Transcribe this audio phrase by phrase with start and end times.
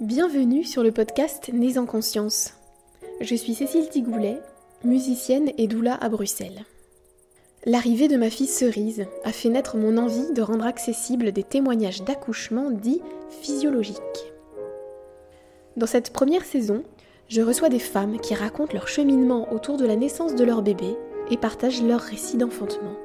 [0.00, 2.54] Bienvenue sur le podcast Nés en conscience.
[3.20, 4.40] Je suis Cécile Tigoulet,
[4.82, 6.64] musicienne et doula à Bruxelles.
[7.64, 12.02] L'arrivée de ma fille Cerise a fait naître mon envie de rendre accessibles des témoignages
[12.02, 13.02] d'accouchement dits
[13.40, 14.32] physiologiques.
[15.76, 16.82] Dans cette première saison,
[17.28, 20.96] je reçois des femmes qui racontent leur cheminement autour de la naissance de leur bébé
[21.30, 22.96] et partagent leur récit d'enfantement.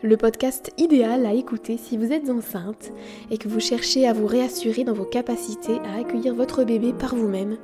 [0.00, 2.92] Le podcast idéal à écouter si vous êtes enceinte
[3.32, 7.16] et que vous cherchez à vous réassurer dans vos capacités à accueillir votre bébé par
[7.16, 7.58] vous-même,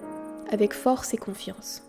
[0.51, 1.85] avec force et confiance.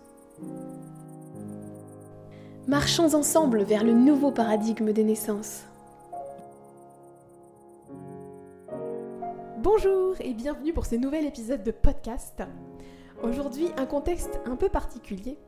[2.68, 5.64] Marchons ensemble vers le nouveau paradigme des naissances.
[9.58, 12.44] Bonjour et bienvenue pour ce nouvel épisode de podcast.
[13.20, 15.38] Aujourd'hui, un contexte un peu particulier.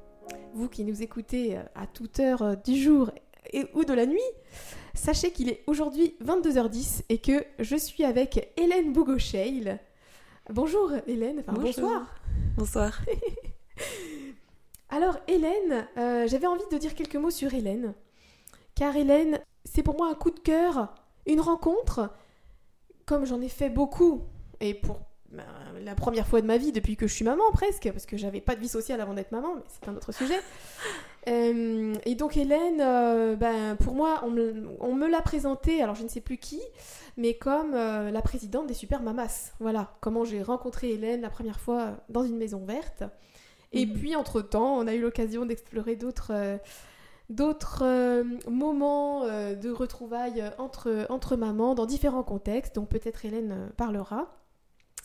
[0.55, 3.13] Vous qui nous écoutez euh, à toute heure euh, du jour
[3.53, 4.19] et, ou de la nuit,
[4.99, 9.79] sachez qu'il est aujourd'hui 22h10 et que je suis avec Hélène Bougocheil.
[10.51, 12.15] Bonjour Hélène, enfin bonsoir.
[12.57, 13.01] Bonsoir.
[14.91, 17.95] Alors Hélène, euh, j'avais envie de dire quelques mots sur Hélène.
[18.75, 20.95] Car Hélène, c'est pour moi un coup de cœur,
[21.27, 22.11] une rencontre,
[23.07, 24.23] comme j'en ai fait beaucoup,
[24.61, 25.01] et pour
[25.31, 25.45] ben,
[25.81, 28.41] la première fois de ma vie depuis que je suis maman presque, parce que j'avais
[28.41, 30.41] pas de vie sociale avant d'être maman, mais c'est un autre sujet.
[31.27, 36.09] Euh, et donc Hélène, euh, ben, pour moi, on me, l'a présentée, alors je ne
[36.09, 36.61] sais plus qui,
[37.17, 39.53] mais comme euh, la présidente des Super Mamas.
[39.61, 43.05] Voilà, comment j'ai rencontré Hélène la première fois dans une maison verte.
[43.73, 43.95] Et mhm.
[43.95, 46.59] puis, entre-temps, on a eu l'occasion d'explorer d'autres
[47.29, 47.85] d'autres
[48.49, 54.35] moments de retrouvailles entre, entre mamans dans différents contextes, donc peut-être Hélène parlera.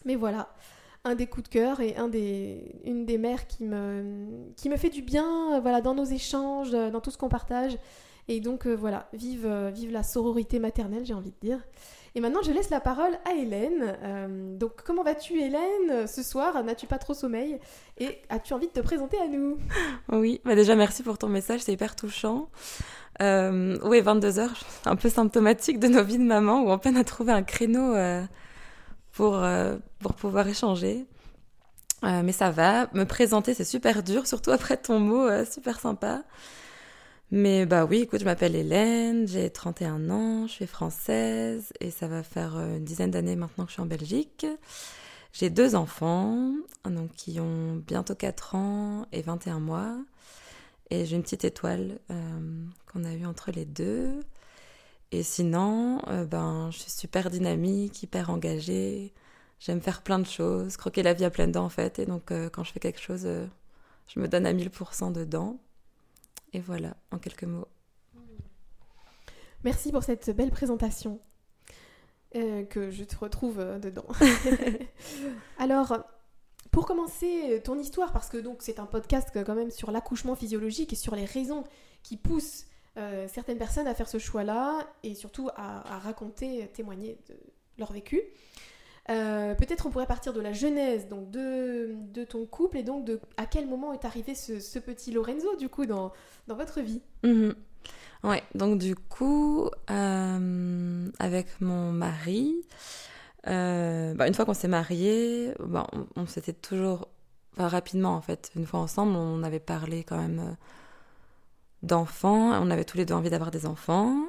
[0.06, 0.48] Mais voilà,
[1.06, 5.82] un des coups de cœur et une des mères qui me, fait du bien voilà,
[5.82, 7.78] dans nos échanges, dans tout ce qu'on partage.
[8.28, 11.60] Et donc euh, voilà, vive, euh, vive la sororité maternelle, j'ai envie de dire.
[12.16, 13.98] Et maintenant, je laisse la parole à Hélène.
[14.04, 16.64] Euh, donc, comment vas-tu, Hélène, ce soir?
[16.64, 17.60] N'as-tu pas trop sommeil?
[17.98, 19.58] Et as-tu envie de te présenter à nous?
[20.12, 22.50] Oui, bah déjà, merci pour ton message, c'est hyper touchant.
[23.20, 24.54] oui, 22 heures,
[24.86, 27.96] un peu symptomatique de nos vies de maman, où on peine à trouver un créneau
[29.14, 31.06] pour, euh, pour pouvoir échanger.
[32.04, 32.90] Euh, mais ça va.
[32.94, 36.24] Me présenter, c'est super dur, surtout après ton mot, euh, super sympa.
[37.32, 42.08] Mais bah oui, écoute, je m'appelle Hélène, j'ai 31 ans, je suis française et ça
[42.08, 44.46] va faire une dizaine d'années maintenant que je suis en Belgique.
[45.32, 46.54] J'ai deux enfants,
[46.86, 49.96] donc qui ont bientôt 4 ans et 21 mois.
[50.92, 51.98] Et j'ai une petite étoile
[52.92, 54.20] qu'on a eue entre les deux.
[55.14, 59.14] Et sinon, euh, ben, je suis super dynamique, hyper engagée.
[59.60, 62.00] J'aime faire plein de choses, croquer la vie à pleines dents en fait.
[62.00, 63.46] Et donc, euh, quand je fais quelque chose, euh,
[64.08, 65.60] je me donne à 1000% dedans.
[66.52, 67.68] Et voilà, en quelques mots.
[69.64, 71.20] Merci pour cette belle présentation.
[72.34, 74.08] que je te retrouve dedans.
[75.60, 75.96] Alors,
[76.72, 80.92] pour commencer ton histoire, parce que donc c'est un podcast quand même sur l'accouchement physiologique
[80.92, 81.66] et sur les raisons
[82.02, 87.36] qui poussent euh, certaines personnes à faire ce choix-là et surtout à, raconter, témoigner de
[87.80, 88.22] leur vécu.
[89.10, 93.20] Euh, peut-être on pourrait partir de la genèse donc de, ton couple et donc de
[93.36, 96.14] à quel moment est arrivé ce, petit Lorenzo du coup dans,
[96.48, 97.02] dans votre vie.
[97.24, 97.56] Mhm.
[98.24, 102.56] Ouais, donc du coup euh, avec mon mari,
[103.44, 107.10] bah, une fois qu'on s'est mariés, bah, on, on s'était toujours,
[107.54, 110.56] enfin, rapidement en fait, une fois ensemble, on avait parlé quand même
[111.84, 112.52] d'enfants.
[112.62, 114.26] On avait tous les deux envie d'avoir des enfants.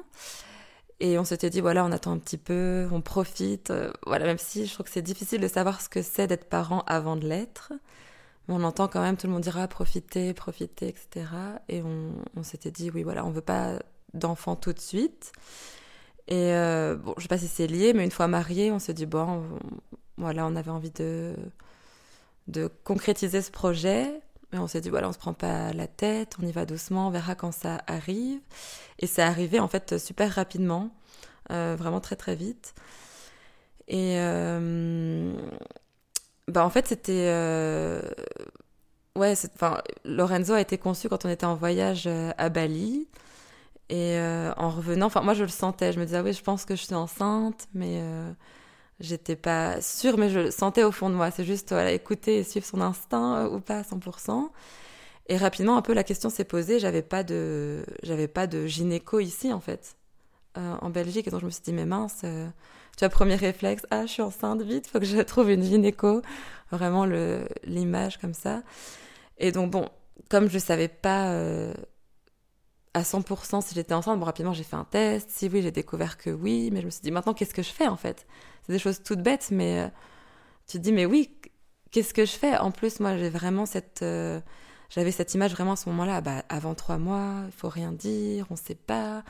[0.99, 3.71] Et on s'était dit, voilà, on attend un petit peu, on profite.
[3.71, 6.45] Euh, voilà, même si je trouve que c'est difficile de savoir ce que c'est d'être
[6.47, 7.73] parent avant de l'être.
[8.47, 11.25] Mais on entend quand même tout le monde dira profiter, profiter, etc.
[11.67, 13.79] Et on, s'était dit, oui, voilà, on veut pas
[14.13, 15.31] d'enfants tout de suite.
[16.27, 18.91] Et euh, bon, je sais pas si c'est lié, mais une fois mariés, on se
[18.91, 19.43] dit, bon,
[20.17, 21.35] voilà, on avait envie de,
[22.47, 24.21] de concrétiser ce projet
[24.63, 27.09] on s'est dit, voilà, on se prend pas la tête, on y va doucement, on
[27.09, 28.39] verra quand ça arrive.
[28.99, 30.89] Et c'est arrivé en fait super rapidement,
[31.51, 32.73] euh, vraiment très très vite.
[33.87, 35.33] Et euh,
[36.47, 38.01] bah en fait c'était euh,
[39.15, 43.07] ouais, enfin Lorenzo a été conçu quand on était en voyage à Bali.
[43.89, 44.17] Et
[44.57, 46.75] en revenant, enfin moi je le sentais, je me disais ah oui je pense que
[46.75, 48.01] je suis enceinte, mais
[48.99, 51.29] J'étais pas sûre, mais je le sentais au fond de moi.
[51.29, 54.49] C'est juste écouter et suivre son instinct euh, ou pas à 100%.
[55.27, 56.79] Et rapidement, un peu la question s'est posée.
[56.79, 59.97] J'avais pas de, j'avais pas de gynéco ici en fait,
[60.57, 61.27] euh, en Belgique.
[61.27, 62.47] Et donc je me suis dit mais mince, euh,
[62.97, 66.21] tu as premier réflexe, ah je suis enceinte, vite, faut que je trouve une gynéco.
[66.71, 68.63] Vraiment le l'image comme ça.
[69.37, 69.89] Et donc bon,
[70.29, 71.33] comme je savais pas
[72.95, 75.29] à 100% si j'étais enceinte, bon rapidement j'ai fait un test.
[75.29, 77.71] Si oui, j'ai découvert que oui, mais je me suis dit maintenant qu'est-ce que je
[77.71, 78.25] fais en fait?
[78.65, 79.87] C'est des choses toutes bêtes, mais euh,
[80.67, 81.29] tu te dis, mais oui,
[81.91, 82.57] qu'est-ce que je fais?
[82.57, 84.01] En plus, moi, j'ai vraiment cette.
[84.01, 84.39] euh,
[84.89, 86.21] j'avais cette image vraiment à ce moment-là.
[86.21, 89.23] Bah, avant trois mois, il faut rien dire, on sait pas.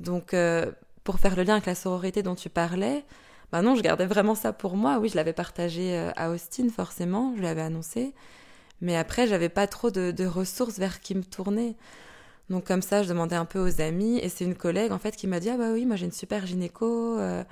[0.00, 0.70] Donc, euh,
[1.04, 3.04] pour faire le lien avec la sororité dont tu parlais,
[3.52, 4.98] bah non, je gardais vraiment ça pour moi.
[5.00, 8.14] Oui, je l'avais partagé à Austin, forcément, je l'avais annoncé.
[8.80, 11.76] Mais après, j'avais pas trop de ressources vers qui me tourner.
[12.50, 15.14] Donc comme ça, je demandais un peu aux amis et c'est une collègue en fait
[15.16, 17.44] qui m'a dit ah bah oui, moi j'ai une super gynéco, euh,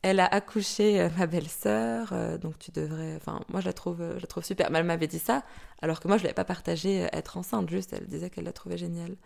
[0.00, 3.98] elle a accouché euh, ma belle-sœur, euh, donc tu devrais, enfin moi je la trouve,
[4.16, 4.70] je la trouve super.
[4.70, 5.42] Mais elle m'avait dit ça,
[5.82, 8.78] alors que moi je l'avais pas partagé être enceinte, juste elle disait qu'elle la trouvait
[8.78, 9.16] géniale.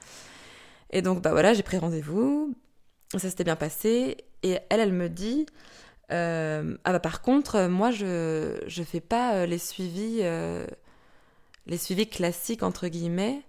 [0.90, 2.52] Et donc bah voilà, j'ai pris rendez-vous,
[3.12, 5.46] ça s'était bien passé et elle, elle me dit
[6.12, 10.22] ah bah par contre moi je je fais pas les suivis
[11.66, 13.44] les suivis classiques entre guillemets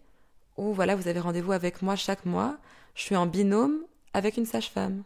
[0.57, 2.57] où voilà, vous avez rendez-vous avec moi chaque mois,
[2.95, 3.79] je suis en binôme
[4.13, 5.03] avec une sage-femme.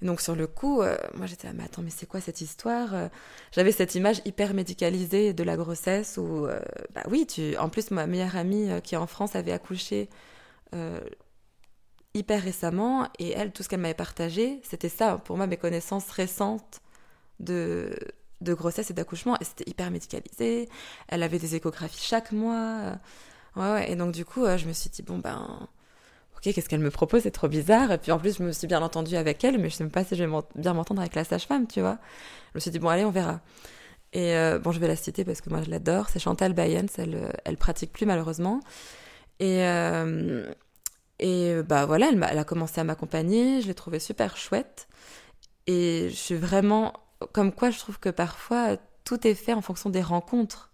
[0.00, 2.94] Donc sur le coup, euh, moi j'étais là, mais attends, mais c'est quoi cette histoire
[2.94, 3.08] Euh,
[3.50, 6.60] J'avais cette image hyper médicalisée de la grossesse où, euh,
[6.94, 7.56] bah oui, tu...
[7.56, 10.08] en plus ma meilleure amie qui est en France avait accouché
[12.14, 16.10] hyper récemment et elle, tout ce qu'elle m'avait partagé, c'était ça, pour moi, mes connaissances
[16.10, 16.80] récentes
[17.40, 17.96] de,
[18.40, 20.68] de grossesse et d'accouchement, et c'était hyper médicalisé,
[21.08, 22.98] elle avait des échographies chaque mois.
[23.56, 25.68] Ouais, ouais, et donc du coup, euh, je me suis dit, bon ben,
[26.36, 27.90] ok, qu'est-ce qu'elle me propose, c'est trop bizarre.
[27.92, 29.90] Et puis en plus, je me suis bien entendue avec elle, mais je sais même
[29.90, 31.98] pas si je vais bien m'entendre avec la sage-femme, tu vois.
[32.52, 33.40] Je me suis dit, bon, allez, on verra.
[34.12, 36.08] Et euh, bon, je vais la citer parce que moi, je l'adore.
[36.10, 38.60] C'est Chantal Bayens, elle, euh, elle pratique plus malheureusement.
[39.40, 40.50] Et, euh,
[41.18, 44.88] et bah voilà, elle a commencé à m'accompagner, je l'ai trouvée super chouette.
[45.66, 46.94] Et je suis vraiment,
[47.32, 50.67] comme quoi je trouve que parfois, tout est fait en fonction des rencontres.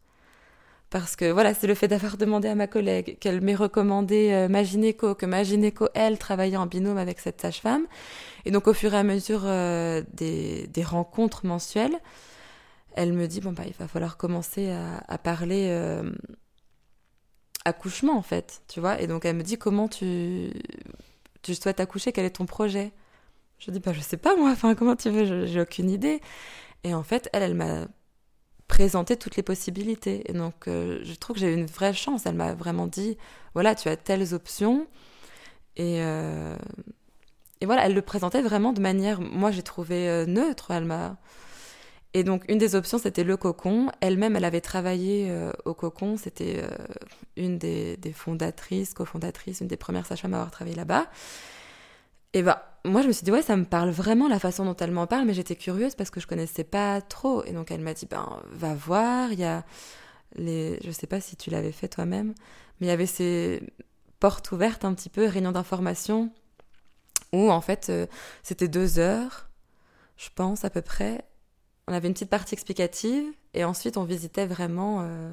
[0.95, 4.47] Parce que voilà, c'est le fait d'avoir demandé à ma collègue qu'elle m'ait recommandé euh,
[4.47, 7.85] ma gynéco, que ma gynéco, elle, travaillait en binôme avec cette sage-femme.
[8.45, 11.99] Et donc, au fur et à mesure euh, des, des rencontres mensuelles,
[12.95, 16.13] elle me dit, bon, bah, il va falloir commencer à, parler euh,
[17.65, 19.01] accouchement, en fait, tu vois.
[19.01, 20.53] Et donc, elle me dit, comment tu,
[21.43, 22.13] tu souhaites accoucher?
[22.13, 22.93] Quel est ton projet?
[23.59, 25.45] Je dis, bah, je sais pas, moi, enfin, comment tu veux?
[25.47, 26.21] J'ai aucune idée.
[26.85, 27.89] Et en fait, elle, elle m'a
[28.69, 30.29] présenter toutes les possibilités.
[30.31, 32.27] Et donc, euh, je trouve que j'ai eu une vraie chance.
[32.27, 33.17] Elle m'a vraiment dit,
[33.55, 34.87] voilà, tu as telles options.
[35.77, 36.57] Et, euh,
[37.61, 40.71] et voilà, elle le présentait vraiment de manière, moi, j'ai trouvé euh, neutre.
[40.71, 41.17] Elle m'a...
[42.15, 43.91] Et donc, une des options, c'était le cocon.
[44.01, 46.17] Elle-même, elle avait travaillé au cocon.
[46.17, 46.63] C'était
[47.37, 51.09] une des, des fondatrices, cofondatrices, une des premières sages-femmes à avoir travaillé là-bas.
[52.35, 54.77] Et bah, moi, je me suis dit, ouais, ça me parle vraiment la façon dont
[54.77, 57.45] elle m'en parle, mais j'étais curieuse parce que je connaissais pas trop.
[57.45, 59.65] Et donc, elle m'a dit, ben, va voir, il y a
[60.35, 62.35] les, je sais pas si tu l'avais fait toi-même,
[62.81, 63.63] mais il y avait ces
[64.19, 66.33] portes ouvertes un petit peu, réunions d'information,
[67.33, 68.07] où en fait, euh,
[68.43, 69.49] c'était deux heures,
[70.17, 71.25] je pense, à peu près.
[71.87, 75.31] On avait une petite partie explicative, et ensuite, on visitait vraiment euh,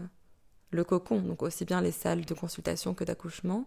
[0.69, 3.65] le cocon, donc aussi bien les salles de consultation que d'accouchement.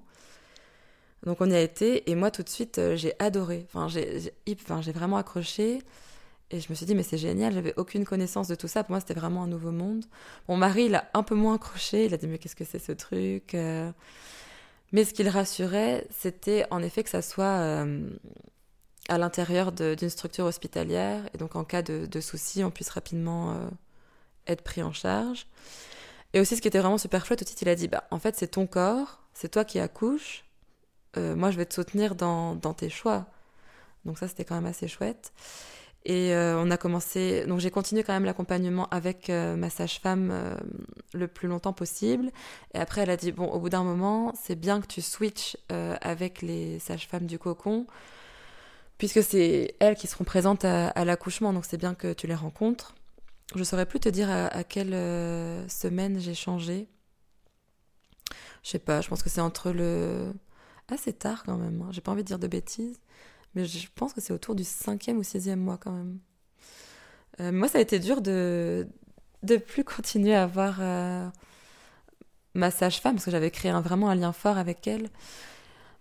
[1.24, 3.66] Donc on y a été et moi tout de suite euh, j'ai adoré.
[3.72, 5.80] Enfin j'ai vraiment accroché
[6.50, 7.54] et je me suis dit mais c'est génial.
[7.54, 8.84] J'avais aucune connaissance de tout ça.
[8.84, 10.04] Pour moi c'était vraiment un nouveau monde.
[10.48, 12.06] Mon mari il a un peu moins accroché.
[12.06, 13.90] Il a dit mais qu'est-ce que c'est ce truc Euh,
[14.92, 18.08] Mais ce qui le rassurait c'était en effet que ça soit euh,
[19.08, 22.90] à l'intérieur de- d'une structure hospitalière et donc en cas de, de souci on puisse
[22.90, 23.58] rapidement
[24.46, 25.46] être pris en charge.
[26.34, 28.36] Et aussi ce qui était vraiment super chouette, aussi il a dit bah en fait
[28.36, 30.44] c'est ton corps, c'est toi qui accouches
[31.18, 33.26] euh, moi je vais te soutenir dans, dans tes choix.
[34.04, 35.32] Donc ça c'était quand même assez chouette.
[36.06, 40.58] Et euh, on a commencé, donc j'ai continué quand même l'accompagnement avec euh, ma sage-femme
[41.14, 42.30] le plus longtemps possible.
[42.74, 45.56] Et après elle a dit bon au bout d'un moment c'est bien que tu switches
[45.68, 47.86] avec les sages-femmes du cocon
[48.98, 52.94] puisque c'est elles qui seront présentes à, l'accouchement donc c'est bien que tu les rencontres.
[53.54, 54.92] Je saurais plus te dire à, à quelle
[55.70, 56.88] semaine j'ai changé.
[58.62, 60.32] Je sais pas, je pense que c'est entre le
[60.88, 61.82] assez tard quand même.
[61.82, 61.88] hein.
[61.93, 63.00] J'ai pas envie de dire de bêtises,
[63.55, 66.19] mais je pense que c'est autour du cinquième ou sixième mois quand même.
[67.41, 68.86] Euh, moi, ça a été dur de
[69.43, 71.29] de plus continuer à voir euh,
[72.55, 75.10] ma sage-femme parce que j'avais créé vraiment un lien fort avec elle.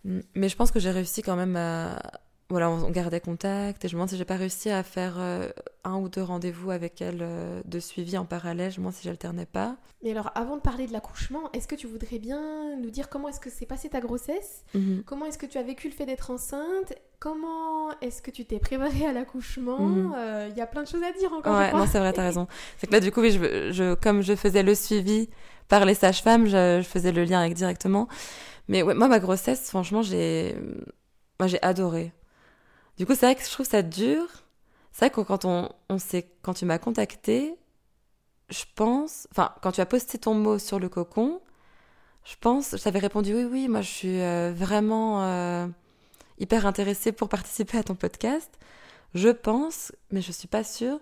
[0.05, 2.01] Mm, Mais je pense que j'ai réussi quand même à
[2.49, 5.15] voilà, on on gardait contact et je me demande si j'ai pas réussi à faire
[5.17, 5.49] euh,
[5.85, 8.73] un ou deux rendez-vous avec elle euh, de suivi en parallèle.
[8.73, 9.75] Demande si j'alternais pas.
[10.01, 13.29] Mais alors, avant de parler de l'accouchement, est-ce que tu voudrais bien nous dire comment
[13.29, 14.63] est-ce que s'est passée ta grossesse?
[14.73, 15.03] Mhm.
[15.05, 16.93] Comment est-ce que tu as vécu le fait d'être enceinte?
[17.19, 19.79] Comment est-ce que tu t'es préparée à l'accouchement?
[19.79, 20.13] Mhm.
[20.15, 21.57] Euh, Il y a plein de choses à dire encore.
[21.57, 22.47] Ouais, non, c'est vrai, t'as raison.
[22.77, 25.29] C'est que là, du coup, oui, je, je, comme je faisais le suivi
[25.67, 28.07] par les sages-femmes, je, je faisais le lien avec directement.
[28.67, 30.55] Mais ouais, moi, ma grossesse, franchement, j'ai,
[31.39, 32.13] moi, j'ai adoré.
[32.97, 34.27] Du coup, c'est vrai que je trouve ça dur.
[34.93, 37.55] C'est vrai que quand on, on sait, quand tu m'as contacté,
[38.49, 41.41] je pense, enfin, quand tu as posté ton mot sur le cocon,
[42.25, 45.67] je pense, je t'avais répondu oui, oui, moi je suis euh, vraiment euh,
[46.39, 48.49] hyper intéressée pour participer à ton podcast.
[49.15, 50.99] Je pense, mais je suis pas sûre,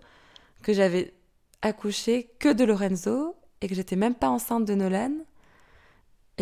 [0.63, 1.13] que j'avais
[1.61, 5.11] accouché que de Lorenzo et que j'étais même pas enceinte de Nolan.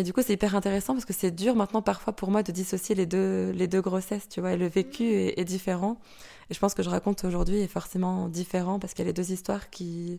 [0.00, 2.52] Et du coup, c'est hyper intéressant parce que c'est dur maintenant parfois pour moi de
[2.52, 6.00] dissocier les deux, les deux grossesses, tu vois, et le vécu est, est différent.
[6.48, 9.12] Et je pense que je raconte aujourd'hui est forcément différent parce qu'il y a les
[9.12, 10.18] deux histoires qui,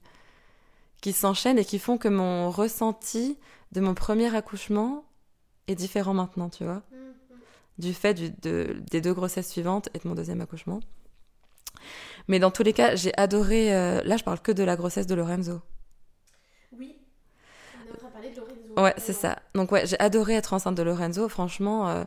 [1.02, 3.40] qui s'enchaînent et qui font que mon ressenti
[3.72, 5.04] de mon premier accouchement
[5.68, 6.84] est différent maintenant, tu vois,
[7.80, 10.80] du fait du, de, des deux grossesses suivantes et de mon deuxième accouchement.
[12.28, 13.76] Mais dans tous les cas, j'ai adoré.
[13.76, 15.60] euh, là, je parle que de la grossesse de Lorenzo.
[16.78, 16.98] Oui.
[17.84, 18.61] On est en train de parler de Lorenzo.
[18.78, 19.40] Ouais, c'est ça.
[19.54, 21.28] Donc ouais, j'ai adoré être enceinte de Lorenzo.
[21.28, 22.04] Franchement, euh,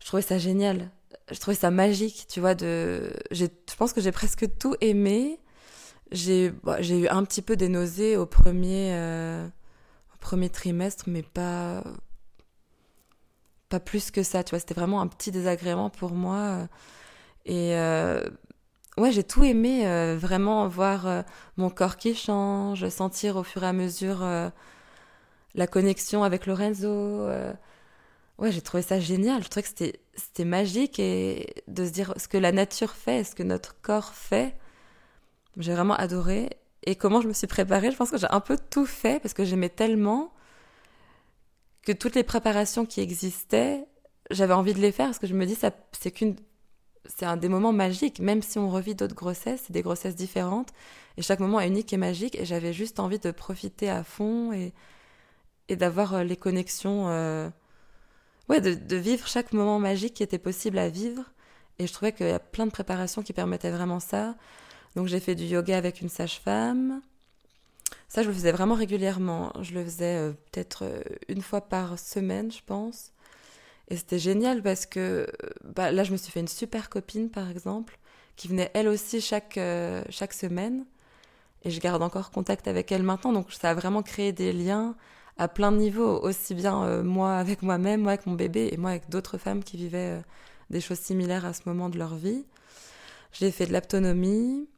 [0.00, 0.90] je trouvais ça génial.
[1.30, 2.54] Je trouvais ça magique, tu vois.
[2.54, 5.38] De, je pense que j'ai presque tout aimé.
[6.10, 9.46] J'ai, bah, j'ai eu un petit peu des nausées au premier, euh,
[10.14, 11.82] au premier trimestre, mais pas,
[13.70, 14.44] pas plus que ça.
[14.44, 16.68] Tu vois, c'était vraiment un petit désagrément pour moi.
[17.46, 18.22] Et euh,
[18.98, 19.86] ouais, j'ai tout aimé.
[20.16, 21.24] vraiment voir
[21.56, 24.22] mon corps qui change, sentir au fur et à mesure.
[25.54, 26.88] La connexion avec Lorenzo.
[26.88, 27.52] euh,
[28.38, 29.42] Ouais, j'ai trouvé ça génial.
[29.44, 33.24] Je trouvais que c'était, c'était magique et de se dire ce que la nature fait,
[33.24, 34.56] ce que notre corps fait.
[35.58, 36.50] J'ai vraiment adoré.
[36.84, 39.34] Et comment je me suis préparée, je pense que j'ai un peu tout fait parce
[39.34, 40.32] que j'aimais tellement
[41.82, 43.86] que toutes les préparations qui existaient,
[44.30, 46.36] j'avais envie de les faire parce que je me dis ça, c'est qu'une,
[47.06, 48.20] c'est un des moments magiques.
[48.20, 50.70] Même si on revit d'autres grossesses, c'est des grossesses différentes
[51.16, 52.36] et chaque moment est unique et magique.
[52.36, 54.72] Et j'avais juste envie de profiter à fond et
[55.72, 57.48] et d'avoir euh, les connexions, euh,
[58.50, 61.24] ouais, de, vivre chaque moment magique qui était possible à vivre.
[61.78, 64.36] Et je trouvais qu'il y a plein de préparations qui permettaient vraiment ça.
[64.94, 67.00] Donc j'ai fait du yoga avec une sage-femme.
[68.08, 69.50] Ça, je le faisais vraiment régulièrement.
[69.62, 70.84] Je le faisais euh, peut-être
[71.28, 73.12] une fois par semaine, je pense.
[73.88, 75.26] Et c'était génial parce que
[75.64, 77.98] bah, là, je me suis fait une super copine, par exemple,
[78.36, 79.58] qui venait elle aussi chaque,
[80.10, 80.84] chaque semaine.
[81.64, 83.32] Et je garde encore contact avec elle maintenant.
[83.32, 84.94] Donc ça a vraiment créé des liens
[85.38, 88.76] à plein de niveaux, aussi bien euh, moi avec moi-même, moi avec mon bébé, et
[88.76, 90.22] moi avec d'autres femmes qui vivaient euh,
[90.70, 92.44] des choses similaires à ce moment de leur vie.
[93.32, 94.68] J'ai fait de l'aptonomie.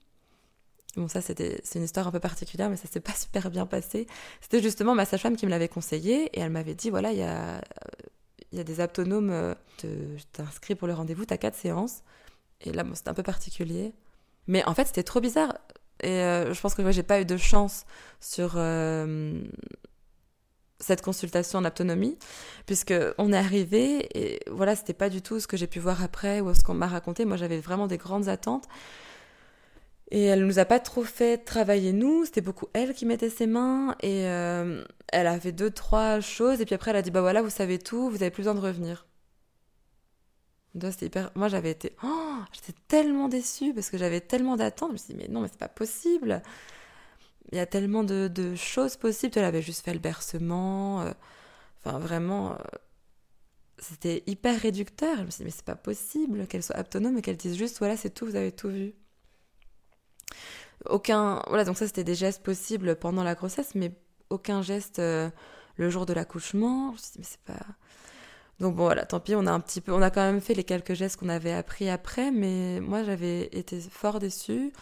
[0.96, 3.66] Bon, ça, c'était, c'est une histoire un peu particulière, mais ça s'est pas super bien
[3.66, 4.06] passé.
[4.40, 7.22] C'était justement ma sage-femme qui me l'avait conseillé, et elle m'avait dit, voilà, il y
[7.22, 7.60] a,
[8.54, 12.02] il y a des aptonomes, euh, je t'inscris pour le rendez-vous, t'as quatre séances.
[12.60, 13.92] Et là, bon, c'était un peu particulier.
[14.46, 15.58] Mais en fait, c'était trop bizarre.
[16.00, 17.84] Et euh, je pense que ouais, j'ai pas eu de chance
[18.20, 19.42] sur euh,
[20.84, 22.18] cette consultation en autonomie,
[22.66, 26.02] puisque on est arrivé et voilà, c'était pas du tout ce que j'ai pu voir
[26.02, 27.24] après ou ce qu'on m'a raconté.
[27.24, 28.68] Moi, j'avais vraiment des grandes attentes.
[30.10, 33.46] Et elle nous a pas trop fait travailler nous, c'était beaucoup elle qui mettait ses
[33.46, 37.10] mains et euh, elle a fait deux trois choses et puis après elle a dit
[37.10, 39.06] bah voilà vous savez tout, vous avez plus besoin de revenir.
[40.74, 41.30] Donc, hyper...
[41.34, 44.90] Moi j'avais été, oh, j'étais tellement déçue parce que j'avais tellement d'attentes.
[44.90, 46.42] Je me suis dit mais non mais c'est pas possible.
[47.52, 49.32] Il y a tellement de, choses possibles.
[49.36, 51.02] Elle avait juste fait le bercement.
[51.02, 51.12] euh,
[51.84, 52.56] Enfin vraiment, euh,
[53.78, 55.18] c'était hyper réducteur.
[55.18, 57.78] Je me suis dit mais c'est pas possible qu'elle soit autonome et qu'elle dise juste
[57.78, 58.94] voilà c'est tout, vous avez tout vu
[60.86, 63.92] aucun voilà donc ça c'était des gestes possibles pendant la grossesse mais
[64.30, 65.30] aucun geste euh,
[65.76, 67.66] le jour de l'accouchement je me suis dit mais c'est pas
[68.60, 70.54] donc bon voilà tant pis on a un petit peu on a quand même fait
[70.54, 74.72] les quelques gestes qu'on avait appris après mais moi j'avais été fort déçue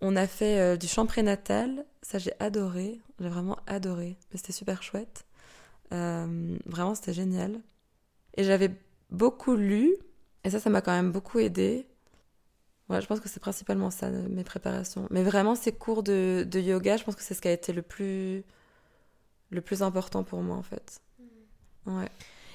[0.00, 3.00] on a fait euh, du chant prénatal ça j'ai adoré.
[3.20, 4.16] J'ai vraiment adoré.
[4.30, 5.26] Mais c'était super chouette.
[5.92, 7.60] Euh, vraiment c'était génial.
[8.36, 8.70] Et j'avais
[9.10, 9.94] beaucoup lu.
[10.44, 11.86] Et ça ça m'a quand même beaucoup aidé.
[12.88, 15.06] Ouais, je pense que c'est principalement ça, euh, mes préparations.
[15.10, 17.74] Mais vraiment, ces cours de, de yoga, je pense que c'est ce qui a été
[17.74, 18.44] le plus,
[19.50, 21.02] le plus important pour moi, en fait.
[21.84, 22.08] Ouais.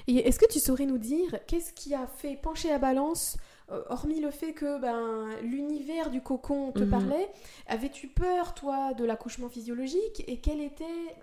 [0.08, 3.40] Et est-ce que tu saurais nous dire qu'est-ce qui a fait pencher la balance, euh,
[3.68, 6.90] hormis le fait que ben, l'univers du cocon te Mhm.
[6.90, 7.28] parlait
[7.66, 11.16] Avais-tu peur, toi, de l'accouchement physiologique Et quelles étaient,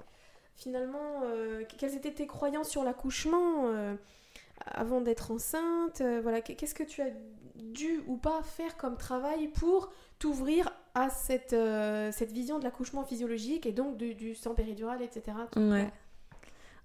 [0.55, 3.95] finalement, euh, quelles étaient tes croyances sur l'accouchement euh,
[4.65, 7.11] avant d'être enceinte Euh, Voilà, qu'est-ce que tu as
[7.55, 13.03] dû ou pas faire comme travail pour t'ouvrir à cette, euh, cette vision de l'accouchement
[13.05, 15.37] physiologique et donc du, du sang péridural, etc.
[15.55, 15.89] Ouais.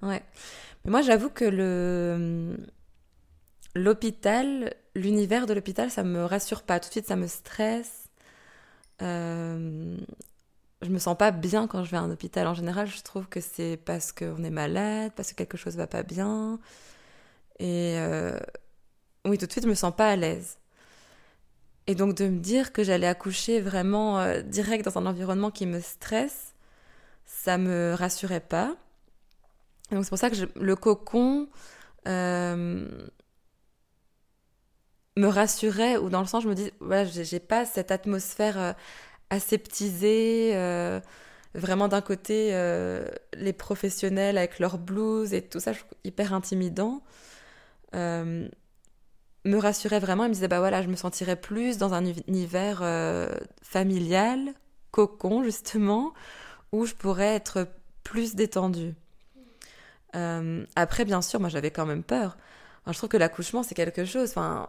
[0.03, 0.23] Ouais.
[0.85, 2.57] Mais moi, j'avoue que le
[3.77, 6.81] l'hôpital, l'univers de l'hôpital, ça me rassure pas.
[6.81, 8.09] Tout de suite, ça me stresse.
[9.03, 9.97] Euh,
[10.83, 12.47] Je me sens pas bien quand je vais à un hôpital.
[12.47, 15.87] En général, je trouve que c'est parce qu'on est malade, parce que quelque chose va
[15.87, 16.61] pas bien.
[17.59, 18.39] Et euh,
[19.25, 20.59] oui, tout de suite, je me sens pas à l'aise.
[21.87, 25.67] Et donc de me dire que j'allais accoucher vraiment euh, direct dans un environnement qui
[25.67, 26.55] me stresse,
[27.27, 28.77] ça me rassurait pas.
[29.93, 31.49] Donc c'est pour ça que le cocon
[32.09, 32.89] euh,
[35.17, 38.73] me rassurait, ou dans le sens, je me dis, voilà, j'ai pas cette atmosphère euh,
[39.31, 41.01] aseptisée, euh,
[41.55, 42.51] vraiment d'un côté,
[43.35, 47.03] les professionnels avec leurs blues et tout ça, je hyper intimidant,
[47.95, 48.51] me
[49.59, 52.85] rassurait vraiment et me disait, bah voilà, je me sentirais plus dans un univers
[53.63, 54.53] familial,
[54.91, 56.13] cocon, justement,
[56.73, 57.67] où je pourrais être
[58.05, 58.95] plus détendue.
[60.13, 62.37] après, bien sûr, moi j'avais quand même peur.
[62.87, 64.29] je trouve que l'accouchement, c'est quelque chose.
[64.29, 64.67] Enfin,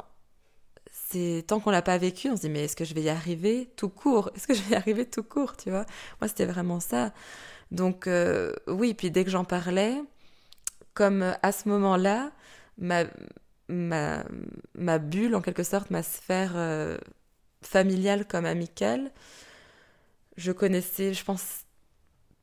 [1.10, 3.10] c'est tant qu'on l'a pas vécu, on se dit mais est-ce que je vais y
[3.10, 4.32] arriver tout court?
[4.36, 5.86] Est-ce que je vais y arriver tout court, tu vois?
[6.20, 7.14] Moi, c'était vraiment ça.
[7.72, 9.96] Donc euh, oui, puis dès que j'en parlais,
[10.94, 12.32] comme euh, à ce moment-là,
[12.78, 13.06] ma,
[13.70, 16.98] ma, bulle, en quelque sorte, ma sphère euh,
[17.62, 19.12] familiale comme amicale,
[20.38, 21.66] je connaissais, je pense,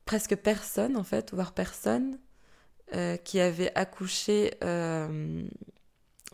[0.05, 2.19] presque personne, en fait, voire personne,
[3.23, 4.51] qui avait accouché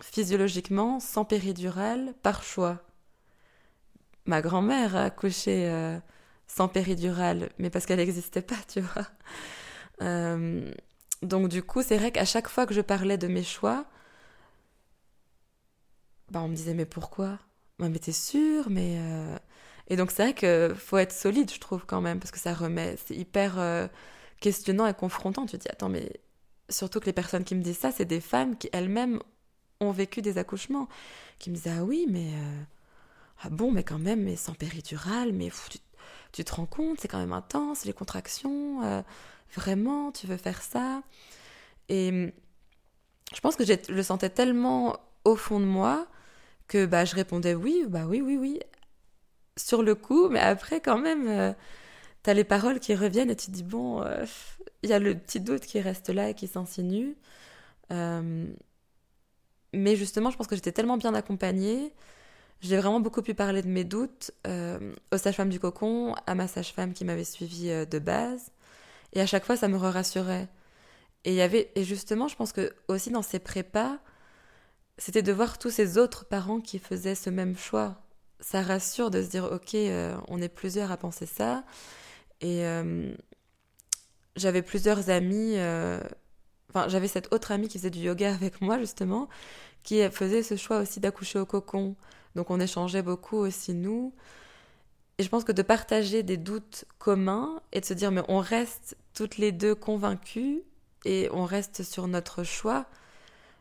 [0.03, 2.81] physiologiquement, sans péridurale, par choix.
[4.25, 5.99] Ma grand-mère a accouché euh,
[6.47, 9.07] sans péridurale, mais parce qu'elle n'existait pas, tu vois.
[10.01, 10.71] Euh,
[11.21, 13.85] donc du coup, c'est vrai qu'à chaque fois que je parlais de mes choix,
[16.29, 17.39] bah, on me disait mais pourquoi?
[17.79, 18.69] Mais t'es sûre?
[18.69, 19.37] Mais euh,
[19.87, 22.53] et donc c'est vrai qu'il faut être solide, je trouve quand même, parce que ça
[22.53, 23.89] remet, c'est hyper
[24.39, 25.45] questionnant et confrontant.
[25.45, 26.21] Tu te dis attends mais
[26.69, 29.19] surtout que les personnes qui me disent ça, c'est des femmes qui elles-mêmes
[29.81, 30.87] ont vécu des accouchements,
[31.39, 32.27] qui me disaient Ah oui, mais.
[32.33, 32.63] Euh,
[33.43, 35.49] ah bon, mais quand même, mais sans péridurale, mais
[36.31, 39.01] tu, te rends compte, c'est quand même intense, les contractions, euh,
[39.55, 41.01] vraiment, tu veux faire ça
[41.89, 42.31] Et hum,
[43.33, 46.07] je pense que je le sentais tellement au fond de moi
[46.67, 48.59] que bah, je répondais oui, bah oui, oui, oui,
[49.57, 51.53] sur le coup, mais après, quand même, euh,
[52.23, 54.03] tu as les paroles qui reviennent et tu dis bon,
[54.83, 57.17] il y a le petit doute qui reste là et qui s'insinue.
[59.73, 61.93] Mais justement, je pense que j'étais tellement bien accompagnée.
[62.61, 66.47] J'ai vraiment beaucoup pu parler de mes doutes euh, aux sages-femmes du cocon, à ma
[66.47, 68.51] sage-femme qui m'avait suivie euh, de base.
[69.13, 70.47] Et à chaque fois, ça me rassurait.
[71.25, 73.97] Et, y avait, et justement, je pense que aussi dans ces prépas,
[74.97, 78.01] c'était de voir tous ces autres parents qui faisaient ce même choix.
[78.39, 81.63] Ça rassure de se dire, ok, euh, on est plusieurs à penser ça.
[82.41, 82.63] Et
[84.35, 85.55] j'avais plusieurs amis
[86.73, 89.29] Enfin, j'avais cette autre amie qui faisait du yoga avec moi, justement,
[89.83, 91.95] qui faisait ce choix aussi d'accoucher au cocon.
[92.35, 94.13] Donc on échangeait beaucoup aussi, nous.
[95.17, 98.39] Et je pense que de partager des doutes communs et de se dire, mais on
[98.39, 100.63] reste toutes les deux convaincues
[101.05, 102.85] et on reste sur notre choix,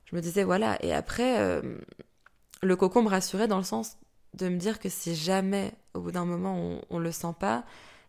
[0.06, 0.82] je me disais, voilà.
[0.84, 1.78] Et après, euh,
[2.62, 3.96] le cocon me rassurait dans le sens
[4.34, 7.64] de me dire que si jamais, au bout d'un moment, on, on le sent pas,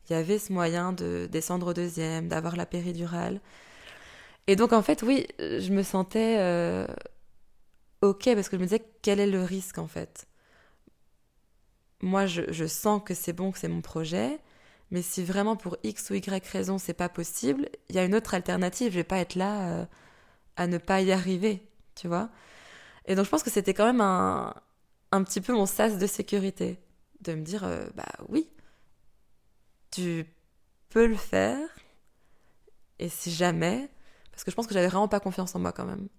[0.09, 3.39] il y avait ce moyen de descendre au deuxième, d'avoir la péridurale.
[4.47, 6.87] Et donc, en fait, oui, je me sentais euh,
[8.01, 10.27] OK parce que je me disais quel est le risque, en fait?
[12.01, 14.39] Moi, je, sens que c'est bon, que c'est mon projet,
[14.89, 18.15] mais si vraiment pour X ou Y raison, c'est pas possible, il y a une
[18.15, 18.91] autre alternative.
[18.91, 19.85] Je vais pas être là euh,
[20.57, 21.61] à ne pas y arriver,
[21.95, 22.29] tu vois?
[23.05, 24.55] Et donc, je pense que c'était quand même un,
[25.11, 26.79] un petit peu mon sas de sécurité.
[27.21, 28.49] De me dire, euh, bah oui,
[29.91, 30.25] tu
[30.89, 31.67] peux le faire.
[32.99, 33.89] Et si jamais,
[34.41, 36.09] parce que je pense que j'avais vraiment pas confiance en moi quand même.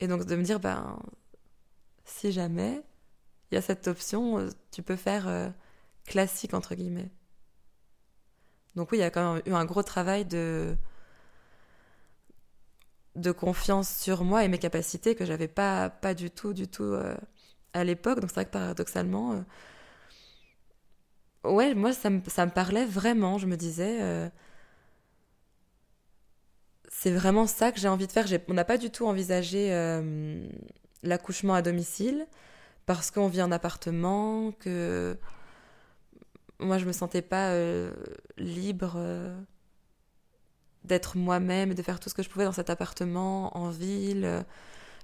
[0.00, 0.98] Et donc de me dire, ben,
[2.06, 2.82] si jamais,
[3.50, 5.50] il y a cette option, euh, tu peux faire euh,
[6.06, 7.10] classique entre guillemets.
[8.76, 10.78] Donc oui, il y a quand même eu un gros travail de
[13.36, 17.14] confiance sur moi et mes capacités que j'avais pas pas du tout du tout euh,
[17.74, 18.20] à l'époque.
[18.20, 19.44] Donc c'est vrai que paradoxalement,
[21.44, 23.36] ouais, moi ça me, ça me parlait vraiment.
[23.36, 24.30] Je me disais
[26.98, 28.24] c'est vraiment ça que j'ai envie de faire.
[28.48, 30.48] On n'a pas du tout envisagé euh,
[31.02, 32.26] l'accouchement à domicile
[32.86, 35.18] parce qu'on vit en appartement, que
[36.58, 37.92] moi je me sentais pas euh,
[38.38, 39.38] libre euh,
[40.84, 44.44] d'être moi-même et de faire tout ce que je pouvais dans cet appartement en ville.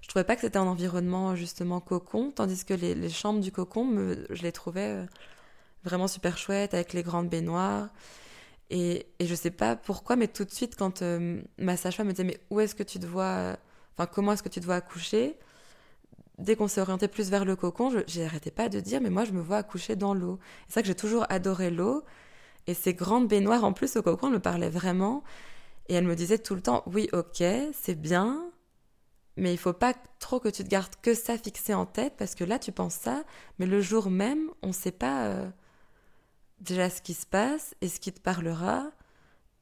[0.00, 4.16] Je trouvais pas que c'était un environnement justement cocon, tandis que les, chambres du cocon,
[4.30, 5.04] je les trouvais
[5.84, 7.90] vraiment super chouettes avec les grandes baignoires.
[8.72, 12.12] Et, et je sais pas pourquoi, mais tout de suite, quand euh, ma sage-femme me
[12.12, 13.58] disait, mais où est-ce que tu te vois,
[13.94, 15.38] enfin, comment est-ce que tu te vois accoucher?
[16.38, 19.32] Dès qu'on s'est orienté plus vers le cocon, j'arrêtais pas de dire, mais moi, je
[19.32, 20.38] me vois accoucher dans l'eau.
[20.68, 22.02] C'est ça que j'ai toujours adoré l'eau.
[22.66, 25.22] Et ces grandes baignoires, en plus, au cocon, me parlaient vraiment.
[25.88, 28.50] Et elle me disait tout le temps, oui, ok, c'est bien,
[29.36, 32.34] mais il faut pas trop que tu te gardes que ça fixé en tête, parce
[32.34, 33.24] que là, tu penses ça,
[33.58, 35.26] mais le jour même, on sait pas.
[35.26, 35.50] Euh,
[36.62, 38.90] déjà ce qui se passe et ce qui te parlera.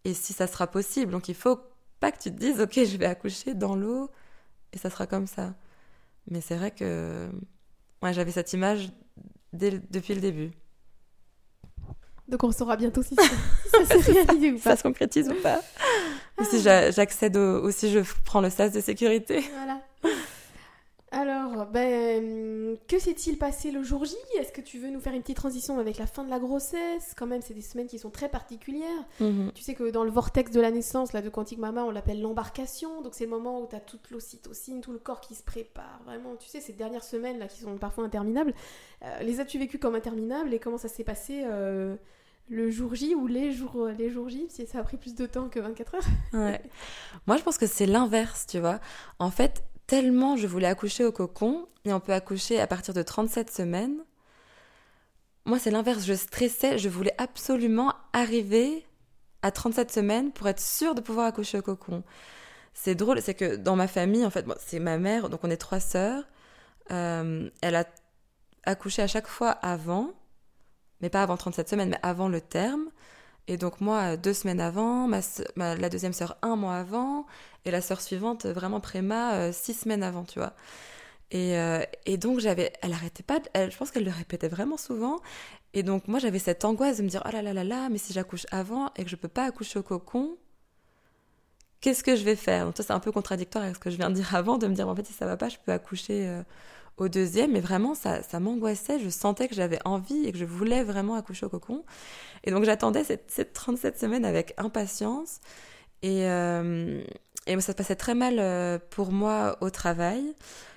[0.04, 1.12] et si ça sera possible.
[1.12, 1.60] Donc il faut
[1.98, 4.10] pas que tu te dises, ok, je vais accoucher dans l'eau
[4.72, 5.54] et ça sera comme ça.
[6.30, 7.28] Mais c'est vrai que
[8.02, 8.90] ouais, j'avais cette image
[9.52, 10.50] depuis le début.
[12.28, 13.14] Donc on saura bientôt si
[13.70, 14.70] ça, se réalise ou pas.
[14.70, 15.60] Ça se concrétise ou pas.
[16.38, 19.44] Ou si j'accède ou si je prends le sas de sécurité.
[19.52, 19.82] Voilà.
[21.12, 24.14] Alors, ben, que s'est-il passé le jour J?
[24.38, 27.14] Est-ce que tu veux nous faire une petite transition avec la fin de la grossesse?
[27.16, 29.04] Quand même, c'est des semaines qui sont très particulières.
[29.18, 29.50] Mhm.
[29.52, 32.22] Tu sais que dans le vortex de la naissance, là, de Quantique Mama, on l'appelle
[32.22, 33.02] l'embarcation.
[33.02, 36.00] Donc, c'est le moment où tu as toute l'ocytocine, tout le corps qui se prépare.
[36.06, 38.54] Vraiment, tu sais, ces dernières semaines, là, qui sont parfois interminables,
[39.02, 40.54] euh, les as-tu vécues comme interminables?
[40.54, 41.96] Et comment ça s'est passé euh,
[42.48, 45.26] le jour J ou les jours, les jours J, si ça a pris plus de
[45.26, 46.62] temps que 24 heures Ouais.
[47.26, 48.78] Moi, je pense que c'est l'inverse, tu vois.
[49.18, 53.02] En fait, tellement je voulais accoucher au cocon, et on peut accoucher à partir de
[53.02, 53.96] 37 semaines.
[55.46, 58.86] Moi, c'est l'inverse, je stressais, je voulais absolument arriver
[59.42, 62.04] à 37 semaines pour être sûre de pouvoir accoucher au cocon.
[62.72, 65.56] C'est drôle, c'est que dans ma famille, en fait, c'est ma mère, donc on est
[65.56, 66.22] trois sœurs.
[66.92, 67.84] Euh, elle a
[68.62, 70.12] accouché à chaque fois avant,
[71.00, 72.90] mais pas avant 37 semaines, mais avant le terme.
[73.48, 75.08] Et donc moi, deux semaines avant,
[75.56, 77.26] la deuxième sœur un mois avant,
[77.64, 80.54] et la sœur suivante vraiment préma euh, six semaines avant, tu vois.
[81.30, 85.20] Et, euh, et donc j'avais, elle arrêtait pas, je pense qu'elle le répétait vraiment souvent.
[85.74, 87.98] Et donc moi j'avais cette angoisse de me dire oh là là là là, mais
[87.98, 90.36] si j'accouche avant et que je peux pas accoucher au cocon,
[91.80, 92.66] qu'est-ce que je vais faire?
[92.66, 94.66] Donc ça c'est un peu contradictoire avec ce que je viens de dire avant, de
[94.66, 96.42] me dire en fait si ça va pas, je peux accoucher euh,
[97.00, 97.52] au deuxième.
[97.52, 101.16] Mais vraiment ça, ça m'angoissait, je sentais que j'avais envie et que je voulais vraiment
[101.16, 101.84] accoucher au cocon.
[102.44, 105.40] Et donc j'attendais cette, cette 37 semaines avec impatience.
[106.02, 106.26] Et,
[107.46, 110.34] et ça se passait très mal euh, pour moi au travail.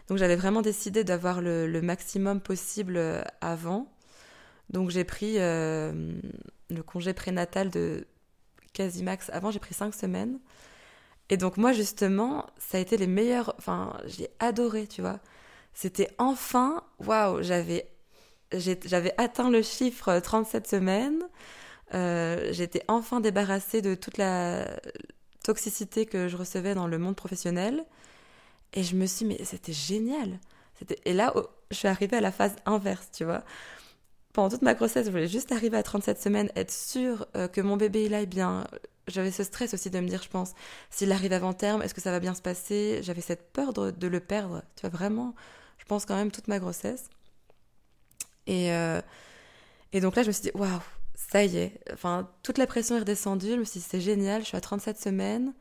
[0.07, 3.88] Donc j'avais vraiment décidé d'avoir le, maximum possible euh, avant.
[4.69, 6.13] Donc j'ai pris euh,
[6.69, 8.07] le congé prénatal de
[8.73, 9.29] quasi max.
[9.31, 10.39] Avant, j'ai pris cinq semaines.
[11.29, 13.53] Et donc moi, justement, ça a été les meilleurs...
[13.57, 15.19] Enfin, j'ai adoré, tu vois.
[15.73, 16.83] C'était enfin...
[16.99, 17.89] Waouh, j'avais...
[19.17, 21.23] Atteint le chiffre 37 semaines.
[21.91, 24.67] J'étais enfin débarrassée de toute la,
[25.43, 27.86] toxicité que je recevais dans le monde professionnel.
[28.73, 30.39] Et je me suis mais c'était génial.
[31.05, 33.43] Et là, oh, je suis arrivée à la phase inverse, tu vois.
[34.33, 37.62] Pendant toute ma grossesse, je voulais juste arriver à 37 semaines, être sûre euh, que
[37.62, 38.65] mon bébé il aille bien.
[39.07, 40.53] J'avais ce stress aussi de me dire, je pense,
[40.89, 42.99] s'il arrive avant terme, est-ce que ça va bien se passer?
[43.03, 45.36] J'avais cette peur de, le perdre, tu vois, vraiment,
[45.83, 47.09] je pense quand même toute ma grossesse.
[48.47, 49.01] Et, euh,
[49.91, 50.79] et donc là, je me suis dit, waouh,
[51.13, 53.49] ça y est, enfin, toute la pression est redescendue.
[53.49, 55.53] Je me suis dit, c'est génial, je suis à 37 semaines.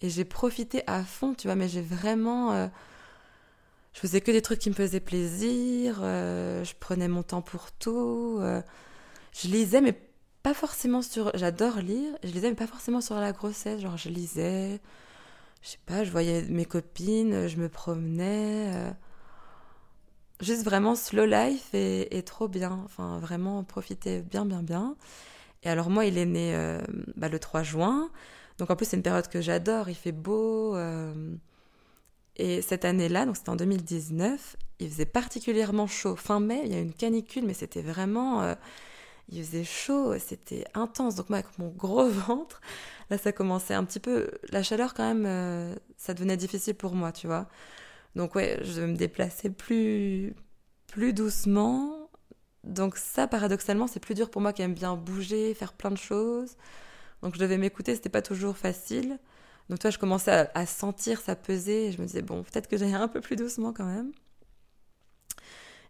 [0.00, 2.52] Et j'ai profité à fond, tu vois, mais j'ai vraiment.
[2.52, 2.66] Euh,
[3.92, 6.00] je faisais que des trucs qui me faisaient plaisir.
[6.02, 8.40] Euh, je prenais mon temps pour tout.
[8.40, 9.96] Je lisais, mais
[10.42, 11.30] pas forcément sur.
[11.34, 12.16] J'adore lire.
[12.24, 13.80] Je lisais, mais pas forcément sur la grossesse.
[13.80, 14.80] Genre, je lisais.
[15.62, 18.92] Je sais pas, je voyais mes copines, je me promenais
[20.42, 22.80] juste vraiment slow life et, trop bien.
[22.84, 24.96] Enfin, vraiment profiter bien, bien, bien.
[25.62, 26.80] Et alors, moi, il est né euh,
[27.16, 28.10] bah, le 3 juin.
[28.58, 29.88] Donc, en plus, c'est une période que j'adore.
[29.88, 30.76] Il fait beau.
[30.76, 31.34] Euh,
[32.36, 36.16] et cette année-là, donc c'était en 2019, il faisait particulièrement chaud.
[36.16, 38.42] Fin mai, il y a une canicule, mais c'était vraiment.
[38.42, 38.54] Euh,
[39.28, 41.14] il faisait chaud, c'était intense.
[41.14, 42.60] Donc, moi, avec mon gros ventre,
[43.10, 44.30] là, ça commençait un petit peu.
[44.50, 47.46] La chaleur, quand même, ça devenait difficile pour moi, tu vois.
[48.16, 50.34] Donc ouais, je me déplaçais plus,
[50.86, 52.10] plus doucement.
[52.64, 55.98] Donc ça, paradoxalement, c'est plus dur pour moi qui aime bien bouger, faire plein de
[55.98, 56.56] choses.
[57.22, 59.18] Donc je devais m'écouter, c'était pas toujours facile.
[59.68, 62.94] Donc toi, je commençais à, sentir ça peser je me disais, bon, peut-être que j'allais
[62.94, 64.12] un peu plus doucement quand même.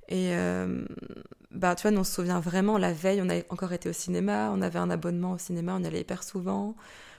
[0.09, 0.85] Et euh,
[1.51, 4.51] bah, tu vois, on se souvient vraiment, la veille, on a encore été au cinéma,
[4.53, 6.77] on avait un abonnement au cinéma, on allait hyper souvent.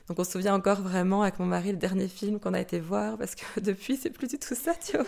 [0.07, 2.79] Donc on se souvient encore vraiment avec mon mari le dernier film qu'on a été
[2.79, 5.05] voir parce que depuis c'est plus du tout ça, tu vois.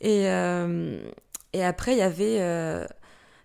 [0.00, 1.00] Et, euh,
[1.52, 2.84] et après il y avait euh,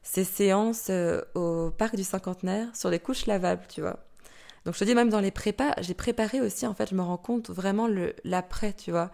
[0.03, 3.99] ces séances euh, au parc du cinquantenaire sur les couches lavables, tu vois.
[4.65, 7.01] Donc je te dis même dans les prépas, j'ai préparé aussi en fait, je me
[7.01, 7.87] rends compte vraiment
[8.25, 9.11] l'après, tu vois.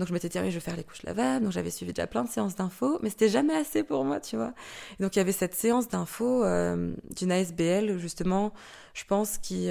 [0.00, 1.44] Donc je m'étais dit, oui, je vais faire les couches lavables.
[1.44, 4.34] Donc j'avais suivi déjà plein de séances d'infos, mais c'était jamais assez pour moi, tu
[4.36, 4.54] vois.
[4.98, 8.52] donc il y avait cette séance d'infos d'une ASBL, justement,
[8.94, 9.70] je pense, qui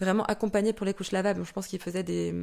[0.00, 1.44] vraiment accompagné pour les couches lavables.
[1.44, 2.34] Je pense qu'il faisait des.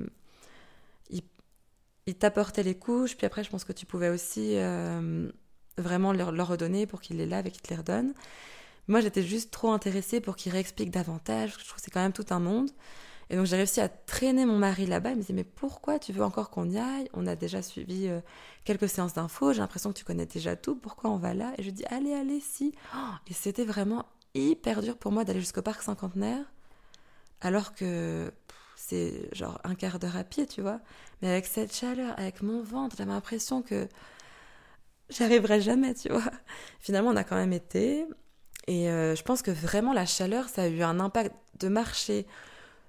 [2.05, 5.31] Il, t'apportait les couches, puis après, je pense que tu pouvais aussi euh,
[5.77, 8.13] vraiment leur, leur, redonner pour qu'ils les lavent et qu'ils te les redonnent.
[8.89, 11.51] Moi, j'étais juste trop intéressée pour qu'il réexplique davantage.
[11.57, 12.69] Je trouve que c'est quand même tout un monde.
[13.29, 15.11] Et donc, j'ai réussi à traîner mon mari là-bas.
[15.11, 17.09] Il me disait, mais pourquoi tu veux encore qu'on y aille?
[17.13, 18.19] On a déjà suivi euh,
[18.63, 19.53] quelques séances d'infos.
[19.53, 20.75] J'ai l'impression que tu connais déjà tout.
[20.75, 21.53] Pourquoi on va là?
[21.57, 22.73] Et je dis, allez, allez, si.
[22.95, 24.05] Oh, et c'était vraiment
[24.35, 26.43] hyper dur pour moi d'aller jusqu'au parc cinquantenaire
[27.43, 28.31] alors que
[28.75, 30.79] c'est genre un quart d'heure à pied, tu vois.
[31.21, 33.87] Mais avec cette chaleur, avec mon ventre, j'avais l'impression que
[35.09, 36.23] j'arriverais jamais, tu vois.
[36.79, 38.05] Finalement, on a quand même été.
[38.67, 42.25] Et euh, je pense que vraiment la chaleur, ça a eu un impact de marcher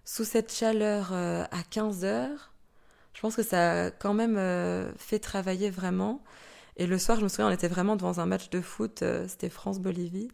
[0.04, 2.52] sous cette chaleur euh, à 15 heures.
[3.14, 6.22] Je pense que ça a quand même euh, fait travailler vraiment.
[6.76, 9.48] Et le soir, je me souviens, on était vraiment devant un match de foot, c'était
[9.48, 10.28] France-Bolivie.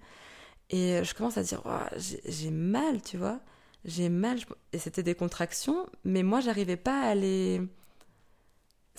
[0.71, 1.63] Et je commence à dire,
[1.99, 3.41] j'ai mal, tu vois.
[3.85, 4.39] J'ai mal.
[4.73, 7.61] Et c'était des contractions, mais moi, j'arrivais pas à les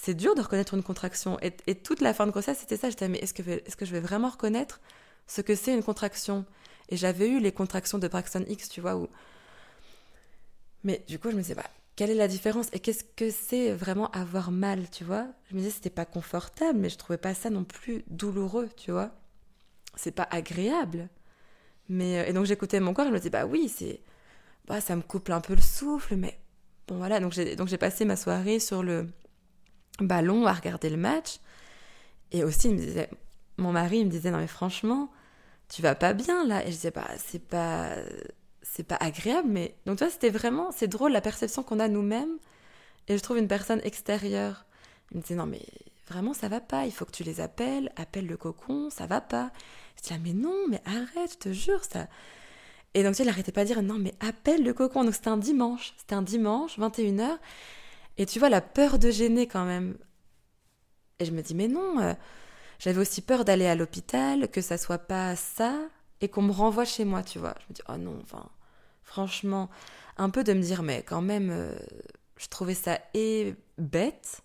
[0.02, 1.38] c'est dur de reconnaître une contraction.
[1.42, 2.90] Et, toute la fin de grossesse, c'était ça.
[2.90, 4.82] J'étais, mais est-ce que, que je vais vraiment reconnaître
[5.28, 6.46] ce que c'est une contraction?
[6.90, 9.08] Et j'avais eu les contractions de Braxton X, tu vois, où...
[10.84, 13.74] Mais du coup, je me disais, bah, quelle est la différence Et qu'est-ce que c'est
[13.74, 15.28] vraiment avoir mal, tu vois?
[15.50, 18.92] Je me disais, c'était pas confortable, mais je trouvais pas ça non plus douloureux, tu
[18.92, 19.12] vois?
[19.96, 21.10] C'est pas agréable.
[21.90, 24.02] Mais, euh, et donc j'écoutais mon corps, je me disais, bah oui, c'est...
[24.68, 26.40] Bah, ça me couple un peu le souffle, mais...
[26.88, 29.08] Bon voilà, donc j'ai, donc j'ai passé ma soirée sur le
[30.00, 31.40] ballon à regarder le match.
[32.32, 32.76] Et aussi,
[33.58, 35.12] mon mari me disait, non mais franchement,
[35.70, 36.64] tu vas pas bien là.
[36.64, 37.96] Et je disais, bah, c'est pas,
[38.74, 39.76] c'est pas agréable, mais.
[39.86, 42.38] Donc, toi, c'était vraiment, c'est drôle la perception qu'on a nous-mêmes.
[43.10, 44.66] Et je trouve une personne extérieure.
[45.12, 45.62] Il me disait, non mais
[46.08, 49.20] vraiment, ça va pas, il faut que tu les appelles, appelle le cocon, ça va
[49.20, 49.52] pas.
[49.98, 52.08] Je disais, ah, mais non, mais arrête, je te jure, ça.
[52.94, 55.04] Et donc, tu sais, il arrêtait pas de dire, non, mais appelle le cocon.
[55.04, 55.94] Donc, c'était un dimanche.
[55.98, 57.40] C'était un dimanche, 21h.
[58.18, 59.98] Et tu vois, la peur de gêner quand même.
[61.20, 62.14] Et je me dis, mais non, euh,
[62.80, 65.78] j'avais aussi peur d'aller à l'hôpital, que ça soit pas ça,
[66.22, 67.56] et qu'on me renvoie chez moi, tu vois.
[67.60, 68.50] Je me dis, oh non, enfin,
[69.12, 69.70] franchement,
[70.16, 71.76] un peu de me dire, mais quand même, euh,
[72.38, 74.42] je trouvais ça et bête.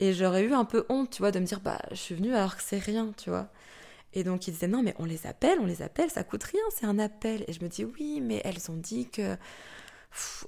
[0.00, 2.34] Et j'aurais eu un peu honte, tu vois, de me dire, bah, je suis venue
[2.34, 3.48] alors que c'est rien, tu vois.
[4.14, 6.60] Et donc il disait, non, mais on les appelle, on les appelle, ça coûte rien,
[6.70, 7.44] c'est un appel.
[7.46, 9.36] Et je me dis, oui, mais elles ont dit que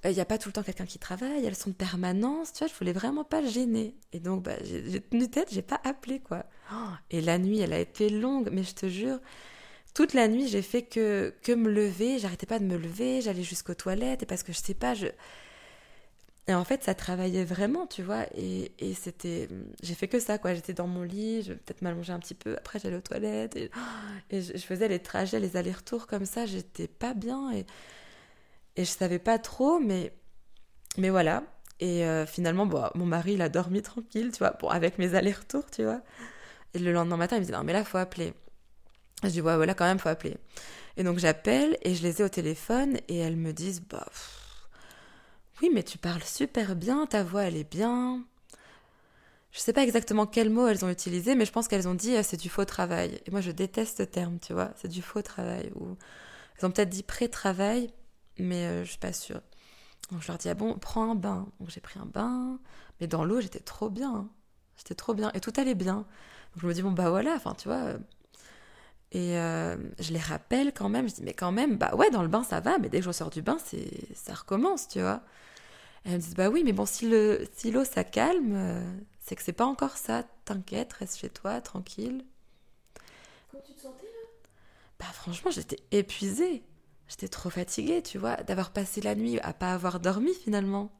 [0.04, 2.58] il n'y a pas tout le temps quelqu'un qui travaille, elles sont de permanence, tu
[2.58, 3.96] vois, je voulais vraiment pas gêner.
[4.12, 6.44] Et donc, bah, j'ai tenu tête, j'ai pas appelé, quoi.
[7.10, 9.20] Et la nuit, elle a été longue, mais je te jure,
[9.94, 13.42] toute la nuit, j'ai fait que, que me lever, j'arrêtais pas de me lever, j'allais
[13.42, 15.06] jusqu'aux toilettes, et parce que je sais pas, je...
[16.46, 19.48] Et en fait, ça travaillait vraiment, tu vois, et, c'était...
[19.82, 22.56] J'ai fait que ça, quoi, j'étais dans mon lit, je peut-être m'allonger un petit peu,
[22.56, 23.70] après j'allais aux toilettes, et,
[24.30, 27.66] et je faisais les trajets, les allers-retours comme ça, j'étais pas bien, et...
[28.76, 30.12] Et je savais pas trop, mais,
[30.98, 31.44] mais voilà.
[31.80, 35.14] Et euh, finalement, bon, mon mari, il a dormi tranquille, tu vois, bon, avec mes
[35.14, 36.00] allers-retours, tu vois.
[36.74, 38.34] Et le lendemain matin, il me dit, non, mais là, faut appeler.
[39.24, 40.36] Je dis, ouais, voilà, quand même, faut appeler.
[40.96, 44.06] Et donc, j'appelle et je les ai au téléphone et elles me disent, bah,
[45.62, 48.24] oui, mais tu parles super bien, ta voix, elle est bien.
[49.52, 52.16] Je sais pas exactement quels mots elles ont utilisé, mais je pense qu'elles ont dit,
[52.16, 53.20] euh, c'est du faux travail.
[53.26, 55.70] Et moi, je déteste ce terme, tu vois, c'est du faux travail.
[55.76, 55.96] Ou
[56.58, 57.90] elles ont peut-être dit pré-travail,
[58.38, 59.40] mais euh, je suis pas sûre.
[60.10, 61.46] Donc je leur dis, ah bon, prends un bain.
[61.60, 62.58] Donc j'ai pris un bain,
[63.00, 64.28] mais dans l'eau, j'étais trop bien.
[64.76, 65.98] J'étais trop bien, et tout allait bien.
[65.98, 67.94] Donc je me dis, bon, bah voilà, enfin, tu vois.
[69.14, 69.18] Euh.
[69.18, 72.22] Et euh, je les rappelle quand même, je dis, mais quand même, bah ouais, dans
[72.22, 75.00] le bain, ça va, mais dès que je sors du bain, c'est ça recommence, tu
[75.00, 75.22] vois.
[76.04, 78.84] Et elles me disent, bah oui, mais bon, si l'eau, si ça calme,
[79.20, 80.24] c'est que c'est pas encore ça.
[80.44, 82.24] T'inquiète, reste chez toi, tranquille.
[83.50, 84.28] Comment tu te sentais là?
[84.98, 86.62] Bah franchement, j'étais épuisée.
[87.08, 90.90] J'étais trop fatiguée, tu vois, d'avoir passé la nuit à pas avoir dormi finalement.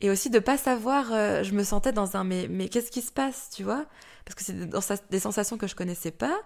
[0.00, 3.02] Et aussi de pas savoir, euh, je me sentais dans un mais, mais qu'est-ce qui
[3.02, 3.86] se passe, tu vois?
[4.24, 6.40] Parce que c'est des sensations que je connaissais pas.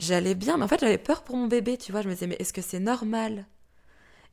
[0.00, 2.02] J'allais bien, mais en fait j'avais peur pour mon bébé, tu vois.
[2.02, 3.46] Je me disais, mais est-ce que c'est normal?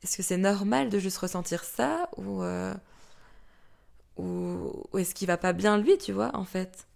[0.04, 2.08] Est-ce que c'est normal de juste ressentir ça?
[2.18, 2.74] Ou, euh,
[4.16, 6.86] ou, ou est-ce qu'il va pas bien lui, tu vois, en fait?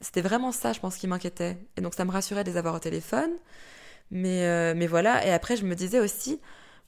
[0.00, 1.58] C'était vraiment ça, je pense, qui m'inquiétait.
[1.76, 3.30] Et donc ça me rassurait de les avoir au téléphone.
[4.12, 6.40] Mais, euh, mais voilà, et après je me disais aussi,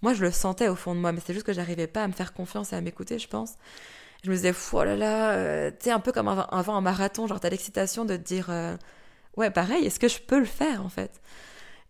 [0.02, 2.08] moi je le sentais au fond de moi, mais c'est juste que j'arrivais pas à
[2.08, 3.54] me faire confiance et à m'écouter, je pense.
[4.24, 7.26] Je me disais, oh là là, euh, tu sais, un peu comme avant un marathon,
[7.28, 8.50] genre t'as l'excitation de te dire,
[9.36, 11.20] ouais, pareil, est-ce que je peux le faire en fait?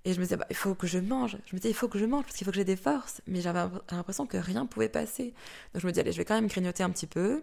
[0.05, 1.37] Et je me disais, bah, il faut que je mange.
[1.45, 3.21] Je me disais, il faut que je mange parce qu'il faut que j'ai des forces.
[3.27, 5.35] Mais j'avais l'impression que rien pouvait passer.
[5.75, 7.43] Donc je me dis, allez, je vais quand même grignoter un petit peu.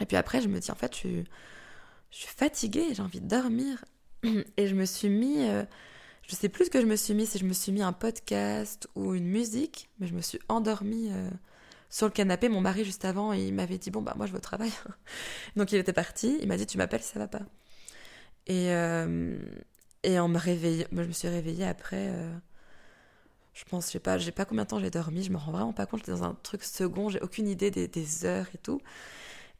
[0.00, 1.24] Et puis après, je me dis, en fait, je suis,
[2.10, 3.84] fatiguée, j'ai envie de dormir.
[4.56, 5.46] Et je me suis mis
[6.26, 7.92] je sais plus ce que je me suis mis, si je me suis mis un
[7.92, 11.30] podcast ou une musique, mais je me suis endormie euh,
[11.88, 12.48] sur le canapé.
[12.48, 14.72] Mon mari, juste avant, il m'avait dit Bon, bah, moi, je vais au travail.
[15.56, 16.38] Donc, il était parti.
[16.42, 17.42] Il m'a dit Tu m'appelles ça va pas.
[18.46, 19.38] Et, euh,
[20.02, 22.08] et en me réveillant, je me suis réveillée après.
[22.10, 22.32] Euh,
[23.54, 25.50] je pense, je sais pas, j'ai pas combien de temps j'ai dormi, je me rends
[25.52, 28.82] vraiment pas compte, j'étais dans un truc second, j'ai aucune idée des, heures et tout.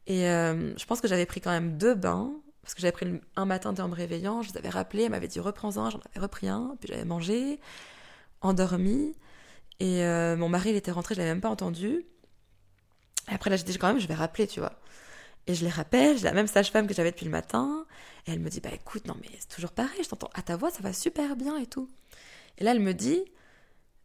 [0.05, 3.45] Et je pense que j'avais pris quand même deux bains, parce que j'avais pris un
[3.45, 6.47] matin en me réveillant, je les avais rappelés, elle m'avait dit reprends-en, j'en avais repris
[6.47, 7.59] un, puis j'avais mangé,
[8.41, 9.15] endormi.
[9.79, 12.05] Et euh, mon mari, il était rentré, je l'avais même pas entendu.
[13.29, 14.73] Et après, là, j'ai dit quand même, je vais rappeler, tu vois.
[15.47, 17.85] Et je les rappelle, j'ai la même sage-femme que j'avais depuis le matin.
[18.25, 20.57] Et elle me dit, bah écoute, non, mais c'est toujours pareil, je t'entends à ta
[20.57, 21.89] voix, ça va super bien et tout.
[22.57, 23.23] Et là, elle me dit,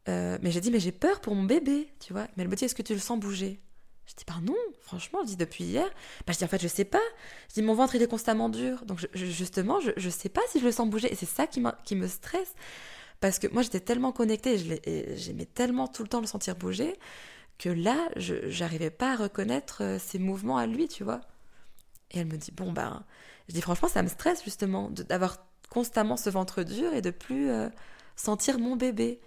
[0.08, 2.26] euh, mais j'ai dit, mais j'ai peur pour mon bébé, tu vois.
[2.36, 3.60] Mais elle me dit, est-ce que tu le sens bouger?
[4.06, 5.88] Je dis, bah non, franchement, je dis depuis hier.
[6.26, 7.00] Bah je dis, en fait, je sais pas.
[7.48, 8.84] Je dis, mon ventre, il est constamment dur.
[8.84, 11.12] Donc, justement, je, je sais pas si je le sens bouger.
[11.12, 12.54] Et c'est ça qui, qui me stresse.
[13.20, 16.98] Parce que moi, j'étais tellement connectée et j'aimais tellement tout le temps le sentir bouger
[17.58, 21.20] que là, je n'arrivais pas à reconnaître euh, ses mouvements à lui, tu vois.
[22.12, 23.04] Et elle me dit, bon, ben,
[23.48, 27.50] je dis, franchement, ça me stresse justement d'avoir constamment ce ventre dur et de plus
[27.50, 27.68] euh,
[28.16, 29.20] sentir mon bébé.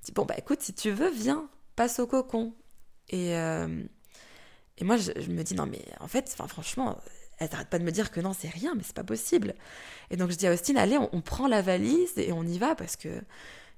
[0.00, 2.54] Je dis, bon, bah écoute, si tu veux, viens, passe au cocon.
[3.08, 3.82] Et, euh,
[4.78, 6.98] et moi, je, me dis, non, mais en fait, franchement,
[7.38, 9.54] elle n'arrête pas de me dire que non, c'est rien, mais c'est pas possible.
[10.10, 12.74] Et donc je dis à Austin, allez, on, prend la valise et on y va
[12.74, 13.22] parce que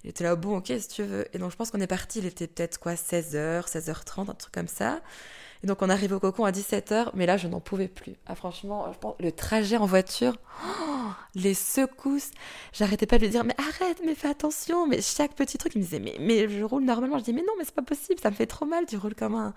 [0.04, 1.26] il était là, bon, ok, si tu veux.
[1.34, 4.54] Et donc je pense qu'on est parti, il était peut-être quoi, 16h, 16h30, un truc
[4.54, 5.02] comme ça.
[5.62, 8.14] Et donc on arrive au cocon à 17h, mais là je n'en pouvais plus.
[8.26, 12.30] Ah franchement, je pense, le trajet en voiture, oh, les secousses,
[12.72, 15.78] j'arrêtais pas de lui dire mais arrête, mais fais attention, mais chaque petit truc, il
[15.78, 18.30] me disait mais, je roule normalement, je dis mais non, mais c'est pas possible, ça
[18.30, 19.54] me fait trop mal, tu roules comme un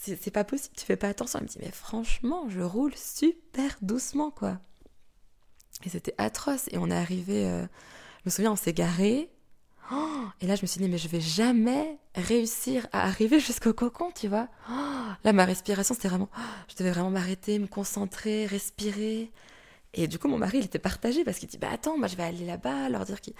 [0.00, 1.38] c'est pas possible, tu fais pas attention.
[1.40, 4.58] Elle me dit, mais franchement, je roule super doucement, quoi.
[5.84, 6.68] Et c'était atroce.
[6.70, 9.30] Et on est arrivé, euh, je me souviens, on s'est garé.
[10.40, 14.10] Et là, je me suis dit, mais je vais jamais réussir à arriver jusqu'au cocon,
[14.14, 14.48] tu vois.
[15.24, 16.28] Là, ma respiration, c'était vraiment.
[16.68, 19.30] je devais vraiment m'arrêter, me concentrer, respirer.
[19.94, 22.16] Et du coup, mon mari, il était partagé parce qu'il dit, bah attends, moi, je
[22.16, 23.34] vais aller là-bas, leur dire qu'il.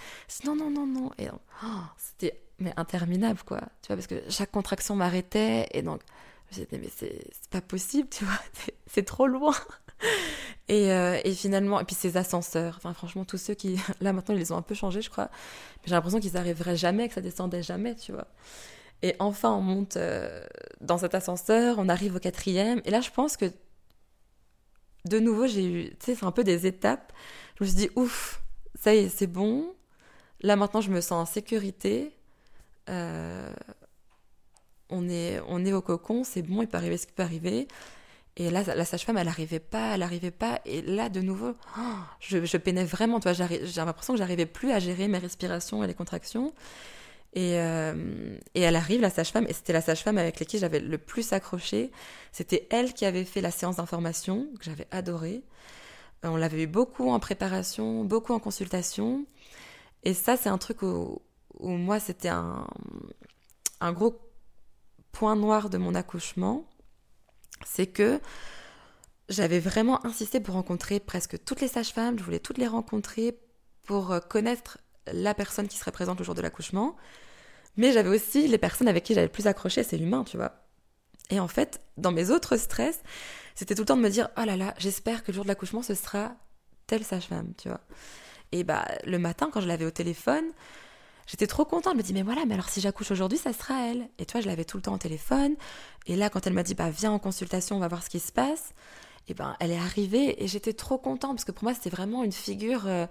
[0.44, 1.10] Non, non, non, non.
[1.18, 1.66] Et oh,
[1.98, 3.60] c'était mais interminable, quoi.
[3.82, 5.68] Tu vois, parce que chaque contraction m'arrêtait.
[5.72, 6.00] Et donc,
[6.50, 8.38] je mais c'est pas possible, tu vois,
[8.86, 9.54] c'est trop loin.
[10.70, 14.34] Et, euh, et, finalement, et puis ces ascenseurs, enfin franchement, tous ceux qui, là maintenant,
[14.34, 15.30] ils les ont un peu changés, je crois.
[15.86, 18.26] J'ai l'impression qu'ils arriveraient jamais, que ça descendait jamais, tu vois.
[19.00, 20.44] Et enfin, on monte euh,
[20.82, 23.46] dans cet ascenseur, on arrive au quatrième, et là, je pense que
[25.06, 27.12] de nouveau, j'ai eu, tu sais, c'est un peu des étapes.
[27.58, 28.42] Je me suis dit, ouf,
[28.74, 29.74] ça y est, c'est bon.
[30.40, 32.12] Là maintenant, je me sens en sécurité.
[32.88, 33.52] Euh,
[34.90, 37.68] on est, on est au cocon, c'est bon, il peut arriver ce qui peut arriver.
[38.40, 40.60] Et là, la sage-femme, elle n'arrivait pas, elle n'arrivait pas.
[40.64, 41.54] Et là, de nouveau,
[42.20, 43.18] je, je, peinais vraiment.
[43.20, 46.54] J'ai l'impression que j'arrivais plus à gérer mes respirations et les contractions.
[47.34, 51.32] Et, euh, elle arrive, la sage-femme, et c'était la sage-femme avec laquelle j'avais le plus
[51.32, 51.90] accroché.
[52.30, 55.42] C'était elle qui avait fait la séance d'information, que j'avais adorée.
[56.22, 59.26] On l'avait eu beaucoup en préparation, beaucoup en consultation.
[60.04, 61.20] Et ça, c'est un truc où,
[61.58, 62.66] où moi, c'était un,
[63.80, 64.16] un gros
[65.10, 66.64] point noir de mon accouchement,
[67.64, 68.20] c'est que
[69.28, 73.38] j'avais vraiment insisté pour rencontrer presque toutes les sages-femmes, je voulais toutes les rencontrer
[73.84, 74.78] pour euh, connaître
[75.12, 76.96] la personne qui serait présente le jour de l'accouchement.
[77.76, 80.52] Mais j'avais aussi les personnes avec qui j'avais le plus accroché, c'est l'humain, tu vois.
[81.30, 83.02] Et en fait, dans mes autres stress,
[83.54, 85.48] c'était tout le temps de me dire oh là là, j'espère que le jour de
[85.48, 86.34] l'accouchement, ce sera
[86.86, 87.80] telle sage-femme, tu vois.
[88.52, 90.44] Et bah, le matin, quand je l'avais au téléphone,
[91.28, 91.92] J'étais trop contente.
[91.92, 94.08] Je me dis, mais voilà, mais alors si j'accouche aujourd'hui, ça sera elle.
[94.18, 95.54] Et toi, je l'avais tout le temps au téléphone.
[96.06, 98.18] Et là, quand elle m'a dit, bah, viens en consultation, on va voir ce qui
[98.18, 98.72] se passe,
[99.28, 102.24] et ben, elle est arrivée et j'étais trop contente parce que pour moi, c'était vraiment
[102.24, 103.06] une figure euh,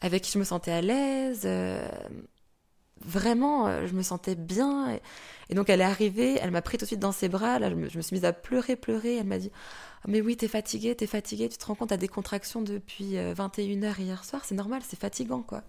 [0.00, 1.42] avec qui je me sentais à l'aise.
[1.44, 1.88] Euh,
[3.04, 4.98] vraiment, euh, je me sentais bien.
[5.50, 7.58] Et, donc, elle est arrivée, elle m'a pris tout de suite dans ses bras.
[7.58, 9.16] Là, je me, suis mise à pleurer, pleurer.
[9.16, 9.50] Elle m'a dit,
[10.04, 13.14] oh, mais oui, t'es fatiguée, t'es fatiguée, tu te rends compte, t'as des contractions depuis
[13.14, 15.62] 21h hier soir, c'est normal, c'est fatigant, quoi.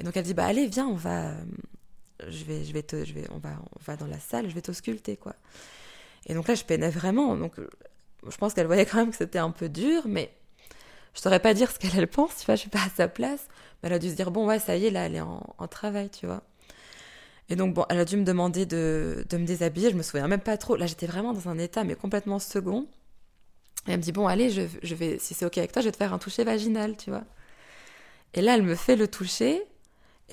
[0.00, 1.34] Et donc elle dit bah allez viens on va euh,
[2.28, 4.54] je vais je vais te, je vais on va on va dans la salle je
[4.54, 5.34] vais t'ausculter quoi.
[6.26, 7.68] Et donc là je peinais vraiment donc euh,
[8.28, 10.32] je pense qu'elle voyait quand même que c'était un peu dur mais
[11.14, 13.06] je saurais pas dire ce qu'elle elle pense tu vois je suis pas à sa
[13.08, 13.46] place
[13.82, 15.54] mais elle a dû se dire bon ouais ça y est là elle est en,
[15.58, 16.42] en travail tu vois.
[17.50, 20.26] Et donc bon elle a dû me demander de, de me déshabiller je me souviens
[20.26, 22.88] même pas trop là j'étais vraiment dans un état mais complètement second.
[23.86, 25.88] Et elle me dit bon allez je, je vais si c'est ok avec toi je
[25.88, 27.24] vais te faire un toucher vaginal tu vois.
[28.32, 29.62] Et là elle me fait le toucher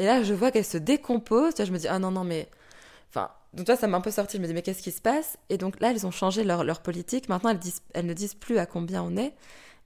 [0.01, 1.53] et là, je vois qu'elle se décompose.
[1.59, 2.49] je me dis, ah non, non, mais.
[3.09, 4.37] Enfin, donc, toi, ça m'a un peu sorti.
[4.37, 5.37] Je me dis, mais qu'est-ce qui se passe?
[5.49, 7.29] Et donc là, elles ont changé leur, leur politique.
[7.29, 7.55] Maintenant,
[7.93, 9.35] elles, ne disent plus à combien on est.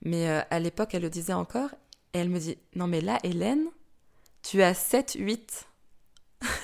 [0.00, 1.68] Mais euh, à l'époque, elles le disaient encore.
[2.14, 3.66] Et elle me dit, non, mais là, Hélène,
[4.42, 5.66] tu as 7, 8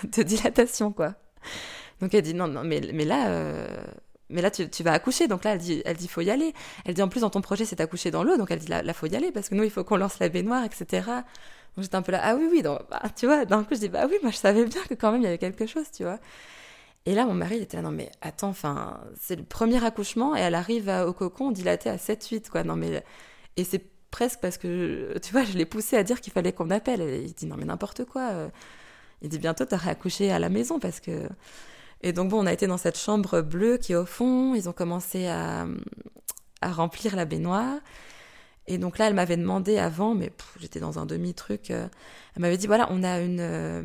[0.17, 1.15] de dilatation, quoi.
[2.01, 3.29] Donc elle dit, non, non, mais, mais là.
[3.29, 3.85] Euh,
[4.33, 5.29] mais là, tu, vas accoucher.
[5.29, 6.53] Donc là, elle dit, elle faut y aller.
[6.85, 8.37] Elle dit, en plus, dans ton projet, c'est d'accoucher dans l'eau.
[8.37, 10.29] Donc elle dit, là, faut y aller parce que nous, il faut qu'on lance la
[10.29, 11.03] baignoire, etc.
[11.77, 13.81] Donc j'étais un peu là, ah oui, oui, donc, bah, tu vois, d'un coup je
[13.81, 15.87] dis, bah oui, moi je savais bien que quand même il y avait quelque chose,
[15.91, 16.19] tu vois.
[17.07, 18.55] Et là, mon mari, il était là, non mais attends,
[19.19, 22.63] c'est le premier accouchement et elle arrive au cocon dilaté à 7-8, quoi.
[22.65, 23.05] Non mais.
[23.57, 26.71] Et c'est presque parce que, tu vois, je l'ai poussé à dire qu'il fallait qu'on
[26.71, 27.01] appelle.
[27.25, 28.31] Il dit, non mais n'importe quoi.
[28.33, 28.49] Euh,
[29.23, 31.29] il dit bientôt t'auras accouché à la maison parce que.
[32.03, 34.55] Et donc bon, on a été dans cette chambre bleue qui est au fond.
[34.55, 35.67] Ils ont commencé à,
[36.61, 37.79] à remplir la baignoire.
[38.67, 41.71] Et donc là, elle m'avait demandé avant, mais j'étais dans un demi-truc.
[41.71, 41.89] Euh,
[42.37, 43.83] elle m'avait dit voilà, on a une euh,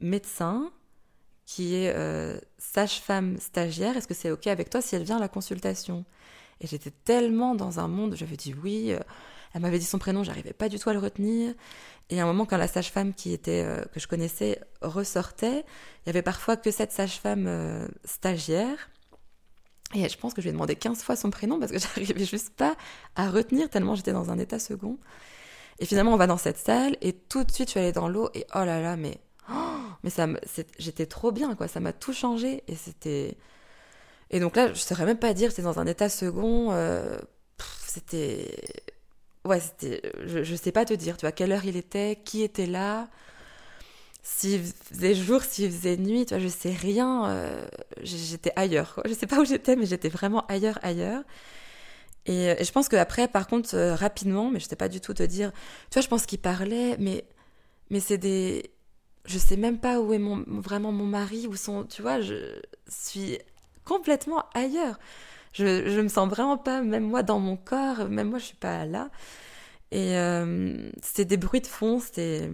[0.00, 0.70] médecin
[1.46, 3.96] qui est euh, sage-femme stagiaire.
[3.96, 6.04] Est-ce que c'est OK avec toi si elle vient à la consultation?
[6.60, 8.94] Et j'étais tellement dans un monde, j'avais dit oui.
[9.52, 11.54] Elle m'avait dit son prénom, j'arrivais pas du tout à le retenir.
[12.10, 15.64] Et à un moment, quand la sage-femme qui était que je connaissais ressortait,
[16.04, 18.90] il y avait parfois que cette sage-femme stagiaire.
[19.94, 22.24] Et je pense que je lui ai demandé 15 fois son prénom parce que j'arrivais
[22.24, 22.76] juste pas
[23.16, 24.98] à retenir tellement j'étais dans un état second.
[25.78, 28.08] Et finalement, on va dans cette salle et tout de suite, je suis allée dans
[28.08, 29.18] l'eau et oh là là, mais,
[29.50, 30.28] oh, mais ça,
[30.78, 31.68] j'étais trop bien, quoi.
[31.68, 33.36] Ça m'a tout changé et c'était.
[34.30, 36.70] Et donc là, je saurais même pas dire, c'était dans un état second.
[36.70, 37.18] Euh,
[37.86, 38.56] c'était.
[39.44, 40.00] Ouais, c'était.
[40.26, 43.08] Je, je sais pas te dire, tu vois, quelle heure il était, qui était là
[44.24, 47.26] s'il faisait jour, s'il faisait nuit, tu vois, je sais rien.
[47.26, 47.66] Euh,
[48.02, 48.94] j'étais ailleurs.
[48.94, 49.04] Quoi.
[49.06, 51.22] Je sais pas où j'étais, mais j'étais vraiment ailleurs, ailleurs.
[52.26, 55.22] Et, je pense qu'après, par contre, euh, rapidement, mais je sais pas du tout te
[55.22, 55.52] dire.
[55.90, 57.24] Tu vois, je pense qu'il parlait, mais
[57.90, 58.70] mais c'est des.
[59.26, 61.84] Je sais même pas où est mon, vraiment mon mari, où sont.
[61.84, 63.38] Tu vois, je suis
[63.84, 64.98] complètement ailleurs.
[65.54, 68.56] Je, je me sens vraiment pas, même moi, dans mon corps, même moi, je suis
[68.56, 69.10] pas là.
[69.92, 72.50] Et euh, c'était des bruits de fond, c'était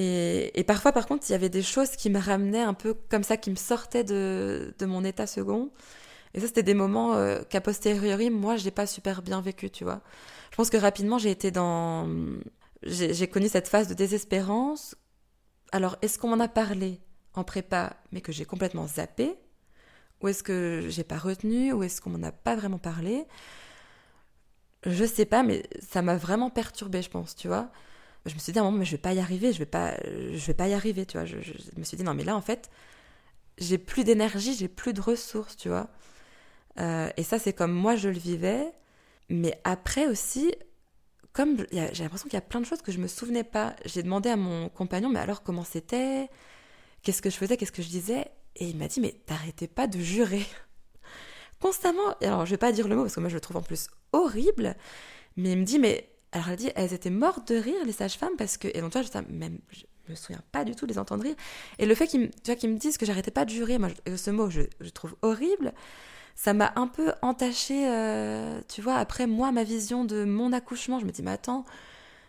[0.00, 3.24] et, parfois, par contre, il y avait des choses qui me ramenaient un peu comme
[3.24, 5.72] ça, qui me sortaient de, de mon état second.
[6.34, 9.70] Et ça, c'était des moments euh, qu'a posteriori, moi, je n'ai pas super bien vécu,
[9.70, 10.00] tu vois.
[10.52, 12.08] Je pense que rapidement, j'ai été dans.
[12.84, 14.94] J'ai connu cette phase de désespérance.
[15.72, 17.00] Alors, est-ce qu'on m'en a parlé
[17.34, 19.34] en prépa, mais que j'ai complètement zappé?
[20.20, 23.24] Ou est-ce que j'ai pas retenu Ou est-ce qu'on m'en a pas vraiment parlé?
[24.86, 27.70] Je sais pas, mais ça m'a vraiment perturbée, je pense, tu vois
[28.28, 30.46] je me suis dit moment, mais je vais pas y arriver, je vais pas, je
[30.46, 31.26] vais pas y arriver, tu vois.
[31.26, 31.36] Je,
[31.76, 32.70] me suis dit, non, mais là, en fait,
[33.58, 35.88] j'ai plus d'énergie, j'ai plus de ressources, tu vois.
[36.78, 38.72] Euh, et ça, c'est comme moi, je le vivais.
[39.30, 40.54] Mais après aussi,
[41.32, 43.76] comme j'ai l'impression qu'il y a plein de choses que je me souvenais pas.
[43.84, 46.28] J'ai demandé à mon compagnon, mais alors comment c'était?
[47.02, 47.56] Qu'est-ce que je faisais?
[47.56, 48.30] Qu'est-ce que je disais?
[48.58, 50.46] Et il m'a dit, mais t'arrêtais pas de jurer.
[51.60, 52.14] Constamment.
[52.22, 53.88] Alors, je vais pas dire le mot parce que moi, je le trouve en plus
[54.12, 54.76] horrible.
[55.36, 58.36] Mais il me dit, mais alors elle dit, elles étaient mortes de rire, les sages-femmes,
[58.36, 60.98] parce que, et donc toi, je, même, je me souviens pas du tout de les
[60.98, 61.36] entendre rire.
[61.78, 64.62] Et le fait qu'ils me disent que j'arrêtais pas de jurer, moi, ce mot, je,
[64.80, 65.72] je trouve horrible,
[66.34, 71.00] ça m'a un peu entaché, euh, tu vois, après moi, ma vision de mon accouchement,
[71.00, 71.64] je me dis, mais attends,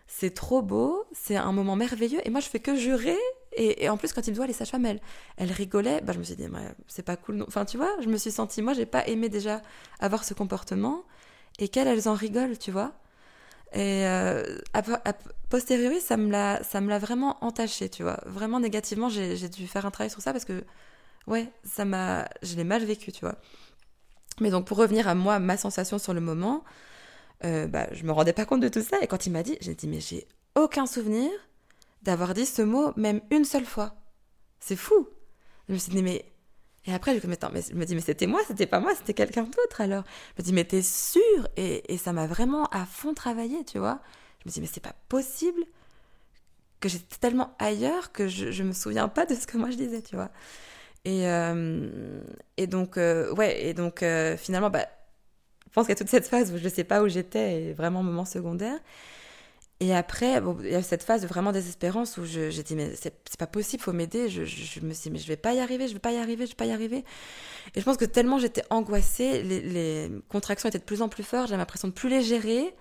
[0.07, 3.17] c'est trop beau, c'est un moment merveilleux, et moi, je fais que jurer.
[3.53, 5.01] Et, en plus, quand ils me voient, les sages-femmes, elles,
[5.37, 6.47] elles rigolaient, bah, je me suis dit,
[6.87, 7.43] c'est pas cool.
[7.47, 9.61] Enfin, tu vois, je me suis sentie, moi, j'ai pas aimé déjà
[9.99, 11.03] avoir ce comportement,
[11.57, 12.93] et qu'elles, elles en rigolent, tu vois.
[13.73, 14.83] Et euh, a,
[15.49, 18.19] posteriori, ça me l'a, ça me l'a vraiment entaché, tu vois.
[18.25, 20.63] Vraiment négativement, j'ai, dû faire un travail sur ça parce que,
[21.27, 23.35] ouais, ça m'a, je l'ai mal vécu, tu vois.
[24.41, 26.63] Mais donc, pour revenir à moi, ma sensation sur le moment,
[27.45, 28.97] euh, bah, je me rendais pas compte de tout ça.
[29.01, 31.29] Et quand il m'a dit, j'ai dit, mais j'ai aucun souvenir
[32.01, 33.95] d'avoir dit ce mot même une seule fois.
[34.59, 35.07] C'est fou.
[35.67, 36.25] Je me suis dit, mais
[36.85, 39.13] et après, je me, mais, je me dis, mais c'était moi, c'était pas moi, c'était
[39.13, 40.03] quelqu'un d'autre alors.
[40.37, 41.47] Je me dis, mais t'es sûre?
[41.57, 43.99] Et, et, ça m'a vraiment à fond travaillé, tu vois.
[44.39, 45.61] Je me dis, mais c'est pas possible
[46.79, 49.75] que j'étais tellement ailleurs que je, je me souviens pas de ce que moi je
[49.75, 50.31] disais, tu vois.
[51.05, 52.21] Et, euh,
[52.57, 54.87] et donc, euh, ouais, et donc euh, finalement, bah,
[55.67, 58.03] je pense qu'il y a toute cette phase où je sais pas où j'étais vraiment
[58.03, 58.79] moment secondaire.
[59.81, 63.37] Et après, il y a cette phase de vraiment désespérance où j'ai dit, mais c'est
[63.37, 64.27] pas possible, faut m'aider.
[64.27, 66.45] Je, me suis dit, mais je vais pas y arriver, je vais pas y arriver,
[66.45, 67.05] je vais pas y arriver.
[67.75, 71.47] Et je pense que tellement j'étais angoissée, les, contractions étaient de plus en plus fortes,
[71.47, 72.75] j'avais l'impression de plus les gérer.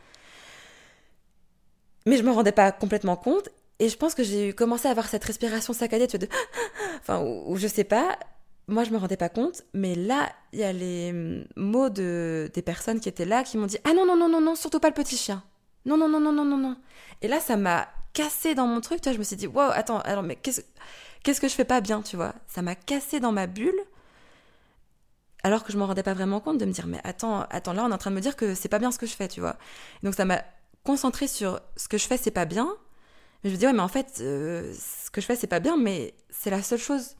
[2.04, 3.48] Mais je me rendais pas complètement compte.
[3.78, 6.32] Et je pense que j'ai commencé à avoir cette respiration saccadée, tu vois, de...
[7.00, 8.18] enfin, où, je sais pas,
[8.66, 12.62] moi je me rendais pas compte, mais là, il y a les mots de, des
[12.62, 14.88] personnes qui étaient là qui m'ont dit, ah non, non, non, non, non, surtout pas
[14.88, 15.44] le petit chien.
[15.88, 16.76] Non, non, non, non, non, non, non.
[17.22, 19.70] Et là, ça m'a cassé dans mon truc, tu vois, je me suis dit, wow,
[19.72, 20.60] attends, alors, mais qu'est-ce,
[21.22, 22.34] qu'est-ce que je fais pas bien, tu vois?
[22.46, 23.80] Ça m'a cassé dans ma bulle,
[25.42, 27.84] alors que je m'en rendais pas vraiment compte de me dire, mais attends, attends, là,
[27.84, 29.28] on est en train de me dire que c'est pas bien ce que je fais,
[29.28, 29.56] tu vois?
[30.02, 30.42] donc, ça m'a
[30.84, 32.68] concentré sur ce que je fais, c'est pas bien.
[33.44, 35.60] Mais je me dis, ouais, mais en fait, euh, ce que je fais, c'est pas
[35.60, 37.16] bien, mais c'est la seule chose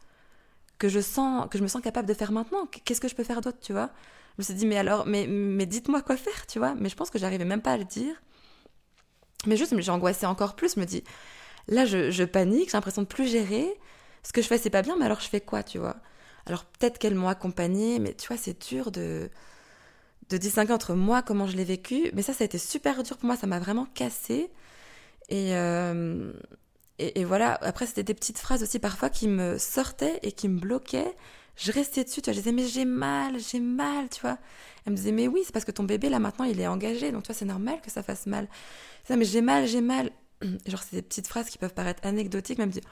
[0.79, 2.66] que je sens, que je me sens capable de faire maintenant.
[2.85, 3.91] Qu'est-ce que je peux faire d'autre, tu vois?
[4.37, 6.75] Je me suis dit, mais alors, mais, mais dites-moi quoi faire, tu vois?
[6.77, 8.14] Mais je pense que j'arrivais même pas à le dire.
[9.47, 10.74] Mais juste, j'ai angoissé encore plus.
[10.74, 11.05] Je me dis,
[11.68, 13.68] là, je, panique, j'ai l'impression de plus gérer.
[14.22, 15.97] Ce que je fais, c'est pas bien, mais alors je fais quoi, tu vois?
[16.47, 19.30] Alors peut-être qu'elles m'ont accompagnée, mais tu vois, c'est dur de,
[20.30, 22.11] de distinguer entre moi, comment je l'ai vécu.
[22.14, 24.51] Mais ça, ça a été super dur pour moi, ça m'a vraiment cassé.
[25.28, 26.32] Et, euh,
[26.99, 30.59] et, voilà, après, c'était des petites phrases aussi parfois qui me sortaient et qui me
[30.59, 31.14] bloquaient.
[31.59, 34.39] Je restais dessus, tu vois, je disais, mais j'ai mal, j'ai mal, tu vois.
[34.87, 37.11] Elle me disait, mais oui, c'est parce que ton bébé, là, maintenant, il est engagé,
[37.11, 38.49] donc tu vois, c'est normal que ça fasse mal.
[39.07, 40.13] Ça, mais j'ai mal, j'ai mal.
[40.67, 42.83] genre, c'est des petites phrases qui peuvent paraître anecdotiques, mais elle me dit,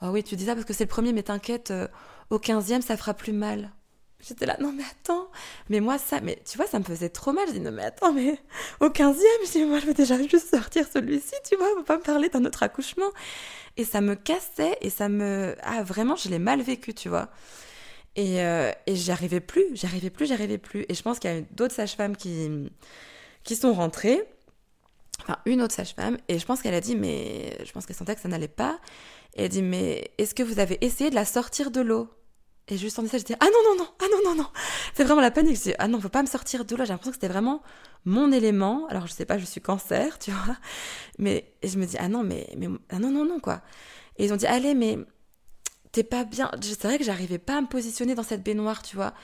[0.00, 1.86] oh oui, tu dis ça parce que c'est le premier, mais t'inquiète, euh,
[2.30, 3.70] au 15e, ça fera plus mal.
[4.26, 5.28] J'étais là, non mais attends,
[5.68, 7.46] mais moi ça, mais tu vois, ça me faisait trop mal.
[7.48, 8.38] Je dis, non mais attends, mais
[8.80, 11.98] au 15e, je dis, moi je veux déjà juste sortir celui-ci, tu vois, va pas
[11.98, 13.10] me parler d'un autre accouchement.
[13.76, 15.56] Et ça me cassait et ça me.
[15.62, 17.28] Ah vraiment, je l'ai mal vécu, tu vois.
[18.16, 20.86] Et, euh, et j'y arrivais plus, j'y arrivais plus, j'y arrivais plus.
[20.88, 22.70] Et je pense qu'il y a d'autres sages-femmes qui,
[23.42, 24.22] qui sont rentrées.
[25.22, 26.18] Enfin, une autre sage-femme.
[26.28, 28.78] Et je pense qu'elle a dit, mais je pense qu'elle sentait que ça n'allait pas.
[29.34, 32.08] Et elle dit, mais est-ce que vous avez essayé de la sortir de l'eau?
[32.68, 34.48] Et juste en disant, je dis ah non, non, non, ah non, non, non.
[34.94, 35.60] C'est vraiment la panique.
[35.60, 36.84] Dis, ah non, faut pas me sortir de là.
[36.84, 37.62] J'ai l'impression que c'était vraiment
[38.04, 38.86] mon élément.
[38.88, 40.56] Alors, je sais pas, je suis cancer, tu vois.
[41.18, 43.60] Mais je me dis, ah non, mais, mais ah non, non, non, quoi.
[44.16, 44.98] Et ils ont dit, allez, mais
[45.94, 46.50] t'es pas bien.
[46.60, 49.14] C'est vrai que j'arrivais pas à me positionner dans cette baignoire, tu vois.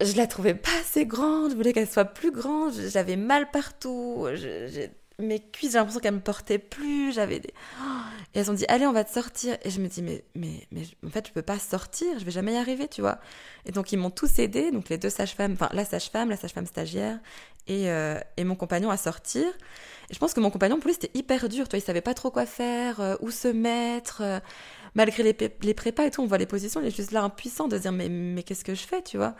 [0.00, 1.50] Je la trouvais pas assez grande.
[1.50, 2.72] Je voulais qu'elle soit plus grande.
[2.72, 4.26] J'avais mal partout.
[5.18, 7.50] Mes cuisses, j'ai l'impression qu'elles me portaient plus, j'avais des...
[8.34, 9.56] Et elles ont dit, allez, on va te sortir.
[9.62, 12.30] Et je me dis, mais, mais, mais en fait, je peux pas sortir, je vais
[12.30, 13.18] jamais y arriver, tu vois.
[13.66, 16.66] Et donc, ils m'ont tous aidé, donc les deux sages-femmes, enfin, la sage-femme, la sage-femme
[16.66, 17.20] stagiaire
[17.68, 19.44] et, euh, et mon compagnon à sortir.
[20.10, 22.00] Et je pense que mon compagnon, pour lui, c'était hyper dur, tu vois, il savait
[22.00, 24.22] pas trop quoi faire, euh, où se mettre.
[24.22, 24.40] Euh,
[24.94, 27.68] malgré les, les prépas et tout, on voit les positions, il est juste là impuissant
[27.68, 29.34] de dire, mais, mais qu'est-ce que je fais, tu vois?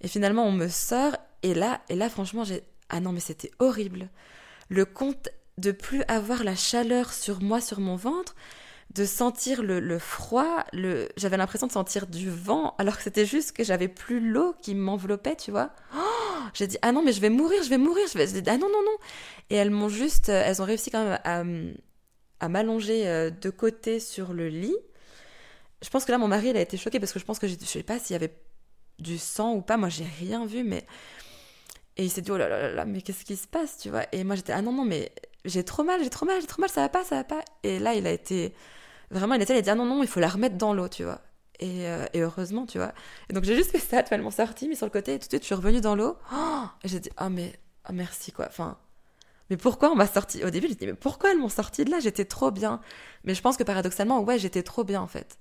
[0.00, 3.50] Et finalement, on me sort, et là, et là, franchement, j'ai, ah non, mais c'était
[3.58, 4.08] horrible
[4.68, 5.28] le compte
[5.58, 8.34] de plus avoir la chaleur sur moi, sur mon ventre,
[8.94, 11.08] de sentir le, froid, le...
[11.16, 14.74] j'avais l'impression de sentir du vent, alors que c'était juste que j'avais plus l'eau qui
[14.74, 15.70] m'enveloppait, tu vois.
[15.94, 15.98] Oh
[16.54, 18.26] j'ai dit, ah non, mais je vais mourir, je vais mourir, je vais...
[18.46, 18.96] Ah non, non, non.
[19.50, 21.42] Et elles m'ont juste, elles ont réussi quand même à,
[22.42, 24.76] à m'allonger euh, de côté sur le lit.
[25.80, 27.48] Je pense que là, mon mari, il a été choqué parce que je pense que
[27.48, 28.34] je sais pas s'il y avait
[28.98, 29.76] du sang ou pas.
[29.76, 30.84] Moi, j'ai rien vu, mais
[31.96, 34.04] et il s'est dit, oh là là là, mais qu'est-ce qui se passe, tu vois?
[34.12, 35.12] Et moi j'étais, ah non, non, mais
[35.44, 37.42] j'ai trop mal, j'ai trop mal, j'ai trop mal, ça va pas, ça va pas.
[37.62, 38.54] Et là, il a été,
[39.10, 41.04] vraiment, il il a dit, ah non, non, il faut la remettre dans l'eau, tu
[41.04, 41.20] vois.
[41.60, 42.92] Et, euh, et, heureusement, tu vois.
[43.28, 45.14] Et donc j'ai juste fait ça, tu vois, elles m'ont sorti, mis sur le côté,
[45.14, 46.16] et tout de suite, je suis revenue dans l'eau.
[46.32, 47.52] Oh et j'ai dit, ah mais,
[47.88, 48.46] oh, merci, quoi.
[48.48, 48.78] Enfin,
[49.50, 51.90] mais pourquoi on m'a sorti Au début, j'ai dit, mais pourquoi elles m'ont sorti de
[51.90, 52.00] là?
[52.00, 52.80] J'étais trop bien.
[53.24, 55.38] Mais je pense que paradoxalement, ouais, j'étais trop bien, en fait.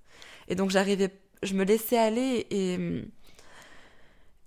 [0.48, 1.12] Et donc j'arrivais,
[1.44, 3.04] je me laissais aller et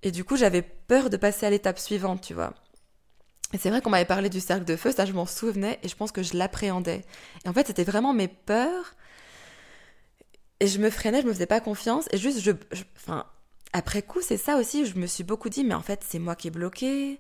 [0.05, 2.52] et du coup, j'avais peur de passer à l'étape suivante, tu vois.
[3.55, 5.88] Et c'est vrai qu'on m'avait parlé du cercle de feu, ça je m'en souvenais et
[5.88, 7.05] je pense que je l'appréhendais.
[7.44, 8.94] Et en fait, c'était vraiment mes peurs.
[10.61, 12.05] Et je me freinais, je me faisais pas confiance.
[12.12, 12.52] Et juste, je,
[12.96, 13.24] enfin,
[13.72, 16.36] après coup, c'est ça aussi, je me suis beaucoup dit, mais en fait, c'est moi
[16.36, 17.18] qui ai bloqué.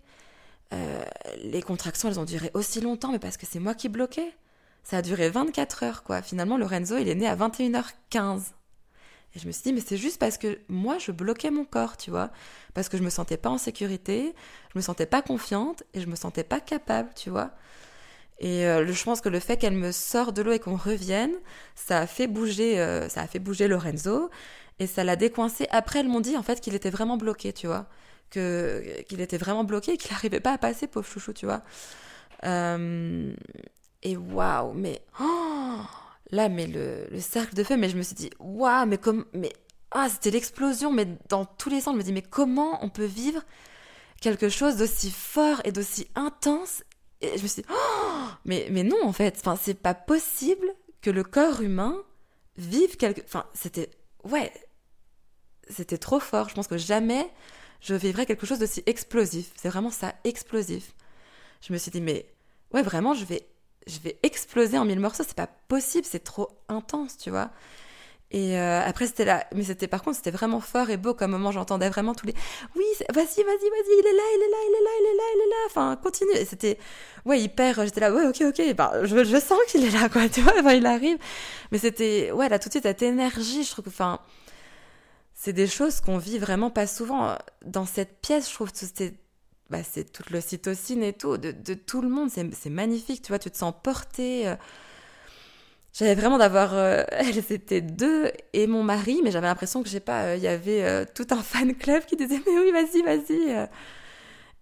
[0.74, 1.04] Euh,
[1.42, 4.32] les contractions, elles ont duré aussi longtemps, mais parce que c'est moi qui bloquais.
[4.82, 6.22] Ça a duré 24 heures, quoi.
[6.22, 8.52] Finalement, Lorenzo, il est né à 21h15.
[9.34, 11.96] Et je me suis dit, mais c'est juste parce que moi, je bloquais mon corps,
[11.96, 12.30] tu vois.
[12.74, 14.34] Parce que je me sentais pas en sécurité,
[14.72, 17.50] je me sentais pas confiante et je me sentais pas capable, tu vois.
[18.38, 21.32] Et euh, je pense que le fait qu'elle me sorte de l'eau et qu'on revienne,
[21.74, 24.30] ça a fait bouger, euh, ça a fait bouger Lorenzo
[24.78, 25.66] et ça l'a décoincé.
[25.70, 27.86] Après, elles m'ont dit en fait qu'il était vraiment bloqué, tu vois,
[28.34, 31.62] qu'il était vraiment bloqué qu'il n'arrivait pas à passer, pauvre chouchou, tu vois.
[32.44, 33.32] Euh,
[34.02, 35.80] et waouh, mais oh
[36.30, 39.52] là, mais le, cercle de feu, mais je me suis dit, waouh, mais comme, mais,
[39.90, 43.04] ah, c'était l'explosion, mais dans tous les sens, je me dis, mais comment on peut
[43.04, 43.42] vivre
[44.20, 46.82] quelque chose d'aussi fort et d'aussi intense?
[47.20, 50.66] Et je me suis dit, oh, mais, mais non, en fait, enfin, c'est pas possible
[51.00, 51.96] que le corps humain
[52.56, 53.90] vive quelque, enfin, c'était,
[54.24, 54.52] ouais,
[55.70, 56.48] c'était trop fort.
[56.48, 57.30] Je pense que jamais
[57.84, 59.52] je vivrais quelque chose d'aussi explosif.
[59.56, 60.94] C'est vraiment ça, explosif.
[61.60, 62.26] Je me suis dit, mais
[62.72, 63.46] ouais, vraiment, je vais
[63.86, 67.50] je vais exploser en mille morceaux, c'est pas possible, c'est trop intense, tu vois.
[68.30, 69.46] Et euh, après, c'était là.
[69.54, 71.52] Mais c'était, par contre, c'était vraiment fort et beau comme moment.
[71.52, 72.34] J'entendais vraiment tous les.
[72.74, 75.16] Oui, vas-y, vas-y, vas-y, il est là, il est là, il est là, il est
[75.16, 75.56] là, il est là.
[75.66, 76.32] Enfin, continue.
[76.34, 76.78] Et c'était,
[77.26, 77.84] ouais, hyper.
[77.84, 78.74] J'étais là, ouais, ok, ok.
[78.74, 80.54] Ben, je, je sens qu'il est là, quoi, tu vois.
[80.58, 81.18] Enfin, il arrive.
[81.70, 84.18] Mais c'était, ouais, là, tout de suite, cette énergie, je trouve enfin,
[85.44, 87.36] c'est des choses qu'on vit vraiment pas souvent.
[87.66, 89.12] Dans cette pièce, je trouve que c'était
[89.68, 92.30] bah, c'est toute l'ocytocine et tout, de, de tout le monde.
[92.30, 94.48] C'est magnifique, tu vois, tu te sens porté.
[94.48, 94.56] Euh.
[95.92, 96.72] J'avais vraiment d'avoir.
[96.72, 100.36] Euh, elles étaient deux et mon mari, mais j'avais l'impression que, je sais pas, euh,
[100.36, 103.68] il y avait tout un fan club qui disait Mais oui, vas-y, vas-y.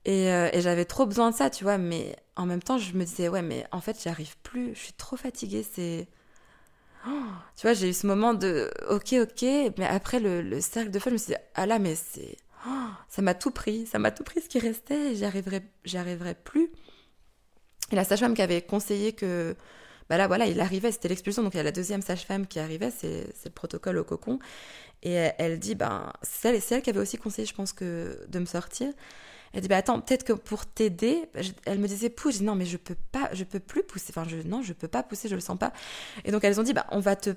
[0.04, 3.04] Et, et j'avais trop besoin de ça, tu vois, mais en même temps, je me
[3.04, 6.08] disais Ouais, mais en fait, j'y arrive plus, je suis trop fatiguée, c'est.
[7.06, 7.10] Oh,
[7.56, 9.42] tu vois, j'ai eu ce moment de ok, ok,
[9.78, 12.36] mais après le, le cercle de feu, je me suis dit Ah là, mais c'est
[13.08, 15.62] ça m'a tout pris, ça m'a tout pris ce qui restait j'y arriverai,
[15.94, 16.70] arriverai plus.
[17.90, 19.54] Et la sage-femme qui avait conseillé que
[20.08, 22.58] bah là, voilà, il arrivait, c'était l'expulsion, donc il y a la deuxième sage-femme qui
[22.58, 24.38] arrivait, c'est le protocole au cocon.
[25.02, 28.38] Et elle, dit, ben, c'est elle, elle, qui avait aussi conseillé, je pense, que de
[28.38, 28.92] me sortir.
[29.52, 31.28] Elle dit, bah attends, peut-être que pour t'aider,
[31.66, 32.34] elle me disait pousse.
[32.34, 34.12] Je dis, non, mais je peux pas, je peux plus pousser.
[34.16, 35.72] Enfin, non, je peux pas pousser, je le sens pas.
[36.24, 37.30] Et donc, elles ont dit, bah, on va te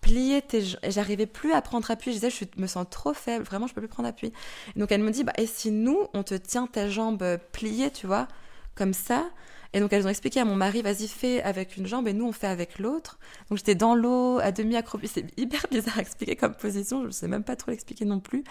[0.00, 3.44] plier tes et j'arrivais plus à prendre appui je disais je me sens trop faible
[3.44, 4.32] vraiment je peux plus prendre appui
[4.76, 7.90] et donc elle me dit bah et si nous on te tient ta jambe pliée
[7.90, 8.28] tu vois
[8.76, 9.28] comme ça
[9.72, 12.26] et donc elles ont expliqué à mon mari, vas-y fais avec une jambe et nous
[12.26, 13.18] on fait avec l'autre.
[13.48, 17.10] Donc j'étais dans l'eau, à demi accroupie, c'est hyper bizarre à expliquer comme position, je
[17.10, 18.44] sais même pas trop l'expliquer non plus.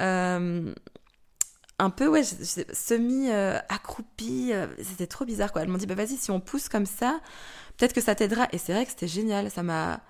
[0.00, 0.74] Euh,
[1.80, 5.62] un peu, ouais, semi euh, euh, c'était trop bizarre quoi.
[5.62, 7.20] Elles m'ont dit, bah vas-y, si on pousse comme ça,
[7.76, 8.48] peut-être que ça t'aidera.
[8.52, 10.00] Et c'est vrai que c'était génial, ça m'a.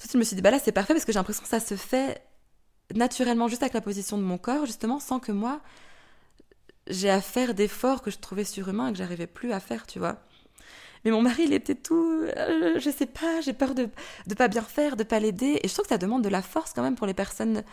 [0.00, 1.60] Tout je me suis dit, bah là c'est parfait parce que j'ai l'impression que ça
[1.60, 2.22] se fait
[2.94, 5.60] naturellement juste avec la position de mon corps, justement, sans que moi
[6.88, 9.98] j'ai à faire d'efforts que je trouvais surhumains et que j'arrivais plus à faire, tu
[9.98, 10.18] vois.
[11.04, 13.88] Mais mon mari, il était tout, euh, je sais pas, j'ai peur de
[14.28, 15.60] ne pas bien faire, de pas l'aider.
[15.62, 17.64] Et je trouve que ça demande de la force quand même pour les personnes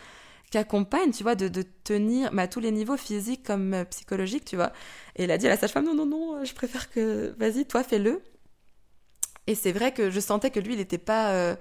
[0.50, 4.46] qui accompagnent, tu vois, de, de tenir à tous les niveaux, physiques comme euh, psychologiques,
[4.46, 4.72] tu vois.
[5.16, 7.84] Et il a dit à la sage-femme, non, non, non, je préfère que, vas-y, toi,
[7.84, 8.22] fais-le.
[9.48, 11.56] Et c'est vrai que je sentais que lui, il n'était pas, euh,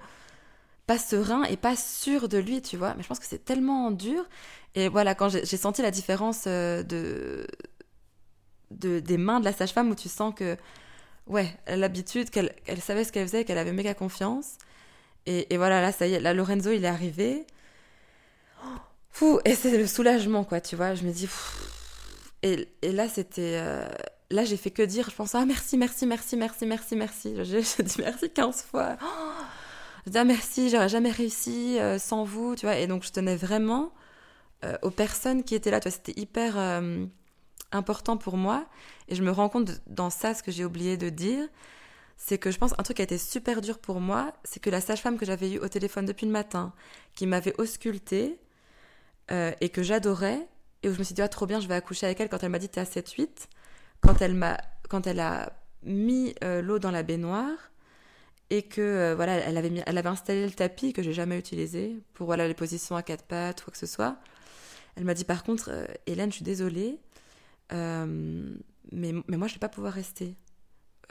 [0.87, 2.95] pas serein et pas sûr de lui, tu vois.
[2.95, 4.25] Mais je pense que c'est tellement dur.
[4.75, 7.47] Et voilà, quand j'ai senti la différence euh, de,
[8.71, 10.57] de, des mains de la sage-femme où tu sens que,
[11.27, 14.57] ouais, l'habitude, qu'elle elle savait ce qu'elle faisait, qu'elle avait méga confiance.
[15.27, 17.47] Et, et, voilà, là, ça y est, là, Lorenzo, il est arrivé.
[19.11, 20.95] Fou, et c'est le soulagement, quoi, tu vois.
[20.95, 21.29] Je me dis,
[22.43, 23.59] et, et, là, c'était.
[23.61, 23.89] Euh,
[24.31, 27.35] là, j'ai fait que dire, je pense, ah, merci, merci, merci, merci, merci, merci.
[27.45, 28.97] J'ai dit merci 15 fois.
[30.07, 32.77] je dis, ah, merci, j'aurais jamais réussi euh, sans vous, tu vois.
[32.77, 33.93] Et donc, je tenais vraiment
[34.65, 35.81] euh, aux personnes qui étaient là.
[35.85, 36.57] C'était hyper
[37.73, 38.67] important pour moi.
[39.09, 41.49] Et je me rends compte dans ça, ce que j'ai oublié de dire,
[42.17, 44.71] c'est que je pense un truc qui a été super dur pour moi, c'est que
[44.71, 46.73] la sage-femme que j'avais eue au téléphone depuis le matin,
[47.15, 48.39] qui m'avait auscultée
[49.31, 50.47] euh, et que j'adorais,
[50.83, 52.43] et où je me suis dit, ah, trop bien, je vais accoucher avec elle quand
[52.43, 53.29] elle m'a dit, t'es à 7-8,
[54.01, 54.59] quand elle m'a,
[54.89, 55.53] quand elle a
[55.83, 57.71] mis l'eau dans la baignoire,
[58.51, 62.01] et que voilà, elle avait, mis, elle avait installé le tapis que j'ai jamais utilisé
[62.15, 64.19] pour voilà les positions à quatre pattes ou quoi que ce soit.
[64.99, 66.99] Elle m'a dit par contre, euh, Hélène, je suis désolée,
[67.73, 68.57] euh,
[68.91, 70.35] mais, mais moi je vais pas pouvoir rester.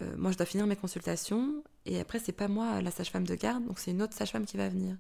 [0.01, 3.33] Euh, moi je dois finir mes consultations et après c'est pas moi la sage-femme de
[3.33, 4.97] garde, donc c'est une autre sage-femme qui va venir.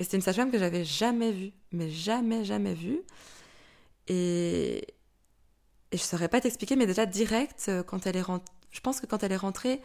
[0.00, 3.02] Et c'était une sage-femme que j'avais jamais vue, mais jamais, jamais vue.
[4.08, 4.78] Et,
[5.92, 8.24] et je saurais pas t'expliquer, mais déjà direct, quand elle est
[8.72, 9.80] je pense que quand elle est rentrée,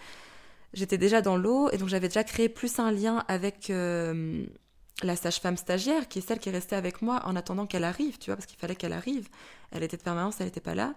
[0.74, 3.72] j'étais déjà dans l'eau et donc j'avais déjà créé plus un lien avec
[5.03, 8.18] la sage-femme stagiaire, qui est celle qui est restée avec moi en attendant qu'elle arrive,
[8.18, 9.28] tu vois, parce qu'il fallait qu'elle arrive.
[9.72, 10.95] Elle était de permanence, elle n'était pas là.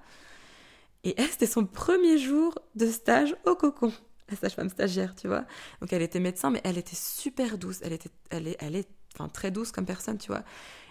[1.04, 3.92] Et elle, c'était son premier jour de stage au cocon,
[4.30, 5.44] la sage-femme stagiaire, tu vois.
[5.80, 7.78] Donc elle était médecin, mais elle était super douce.
[7.82, 8.88] Elle était, elle est,
[9.26, 10.44] très douce comme personne, tu vois.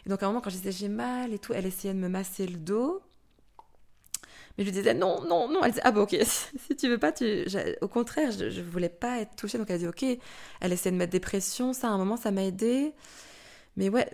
[0.06, 2.00] Et donc à un moment, quand je disais j'ai mal et tout, elle essayait de
[2.00, 3.02] me masser le dos.
[4.58, 5.64] Mais je lui disais non, non, non.
[5.64, 7.46] Elle disait ah bah ok, si tu veux pas, tu.
[7.80, 9.58] Au contraire, je, je voulais pas être touchée.
[9.58, 10.04] Donc elle dit ok.
[10.60, 11.72] Elle essaie de mettre des pressions.
[11.72, 12.94] Ça, à un moment, ça m'a aidé.
[13.78, 14.10] Mais ouais,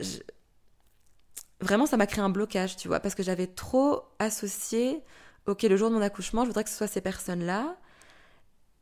[1.62, 5.02] vraiment, ça m'a créé un blocage, tu vois, parce que j'avais trop associé.
[5.48, 7.78] Ok, le jour de mon accouchement, je voudrais que ce soit ces personnes-là.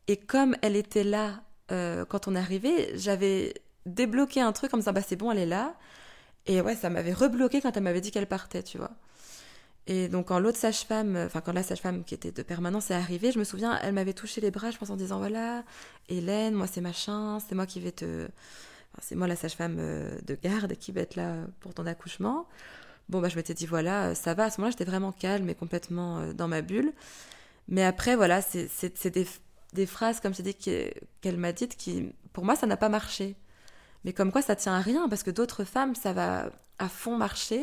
[0.07, 3.53] Et comme elle était là euh, quand on est arrivé, j'avais
[3.86, 4.91] débloqué un truc comme ça.
[4.91, 5.75] Bah c'est bon, elle est là.
[6.47, 8.91] Et ouais, ça m'avait rebloqué quand elle m'avait dit qu'elle partait, tu vois.
[9.88, 13.32] Et donc quand l'autre sage-femme, enfin quand la sage-femme qui était de permanence est arrivée,
[13.32, 15.63] je me souviens, elle m'avait touché les bras, je pense en disant voilà,
[16.09, 18.27] Hélène, moi c'est machin, c'est moi qui vais te,
[18.99, 22.47] c'est moi la sage-femme euh, de garde qui va être là pour ton accouchement.
[23.09, 24.45] Bon bah je m'étais dit voilà, euh, ça va.
[24.45, 26.93] À ce moment-là, j'étais vraiment calme et complètement euh, dans ma bulle.
[27.67, 29.27] Mais après voilà, c'est des,
[29.73, 33.36] des phrases comme je dis qu'elle m'a dites qui, pour moi, ça n'a pas marché.
[34.04, 36.49] Mais comme quoi ça tient à rien parce que d'autres femmes, ça va
[36.80, 37.62] à fond marcher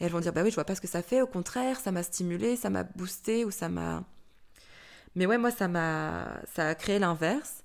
[0.00, 1.80] et elles vont dire bah oui, je vois pas ce que ça fait, au contraire,
[1.80, 4.04] ça m'a stimulé, ça m'a boosté ou ça m'a
[5.16, 7.64] Mais ouais, moi ça m'a ça a créé l'inverse.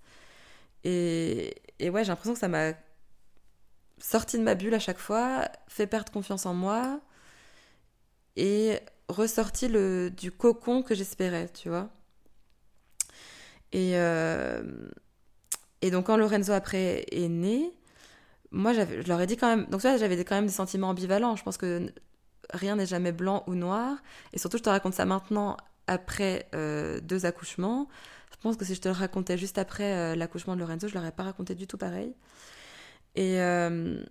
[0.84, 2.74] Et et ouais, j'ai l'impression que ça m'a
[4.00, 7.02] sorti de ma bulle à chaque fois, fait perdre confiance en moi
[8.36, 11.90] et ressorti le du cocon que j'espérais, tu vois.
[13.72, 14.64] Et euh,
[15.82, 17.72] et donc quand Lorenzo après est né,
[18.52, 19.66] moi, je leur ai dit quand même.
[19.68, 21.36] Donc, ça, j'avais quand même des sentiments ambivalents.
[21.36, 21.92] Je pense que
[22.52, 23.98] rien n'est jamais blanc ou noir.
[24.34, 27.88] Et surtout, je te raconte ça maintenant, après euh, deux accouchements.
[28.32, 30.96] Je pense que si je te le racontais juste après euh, l'accouchement de Lorenzo, je
[30.96, 32.14] l'aurais pas raconté du tout pareil.
[33.16, 34.02] Et, euh,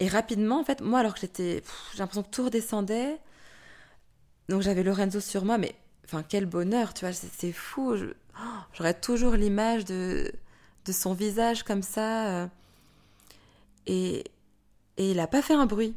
[0.00, 1.62] et rapidement, en fait, moi, alors que j'étais.
[1.92, 3.18] J'ai l'impression que tout redescendait.
[4.48, 5.74] Donc, j'avais Lorenzo sur moi, mais.
[6.04, 7.94] Enfin, quel bonheur, tu vois, c'est fou.
[7.94, 8.42] Oh,
[8.74, 10.30] j'aurais toujours l'image de
[10.84, 12.50] de son visage comme ça.
[13.86, 14.24] Et,
[14.96, 15.94] et il a pas fait un bruit.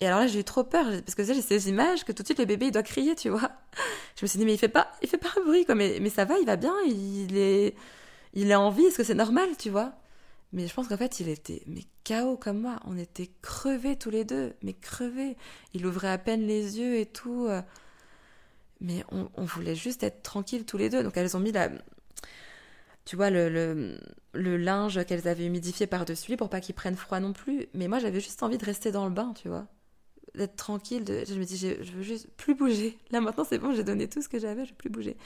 [0.00, 2.28] Et alors là, j'ai eu trop peur, parce que j'ai ces images que tout de
[2.28, 3.50] suite le bébé, il doit crier, tu vois.
[4.16, 5.74] Je me suis dit, mais il fait pas, fait pas un bruit, quoi.
[5.74, 7.74] Mais, mais ça va, il va bien, il est,
[8.34, 9.92] il a envie, est-ce que c'est normal, tu vois?
[10.52, 12.80] Mais je pense qu'en fait, il était, mais KO comme moi.
[12.86, 15.36] On était crevés tous les deux, mais crevés.
[15.74, 17.46] Il ouvrait à peine les yeux et tout.
[17.48, 17.60] euh.
[18.80, 21.02] Mais on, on voulait juste être tranquilles tous les deux.
[21.02, 21.68] Donc elles ont mis la,
[23.08, 23.96] tu vois, le,
[24.34, 27.66] le, linge qu'elles avaient humidifié par-dessus pour pas qu'il prenne froid non plus.
[27.72, 29.66] Mais moi, j'avais juste envie de rester dans le bain, tu vois.
[30.34, 31.04] D'être tranquille.
[31.06, 32.98] Je me dis, je, veux juste plus bouger.
[33.10, 35.16] Là, maintenant, c'est bon, j'ai donné tout ce que j'avais, je veux plus bouger.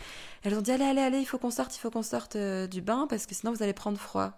[0.45, 2.69] Elles ont dit, allez, allez, allez, il faut qu'on sorte, il faut qu'on sorte euh,
[2.69, 4.31] du bain parce que sinon, vous allez prendre froid.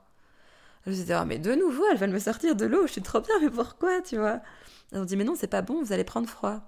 [0.87, 2.93] Je me suis dit, ah, mais de nouveau, elles veulent me sortir de l'eau, je
[2.93, 4.41] suis trop bien, mais pourquoi, tu vois?
[4.91, 6.63] Elles ont dit, mais non, c'est pas bon, vous allez prendre froid.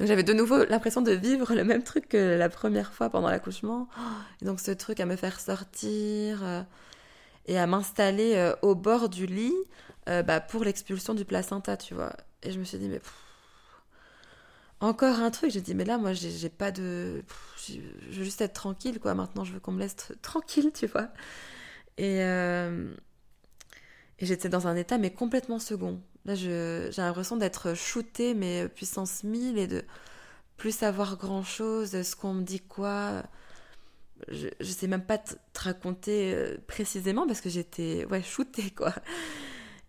[0.00, 3.88] J'avais de nouveau l'impression de vivre le même truc que la première fois pendant l'accouchement.
[4.40, 6.62] Donc ce truc à me faire sortir euh,
[7.46, 9.54] et à m'installer euh, au bord du lit
[10.08, 12.14] euh, bah, pour l'expulsion du placenta, tu vois.
[12.42, 13.00] Et je me suis dit, mais
[14.80, 15.50] encore un truc.
[15.50, 17.22] J'ai dit, mais là, moi, j'ai pas de.
[17.68, 17.80] je
[18.18, 19.14] veux juste être tranquille, quoi.
[19.14, 21.08] Maintenant, je veux qu'on me laisse tr- tranquille, tu vois.
[21.98, 22.22] Et
[24.20, 26.00] j'étais dans un état, mais complètement second.
[26.26, 29.84] Là, j'ai l'impression d'être shootée, mais puissance 1000 et de
[30.56, 33.24] plus savoir grand chose, ce qu'on me dit quoi.
[34.28, 38.70] Je, je sais même pas te, te raconter euh, précisément parce que j'étais ouais, shootée,
[38.76, 38.92] quoi.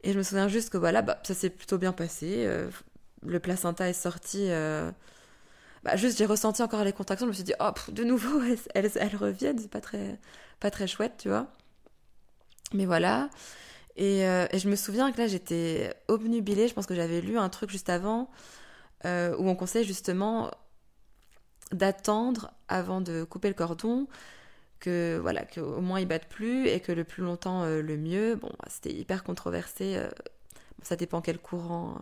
[0.04, 2.46] Et je me souviens juste que voilà, bah, ça s'est plutôt bien passé.
[2.48, 2.70] euh,
[3.26, 4.48] le placenta est sorti.
[4.50, 4.92] euh,
[5.84, 7.26] bah, juste, j'ai ressenti encore les contractions.
[7.28, 9.60] Je me suis dit, oh, de nouveau, elles, elles, elles reviennent.
[9.60, 10.20] C'est pas très,
[10.60, 11.48] pas très chouette, tu vois.
[12.74, 13.30] Mais voilà.
[13.96, 16.68] Et, euh, et je me souviens que là, j'étais obnubilée.
[16.68, 18.30] Je pense que j'avais lu un truc juste avant
[19.06, 20.52] euh, où on conseille justement
[21.72, 24.08] d'attendre avant de couper le cordon
[24.80, 27.98] que voilà que au moins il batte plus et que le plus longtemps euh, le
[27.98, 29.98] mieux bon bah, c'était hyper controversé
[30.82, 32.00] ça dépend quel courant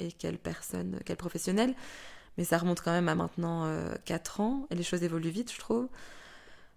[0.00, 1.74] et quelle personne quel professionnel
[2.36, 5.52] mais ça remonte quand même à maintenant euh, 4 ans et les choses évoluent vite
[5.52, 5.88] je trouve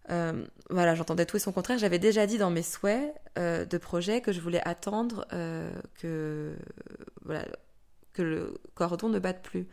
[0.10, 3.78] Euh, voilà j'entendais tout et son contraire j'avais déjà dit dans mes souhaits euh, de
[3.78, 6.56] projet que je voulais attendre euh, que
[7.26, 7.44] voilà
[8.14, 9.68] que le cordon ne batte plus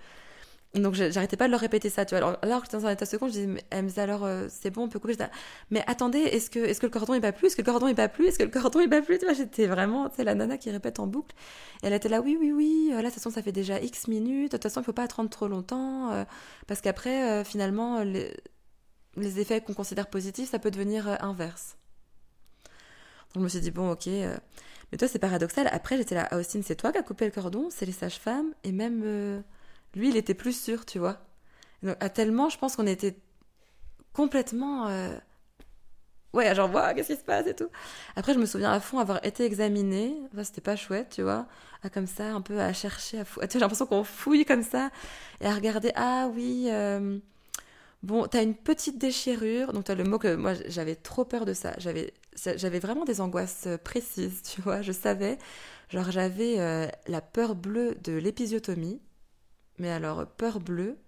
[0.74, 2.36] donc j'arrêtais pas de leur répéter ça, tu vois.
[2.42, 4.70] Alors, que j'étais dans un état second, je disais, mais, elle me disait alors c'est
[4.70, 5.14] bon, on peut couper.
[5.14, 5.30] Là,
[5.70, 7.46] mais attendez, est-ce que, est-ce que le cordon il bat plus?
[7.46, 8.26] Est-ce que le cordon il bat plus?
[8.26, 9.20] Est-ce que le cordon il bat plus?
[9.20, 11.36] Tu vois, j'étais vraiment, tu la nana qui répète en boucle.
[11.84, 14.08] Et elle était là, oui, oui, oui, là, de toute façon, ça fait déjà X
[14.08, 14.50] minutes.
[14.50, 16.26] De toute façon, il faut pas attendre trop longtemps.
[16.66, 18.02] parce qu'après, finalement,
[19.16, 21.76] les effets qu'on considère positifs, ça peut devenir euh, inverse.
[23.34, 24.06] Donc je me suis dit, bon, ok.
[24.08, 24.36] euh,
[24.92, 25.68] Mais toi, c'est paradoxal.
[25.72, 28.54] Après, j'étais là, ah, Austin, c'est toi qui as coupé le cordon, c'est les sages-femmes.
[28.64, 29.40] Et même euh,
[29.94, 31.18] lui, il était plus sûr, tu vois.
[31.82, 33.16] Donc, à tellement, je pense qu'on était
[34.12, 34.88] complètement.
[36.32, 37.46] Ouais, genre, Ouah, qu'est-ce qui se passe?
[37.46, 37.68] et tout.
[38.16, 40.16] Après, je me souviens à fond avoir été examinée.
[40.42, 41.46] C'était pas chouette, tu vois.
[41.84, 43.40] À comme ça, un peu à chercher, à fou...
[43.52, 44.90] J'ai l'impression qu'on fouille comme ça
[45.40, 45.92] et à regarder.
[45.94, 46.68] Ah oui.
[48.04, 49.72] Euh, Bon, t'as une petite déchirure.
[49.72, 51.74] Donc, t'as le mot que moi, j'avais trop peur de ça.
[51.78, 52.12] J'avais,
[52.78, 54.82] vraiment des angoisses euh, précises, tu vois.
[54.82, 55.38] Je savais.
[55.90, 59.00] Genre, j'avais euh, la peur bleue de l'épisiotomie.
[59.78, 60.98] Mais alors, peur bleue.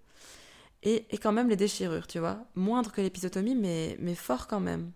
[0.83, 2.45] Et, quand même les déchirures, tu vois.
[2.55, 4.91] Moindre que l'épisiotomie, mais, fort quand même.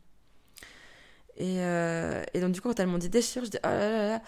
[1.37, 3.91] Et, euh, et donc, du coup, quand elles m'ont dit déchirure, je dis, oh là
[3.91, 4.21] là là.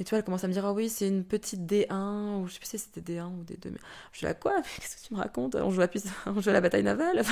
[0.00, 2.46] Mais tu vois, elle commence à me dire, ah oui, c'est une petite D1, ou
[2.46, 3.70] je sais plus si c'était D1 ou D2.
[3.70, 3.78] Mais
[4.12, 4.54] je suis là, quoi?
[4.56, 5.56] Mais qu'est-ce que tu me racontes?
[5.56, 5.88] On joue, à,
[6.26, 7.22] on joue la bataille navale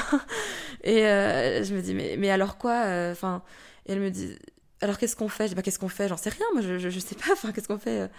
[0.85, 3.43] Et euh, je me dis, mais, mais alors quoi euh, Enfin,
[3.87, 4.39] et elle me dit,
[4.83, 5.45] alors qu'est-ce qu'on fait?
[5.45, 6.09] Je dis, bah, qu'est-ce qu'on fait?
[6.09, 7.29] J'en sais rien, moi, je, je, sais pas.
[7.33, 8.11] Enfin, qu'est-ce qu'on fait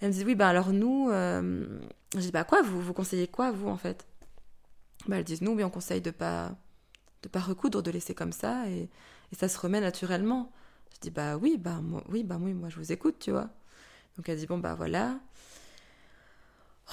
[0.00, 1.64] Elle me dit, oui, bah alors nous, euh...
[2.14, 4.04] je dis, bah quoi vous, vous conseillez quoi, vous, en fait?
[5.06, 6.56] Bah, Elles disent, nous, oui, on conseille de pas,
[7.22, 8.90] de pas recoudre, de laisser comme ça, et,
[9.30, 10.50] et ça se remet naturellement.
[10.92, 13.48] Je dis, bah oui, bah oui, bah oui, moi, je vous écoute, tu vois.
[14.16, 15.18] Donc elle dit, bon, bah voilà.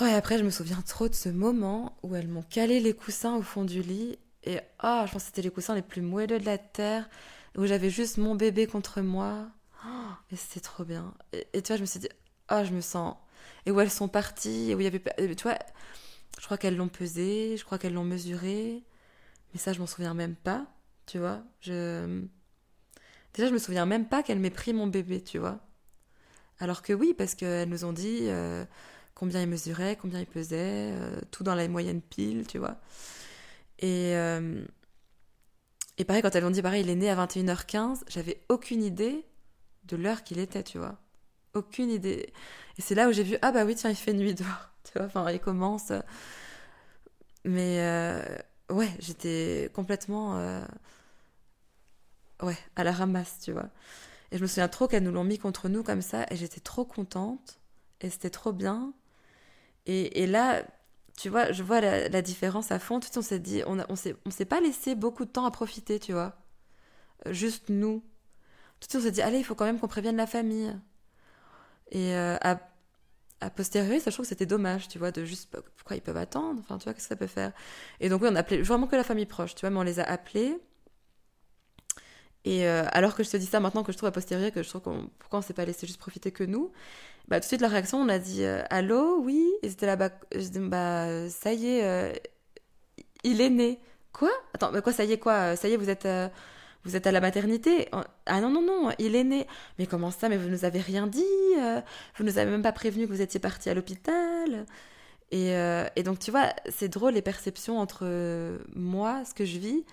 [0.01, 3.35] Ouais, après, je me souviens trop de ce moment où elles m'ont calé les coussins
[3.35, 4.17] au fond du lit.
[4.43, 7.09] Et ah, je pense que c'était les coussins les plus moelleux de la terre,
[7.57, 9.49] où j'avais juste mon bébé contre moi.
[9.85, 11.13] Oh, et c'était trop bien.
[11.33, 12.09] Et, et tu vois, je me suis dit,
[12.47, 13.15] ah, je me sens.
[13.65, 15.01] Et où elles sont parties, et où il y avait.
[15.35, 15.57] Tu vois,
[16.39, 18.83] je crois qu'elles l'ont pesé, je crois qu'elles l'ont mesuré.
[19.53, 20.67] Mais ça, je m'en souviens même pas,
[21.05, 21.43] tu vois.
[21.61, 22.23] Je.
[23.33, 25.59] Déjà, je me souviens même pas qu'elles m'aient pris mon bébé, tu vois.
[26.59, 28.65] Alors que oui, parce qu'elles nous ont dit euh,
[29.15, 32.77] combien il mesurait, combien il pesait, euh, tout dans la moyenne pile, tu vois.
[33.79, 34.63] Et, euh,
[35.97, 39.25] et pareil, quand elles ont dit, pareil, il est né à 21h15, j'avais aucune idée
[39.85, 40.97] de l'heure qu'il était, tu vois.
[41.53, 42.33] Aucune idée.
[42.77, 44.91] Et c'est là où j'ai vu, ah bah oui, tiens, il fait nuit dehors, tu
[44.97, 45.91] vois, enfin, il commence.
[47.45, 48.23] Mais euh,
[48.69, 50.37] ouais, j'étais complètement...
[52.41, 53.69] ouais, à la ramasse, tu vois.
[54.31, 56.59] Et je me souviens trop qu'elles nous l'ont mis contre nous comme ça, et j'étais
[56.59, 57.59] trop contente,
[58.01, 58.93] et c'était trop bien.
[59.85, 60.63] Et, et, là,
[61.17, 62.99] tu vois, je vois la, différence à fond.
[62.99, 65.99] Tout on s'est dit, on, s'est, on s'est pas laissé beaucoup de temps à profiter,
[65.99, 66.37] tu vois.
[67.27, 68.03] Euh, juste nous.
[68.79, 70.73] Tout on s'est dit, allez, il faut quand même qu'on prévienne la famille.
[71.91, 72.59] Et euh, à,
[73.41, 76.17] à posteriori, ça, je trouve que c'était dommage, tu vois, de juste, pourquoi ils peuvent
[76.17, 76.59] attendre?
[76.61, 77.51] Enfin, tu vois, qu'est-ce que ça peut faire?
[77.99, 79.83] Et donc, oui, on a appelé vraiment que la famille proche, tu vois, mais on
[79.83, 80.57] les a appelés.
[82.49, 84.63] Et euh, alors que je te dis ça maintenant que je trouve à posteriori que
[84.63, 86.71] je trouve qu'on pourquoi on s'est pas laissé juste profiter que nous,
[87.27, 90.09] bah tout de suite la réaction on a dit euh, allô oui c'était là-bas
[90.61, 92.11] bah ça y est euh,
[93.23, 93.79] il est né.
[94.13, 94.31] Quoi?
[94.55, 95.55] Attends mais quoi ça y est quoi?
[95.57, 96.07] Ça y est vous êtes
[96.85, 97.87] vous êtes à la maternité?
[98.25, 99.45] Ah non non non il est né.
[99.77, 100.27] Mais comment ça?
[100.27, 101.23] Mais vous nous avez rien dit
[102.17, 104.65] vous nous avez même pas prévenu que vous étiez parti à l'hôpital.
[105.31, 108.07] Et donc tu vois c'est drôle les perceptions entre
[108.75, 109.85] moi ce que je vis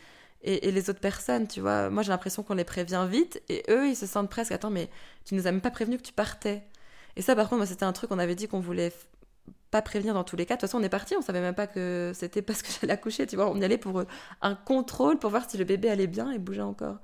[0.46, 1.90] et, les autres personnes, tu vois.
[1.90, 4.88] Moi, j'ai l'impression qu'on les prévient vite et eux, ils se sentent presque, attends, mais
[5.24, 6.62] tu nous as même pas prévenu que tu partais.
[7.16, 8.92] Et ça, par contre, moi, c'était un truc qu'on avait dit qu'on voulait
[9.72, 10.54] pas prévenir dans tous les cas.
[10.54, 12.92] De toute façon, on est parti, on savait même pas que c'était parce que j'allais
[12.92, 13.50] accoucher, tu vois.
[13.50, 14.04] On y allait pour
[14.40, 16.98] un contrôle, pour voir si le bébé allait bien et bougeait encore.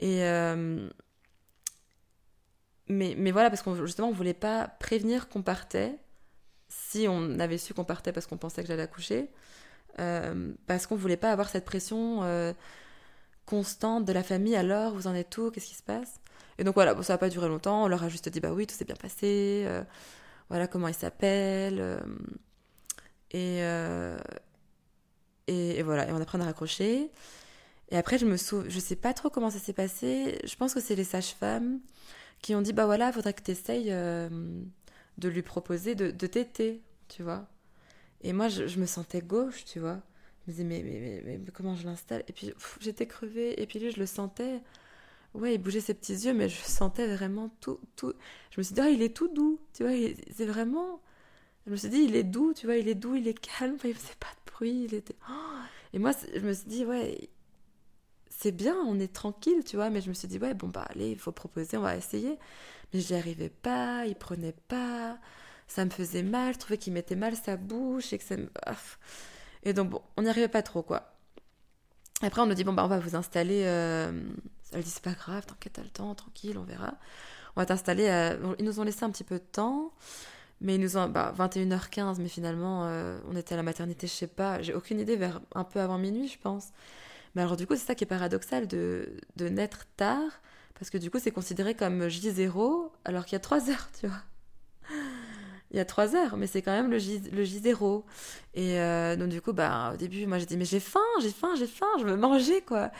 [0.00, 0.24] Et.
[0.24, 0.88] Euh,
[2.88, 5.98] mais, mais voilà, parce qu'on justement, on voulait pas prévenir qu'on partait
[6.68, 9.30] si on avait su qu'on partait parce qu'on pensait que j'allais accoucher.
[9.98, 12.52] Euh, parce qu'on voulait pas avoir cette pression euh,
[13.46, 14.56] constante de la famille.
[14.56, 15.50] Alors, vous en êtes où?
[15.50, 16.20] Qu'est-ce qui se passe?
[16.58, 17.84] Et donc voilà, ça n'a pas duré longtemps.
[17.84, 19.64] On leur a juste dit bah oui, tout s'est bien passé.
[19.66, 19.82] Euh,
[20.48, 22.00] voilà comment il s'appelle.
[23.30, 23.58] Et,
[25.46, 27.10] et, voilà, et on apprend à raccrocher.
[27.90, 30.38] Et après, je me souviens, je sais pas trop comment ça s'est passé.
[30.44, 31.80] Je pense que c'est les sages-femmes
[32.42, 36.82] qui ont dit bah voilà, faudrait que tu essayes de lui proposer de, de téter,
[37.08, 37.46] tu vois.
[38.22, 40.00] Et moi, je, me sentais gauche, tu vois.
[40.46, 42.24] Je me disais, mais, mais, mais, comment je l'installe?
[42.28, 43.60] Et puis, j'étais crevée.
[43.60, 44.60] Et puis lui, je le sentais.
[45.34, 47.80] Ouais, il bougeait ses petits yeux, mais je sentais vraiment tout.
[47.96, 48.14] tout...
[48.50, 49.60] Je me suis dit, oh, il est tout doux.
[49.74, 49.92] Tu vois,
[50.34, 51.00] c'est vraiment.
[51.66, 53.76] Je me suis dit, il est doux, tu vois, il est doux, il est calme.
[53.84, 54.84] il faisait pas de bruit.
[54.88, 55.16] Il était.
[55.30, 55.32] Oh
[55.92, 57.30] et moi, je me suis dit, ouais,
[58.30, 59.90] c'est bien, on est tranquille, tu vois.
[59.90, 62.38] Mais je me suis dit, ouais, bon, bah, allez, il faut proposer, on va essayer.
[62.92, 65.18] Mais je n'y arrivais pas, il prenait pas
[65.68, 68.48] ça me faisait mal, je trouvais qu'il mettait mal sa bouche et que ça me...
[69.62, 71.12] Et donc bon, on n'y arrivait pas trop quoi.
[72.22, 74.10] Après on nous dit bon bah on va vous installer, euh...
[74.72, 76.94] elle dit c'est pas grave, t'inquiète t'as le temps, tranquille, on verra.
[77.54, 79.92] On va t'installer, ils nous ont laissé un petit peu de temps,
[80.60, 84.12] mais ils nous ont, bah 21h15, mais finalement euh, on était à la maternité, je
[84.12, 86.68] sais pas, j'ai aucune idée, vers un peu avant minuit je pense.
[87.34, 90.30] Mais alors du coup c'est ça qui est paradoxal de, de naître tard,
[90.78, 94.06] parce que du coup c'est considéré comme J0 alors qu'il y a 3 heures, tu
[94.06, 94.22] vois
[95.70, 98.04] il y a trois heures, mais c'est quand même le J, le J0.
[98.54, 101.30] Et euh, donc, du coup, bah, au début, moi, j'ai dit, mais j'ai faim, j'ai
[101.30, 102.90] faim, j'ai faim, je veux manger, quoi.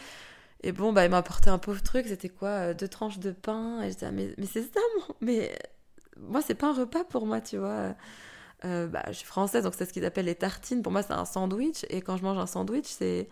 [0.63, 3.31] Et bon, bah, il m'a apporté un pauvre truc, c'était quoi euh, Deux tranches de
[3.31, 3.83] pain.
[3.83, 4.81] Et je ah, mais, mais c'est ça,
[5.21, 5.57] mais
[6.19, 7.95] moi, c'est pas un repas pour moi, tu vois.
[8.65, 10.83] Euh, bah, je suis française, donc c'est ce qu'ils appellent les tartines.
[10.83, 11.85] Pour moi, c'est un sandwich.
[11.91, 13.29] Et quand je mange un sandwich, c'est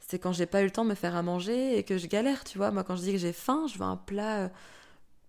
[0.00, 2.08] c'est quand j'ai pas eu le temps de me faire à manger et que je
[2.08, 2.72] galère, tu vois.
[2.72, 4.50] Moi, quand je dis que j'ai faim, je veux un plat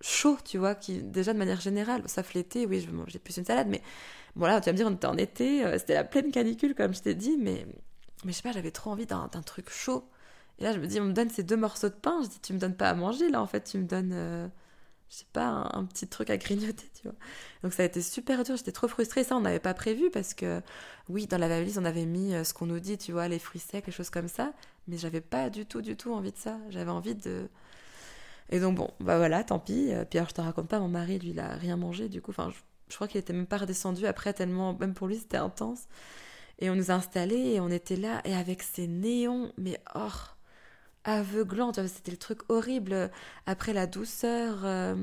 [0.04, 3.38] chaud, tu vois, qui déjà de manière générale, sauf l'été, oui, je vais manger plus
[3.38, 3.82] une salade, mais
[4.36, 6.94] voilà, tu vas me dire, on était en été, euh, c'était la pleine canicule, comme
[6.94, 7.66] je t'ai dit, mais,
[8.26, 10.10] mais je sais pas, j'avais trop envie d'un truc chaud.
[10.60, 12.40] Et là, je me dis, on me donne ces deux morceaux de pain, je dis,
[12.42, 14.48] tu me donnes pas à manger, là, en fait, tu me donnes, euh,
[15.10, 17.16] je sais pas, un, petit truc à grignoter, tu vois.
[17.64, 20.34] Donc ça a été super dur, j'étais trop frustrée, ça, on n'avait pas prévu, parce
[20.34, 20.62] que,
[21.10, 23.40] oui, dans la valise, on avait mis euh, ce qu'on nous dit, tu vois, les
[23.40, 24.54] fruits secs, les choses comme ça,
[24.88, 26.58] mais j'avais pas du tout, du tout envie de ça.
[26.70, 27.48] J'avais envie de
[28.54, 29.92] et donc, bon, bah voilà, tant pis.
[29.92, 32.22] Euh, puis alors, je te raconte pas, mon mari, lui, il a rien mangé, du
[32.22, 32.30] coup.
[32.30, 32.52] Enfin,
[32.88, 35.88] je, crois qu'il était même pas redescendu après, tellement, même pour lui, c'était intense.
[36.60, 40.08] Et on nous a installés et on était là, et avec ces néons, mais oh,
[41.04, 43.10] aveuglants, c'était le truc horrible.
[43.48, 44.96] Après la douceur, euh,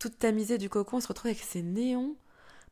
[0.00, 2.16] toute tamisée du cocon, on se retrouve avec ces néons.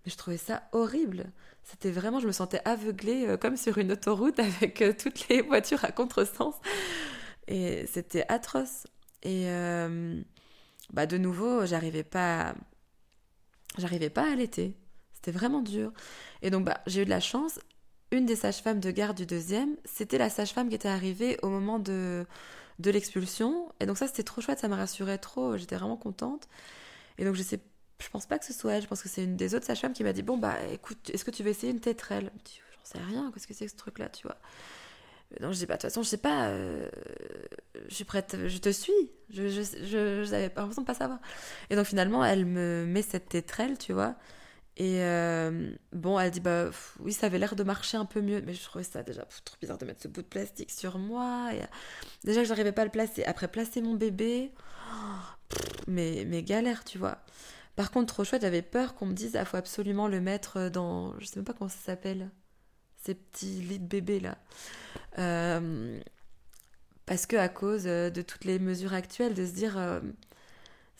[0.04, 1.26] Mais je trouvais ça horrible.
[1.62, 5.84] C'était vraiment, je me sentais aveuglée euh, comme sur une autoroute avec toutes les voitures
[5.84, 6.56] à contresens.
[7.46, 8.88] Et c'était atroce.
[9.22, 10.20] Et euh,
[10.92, 12.54] bah de nouveau, j'arrivais pas,
[13.78, 14.76] j'arrivais pas à allaiter.
[15.14, 15.92] C'était vraiment dur.
[16.42, 17.60] Et donc bah, j'ai eu de la chance.
[18.12, 21.78] Une des sages-femmes de garde du deuxième, c'était la sage-femme qui était arrivée au moment
[21.78, 22.26] de,
[22.80, 23.68] de l'expulsion.
[23.80, 25.56] Et donc ça, c'était trop chouette, ça me rassurait trop.
[25.56, 26.48] J'étais vraiment contente.
[27.18, 27.60] Et donc je sais,
[28.00, 28.82] je pense pas que ce soit elle.
[28.82, 31.24] Je pense que c'est une des autres sages-femmes qui m'a dit bon bah écoute, est-ce
[31.24, 33.30] que tu veux essayer une tétrelle J'en sais rien.
[33.32, 34.38] Qu'est-ce que c'est que ce truc-là, tu vois?
[35.40, 36.88] Non, je dis pas, de toute façon, je sais pas, euh,
[37.88, 38.92] je suis prête, je te suis.
[39.30, 41.20] Je, je, je, j'avais pas l'impression de pas savoir.
[41.70, 44.16] Et donc finalement, elle me met cette tétrelle, tu vois.
[44.76, 46.70] Et euh, bon, elle dit, bah
[47.00, 49.56] oui, ça avait l'air de marcher un peu mieux, mais je trouvais ça déjà trop
[49.60, 51.50] bizarre de mettre ce bout de plastique sur moi.
[51.52, 51.60] Et,
[52.24, 53.22] déjà que j'arrivais pas à le placer.
[53.24, 54.52] Après, placer mon bébé,
[55.86, 57.18] mais, mais galère, tu vois.
[57.76, 61.18] Par contre, trop chouette, j'avais peur qu'on me dise, ah, faut absolument le mettre dans,
[61.18, 62.30] je sais même pas comment ça s'appelle,
[63.04, 64.38] ces petits lits de bébé là.
[65.18, 66.00] Euh,
[67.06, 70.00] parce que à cause de toutes les mesures actuelles, de se dire, euh,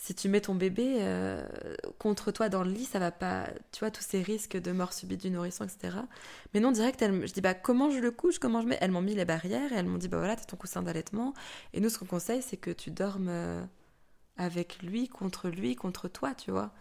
[0.01, 1.47] si tu mets ton bébé euh,
[1.99, 4.95] contre toi dans le lit, ça va pas, tu vois, tous ces risques de mort
[4.95, 5.99] subite du nourrisson, etc.
[6.55, 8.79] Mais non, direct, elle, je dis, bah, comment je le couche, comment je mets?
[8.81, 11.35] Elles m'ont mis les barrières et elles m'ont dit, bah voilà, t'as ton coussin d'allaitement.
[11.75, 13.63] Et nous, ce qu'on conseille, c'est que tu dormes euh,
[14.39, 16.73] avec lui, contre lui, contre toi, tu vois.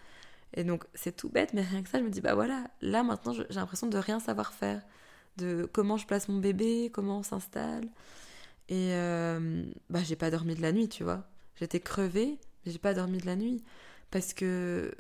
[0.54, 3.04] Et donc, c'est tout bête, mais rien que ça, je me dis, bah voilà, là,
[3.04, 4.82] maintenant, j'ai l'impression de rien savoir faire.
[5.40, 7.86] De comment je place mon bébé, comment on s'installe.
[8.70, 11.28] Et, euh, bah, j'ai pas dormi de la nuit, tu vois.
[11.56, 13.64] J'étais crevée j'ai pas dormi de la nuit
[14.12, 14.94] parce que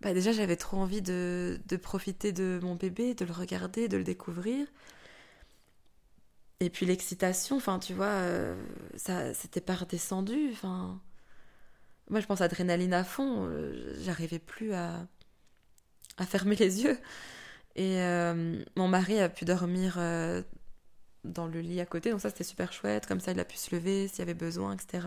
[0.00, 3.96] bah déjà j'avais trop envie de, de, profiter de mon bébé, de le regarder, de
[3.96, 4.66] le découvrir.
[6.60, 8.56] Et puis l'excitation, enfin tu vois, euh,
[8.96, 10.50] ça c'était pas redescendu.
[10.52, 11.00] Enfin,
[12.10, 13.46] moi je pense adrénaline à fond.
[13.46, 15.06] Euh, j'arrivais plus à,
[16.18, 16.98] à fermer les yeux.
[17.78, 19.98] Et euh, mon mari a pu dormir
[21.24, 23.06] dans le lit à côté, donc ça c'était super chouette.
[23.06, 25.06] Comme ça il a pu se lever s'il y avait besoin, etc.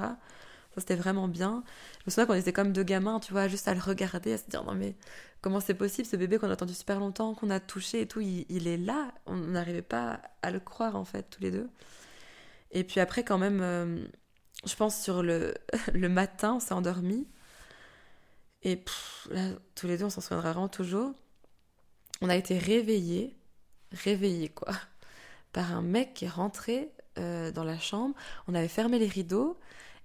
[0.73, 1.63] Ça, c'était vraiment bien.
[1.99, 4.37] Je me souviens qu'on était comme deux gamins, tu vois, juste à le regarder, à
[4.37, 4.95] se dire non, mais
[5.41, 8.21] comment c'est possible, ce bébé qu'on a attendu super longtemps, qu'on a touché et tout,
[8.21, 9.11] il, est là.
[9.25, 11.69] On n'arrivait pas à le croire, en fait, tous les deux.
[12.71, 14.05] Et puis après, quand même, euh,
[14.65, 15.53] je pense sur le,
[15.93, 17.27] le matin, on s'est endormi.
[18.63, 18.83] Et
[19.31, 21.13] là, tous les deux, on s'en souviendra vraiment toujours.
[22.21, 23.35] On a été réveillés,
[23.91, 24.73] réveillés quoi,
[25.53, 28.15] par un mec qui est rentré euh, dans la chambre.
[28.47, 29.57] On avait fermé les rideaux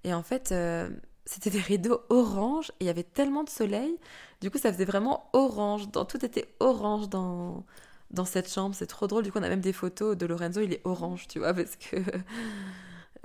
[0.04, 0.88] et en fait, euh,
[1.24, 3.98] c'était des rideaux orange et il y avait tellement de soleil.
[4.40, 5.88] Du coup, ça faisait vraiment orange.
[6.08, 7.64] Tout était orange dans,
[8.10, 8.74] dans cette chambre.
[8.74, 9.24] C'est trop drôle.
[9.24, 10.60] Du coup, on a même des photos de Lorenzo.
[10.60, 11.96] Il est orange, tu vois, parce que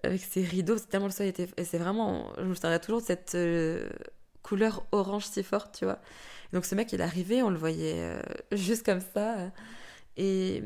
[0.03, 1.49] avec ses rideaux, c'est tellement le soleil était.
[1.57, 2.31] Et c'est vraiment.
[2.37, 3.89] Je me souviendrai toujours de cette euh,
[4.43, 5.99] couleur orange si forte, tu vois.
[6.54, 8.22] Donc, ce mec, il est arrivé, on le voyait euh,
[8.52, 9.52] juste comme ça.
[10.18, 10.64] Et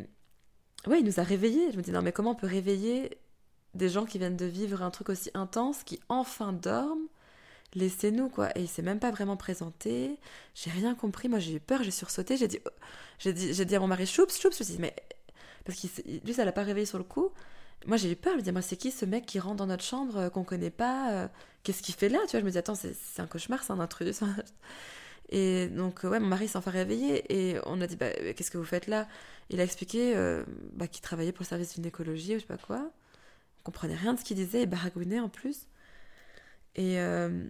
[0.88, 1.72] ouais, il nous a réveillés.
[1.72, 3.18] Je me dis, non, mais comment on peut réveiller
[3.74, 7.08] des gens qui viennent de vivre un truc aussi intense, qui enfin dorment?
[7.76, 8.58] Laissez-nous, quoi.
[8.58, 10.18] Et il s'est même pas vraiment présenté.
[10.54, 11.28] J'ai rien compris.
[11.28, 12.38] Moi, j'ai eu peur, j'ai sursauté.
[12.38, 12.70] J'ai dit, oh,
[13.20, 14.58] j'ai dit, dit à mon mari, choups, choups.
[14.58, 14.96] Je me suis mais.
[15.66, 15.88] Parce que
[16.26, 17.32] lui, ça l'a pas réveillé sur le coup.
[17.86, 18.34] Moi, j'ai eu peur.
[18.34, 20.44] Je me dis, moi, c'est qui ce mec qui rentre dans notre chambre, euh, qu'on
[20.44, 21.28] connaît pas euh,
[21.66, 22.20] Qu'est-ce qu'il fait là?
[22.28, 24.22] Tu vois, je me dis, attends, c'est, un cauchemar, c'est un intrus.
[25.30, 27.26] Et donc, ouais, mon mari s'en fait réveiller.
[27.34, 29.08] Et on a dit, bah, qu'est-ce que vous faites là?
[29.50, 32.48] Il a expliqué euh, bah, qu'il travaillait pour le service d'une écologie ou je sais
[32.48, 32.92] pas quoi
[33.66, 35.68] comprenait rien de ce qu'il disait et baragouinait en plus.
[36.76, 37.46] Et euh,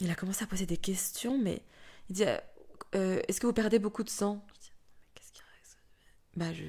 [0.00, 1.62] il a commencé à poser des questions, mais
[2.08, 2.24] il dit
[2.94, 4.44] euh, Est-ce que vous perdez beaucoup de sang?
[5.14, 5.42] Qu'il
[6.36, 6.64] Bah, je,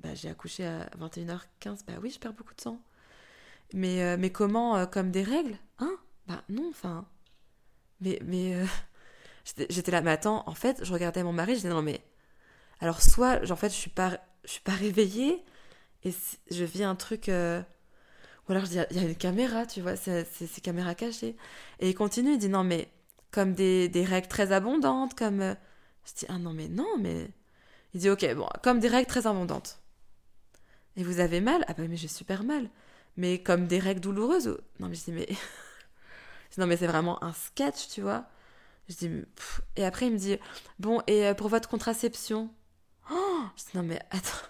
[0.00, 1.84] bah, j'ai accouché à 21h15.
[1.86, 2.80] Bah oui, je perds beaucoup de sang.
[3.72, 5.56] Mais, euh, mais comment Comme des règles?
[5.78, 5.96] Hein?
[6.26, 7.08] Bah non, enfin.
[8.00, 8.54] Mais, mais
[9.68, 12.00] j'étais là, mais attends, en fait, je regardais mon mari, je disais Non, mais.
[12.80, 15.44] Alors, soit, en fait, je suis pas, je suis pas réveillée
[16.04, 16.12] et
[16.50, 17.28] je vis un truc
[18.48, 21.36] ou alors je dis, il y a une caméra, tu vois, c'est ces caméras cachées.
[21.80, 22.88] Et il continue, il dit, non, mais
[23.30, 25.40] comme des, des règles très abondantes, comme...
[25.40, 25.54] Euh,
[26.06, 27.30] je dis, ah non, mais non, mais...
[27.94, 29.80] Il dit, ok, bon, comme des règles très abondantes.
[30.96, 31.64] Et vous avez mal?
[31.68, 32.70] Ah bah mais j'ai super mal.
[33.16, 35.28] Mais comme des règles douloureuses Non mais je dis, mais...
[36.58, 38.26] non mais c'est vraiment un sketch, tu vois.
[38.88, 39.10] Je dis,
[39.76, 40.38] et après il me dit,
[40.78, 42.50] bon, et euh, pour votre contraception?
[43.10, 44.46] Oh Je dis, non mais attends.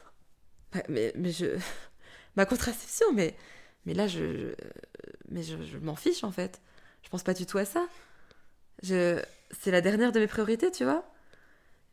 [0.88, 1.58] Mais, mais je...
[2.36, 3.34] Ma contraception, mais
[3.88, 4.52] mais là, je,
[5.30, 6.60] mais je, m'en fiche en fait.
[7.02, 7.86] Je pense pas du tout à ça.
[8.82, 9.22] Je,
[9.58, 11.10] c'est la dernière de mes priorités, tu vois.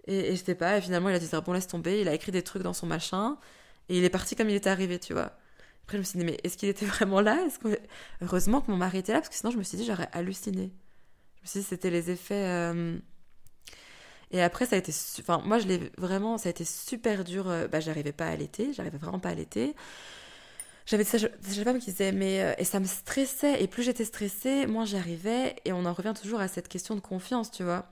[0.07, 2.01] Et, et je sais pas, et finalement, il a dit bon, laisse tomber.
[2.01, 3.37] Il a écrit des trucs dans son machin.
[3.89, 5.37] Et il est parti comme il était arrivé, tu vois.
[5.83, 7.41] Après, je me suis dit, mais est-ce qu'il était vraiment là?
[7.45, 7.79] Est-ce que...
[8.21, 10.73] Heureusement que mon mari était là, parce que sinon, je me suis dit, j'aurais halluciné.
[11.45, 12.45] Dit, c'était les effets.
[12.45, 12.97] Euh,
[14.31, 14.91] et après, ça a été.
[15.45, 16.37] Moi, je l'ai vraiment.
[16.37, 17.49] Ça a été super dur.
[17.49, 18.73] Euh, bah, j'arrivais pas à allaiter.
[18.73, 19.75] J'arrivais vraiment pas à allaiter
[20.85, 21.31] j'avais cette
[21.63, 25.55] femme qui disait mais euh, et ça me stressait et plus j'étais stressée moins j'arrivais
[25.65, 27.87] et on en revient toujours à cette question de confiance tu vois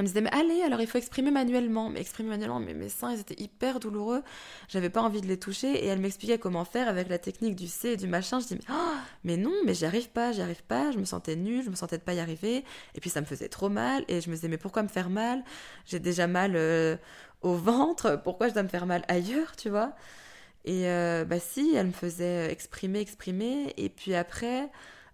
[0.00, 1.90] on me disait mais allez alors il faut exprimer manuellement.
[1.90, 4.22] Mais exprimer manuellement mais mes seins ils étaient hyper douloureux.
[4.68, 5.84] J'avais pas envie de les toucher.
[5.84, 8.40] Et elle m'expliquait comment faire avec la technique du C et du machin.
[8.40, 8.58] Je dis
[9.24, 10.90] mais, oh, non mais j'y arrive pas j'y arrive pas.
[10.90, 12.64] Je me sentais nulle je me sentais de pas y arriver.
[12.94, 14.04] Et puis ça me faisait trop mal.
[14.08, 15.44] Et je me disais mais pourquoi me faire mal?
[15.86, 16.96] J'ai déjà mal euh,
[17.42, 18.20] au ventre.
[18.24, 19.94] Pourquoi je dois me faire mal ailleurs tu vois?
[20.64, 23.72] Et euh, bah si, elle me faisait exprimer, exprimer.
[23.76, 24.70] Et puis après,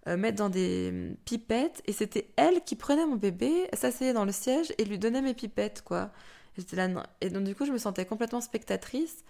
[0.07, 1.81] euh, mettre dans des hum, pipettes.
[1.85, 5.33] Et c'était elle qui prenait mon bébé, s'asseyait dans le siège et lui donnait mes
[5.33, 6.11] pipettes, quoi.
[6.57, 6.89] J'étais là.
[7.21, 9.23] Et donc, du coup, je me sentais complètement spectatrice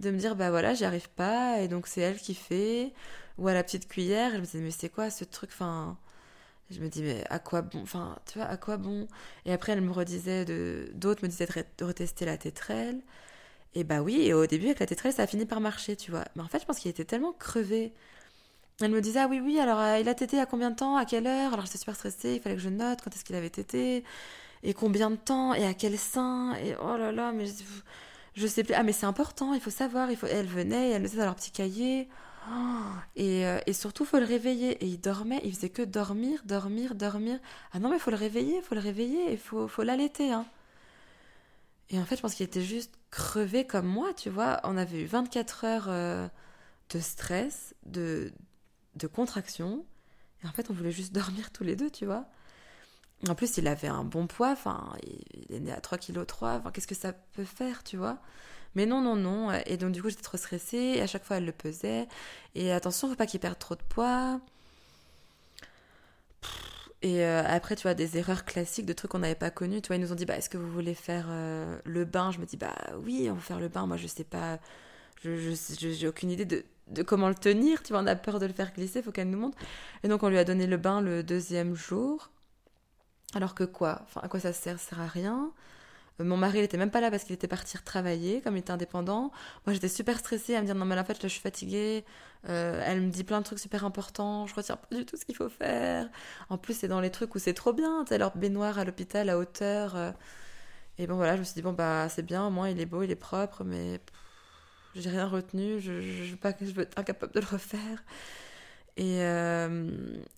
[0.00, 1.60] de me dire, bah voilà, j'y arrive pas.
[1.60, 2.92] Et donc, c'est elle qui fait.
[3.38, 4.32] Ou à la petite cuillère.
[4.32, 5.50] je me disais, mais c'est quoi ce truc?
[5.52, 5.98] Enfin.
[6.70, 7.82] Je me dis, mais à quoi bon?
[7.82, 9.06] Enfin, tu vois, à quoi bon?
[9.44, 10.90] Et après, elle me redisait, de...
[10.94, 11.46] d'autres me disaient
[11.78, 13.02] de retester la tétrelle.
[13.74, 16.10] Et bah oui, et au début, avec la tétrelle, ça a fini par marcher, tu
[16.10, 16.24] vois.
[16.36, 17.92] Mais en fait, je pense qu'il était tellement crevé.
[18.80, 20.96] Elle me disait, ah oui, oui, alors euh, il a tété à combien de temps
[20.96, 21.52] À quelle heure?
[21.52, 24.02] Alors j'étais super stressée, il fallait que je note quand est-ce qu'il avait tété,
[24.62, 27.52] et combien de temps, et à quel sein, et oh là là, mais je,
[28.34, 28.74] je sais plus.
[28.74, 30.10] Ah, mais c'est important, il faut savoir.
[30.10, 30.26] Il faut...
[30.26, 32.08] Elle venait, elle me disait dans leur petit cahier.
[33.16, 34.72] et, euh, et, surtout, faut le réveiller.
[34.84, 37.38] Et il dormait, il faisait que dormir, dormir, dormir.
[37.72, 40.32] Ah non, mais faut le réveiller, faut le réveiller, il faut, faut l'allaiter.
[40.32, 40.46] Hein.
[41.90, 44.60] Et en fait, je pense qu'il était juste crevé comme moi, tu vois.
[44.64, 46.28] On avait eu 24 heures euh,
[46.90, 48.32] de stress, de,
[48.96, 49.84] de contraction.
[50.42, 52.26] Et en fait, on voulait juste dormir tous les deux, tu vois.
[53.28, 56.54] En plus, il avait un bon poids, enfin, il est né à 3 kg 3,
[56.54, 58.18] enfin, qu'est-ce que ça peut faire, tu vois
[58.74, 59.52] Mais non, non, non.
[59.66, 62.08] Et donc, du coup, j'étais trop stressée, et à chaque fois, elle le pesait.
[62.56, 64.40] Et attention, faut pas qu'il perde trop de poids.
[67.02, 69.82] Et euh, après, tu vois, des erreurs classiques de trucs qu'on n'avait pas connus.
[69.82, 72.30] Tu vois, ils nous ont dit, bah, est-ce que vous voulez faire euh, le bain?
[72.30, 72.74] Je me dis, bah
[73.04, 73.86] oui, on va faire le bain.
[73.86, 74.60] Moi, je sais pas,
[75.24, 77.82] je j'ai aucune idée de, de, comment le tenir.
[77.82, 79.58] Tu vois, on a peur de le faire glisser, faut qu'elle nous montre.
[80.02, 82.30] Et donc, on lui a donné le bain le deuxième jour.
[83.34, 84.00] Alors que quoi?
[84.04, 84.78] Enfin, à quoi ça sert?
[84.78, 85.52] Ça sert à rien.
[86.20, 88.60] Euh, mon mari, il était même pas là parce qu'il était parti travailler, comme il
[88.60, 89.32] était indépendant.
[89.66, 92.04] Moi, j'étais super stressée à me dire non, mais en fait, je suis fatiguée.
[92.48, 94.46] Euh, elle me dit plein de trucs super importants.
[94.46, 96.08] Je retiens pas du tout ce qu'il faut faire.
[96.50, 98.04] En plus, c'est dans les trucs où c'est trop bien.
[98.04, 99.96] Tu sais, leur baignoire à l'hôpital à hauteur.
[99.96, 100.12] Euh.
[100.98, 102.46] Et bon, voilà, je me suis dit bon, bah, c'est bien.
[102.46, 104.00] Au moins, il est beau, il est propre, mais
[104.94, 105.80] j'ai rien retenu.
[105.80, 108.04] Je, je, je, pas, je veux être incapable de le refaire.
[108.96, 109.20] Et,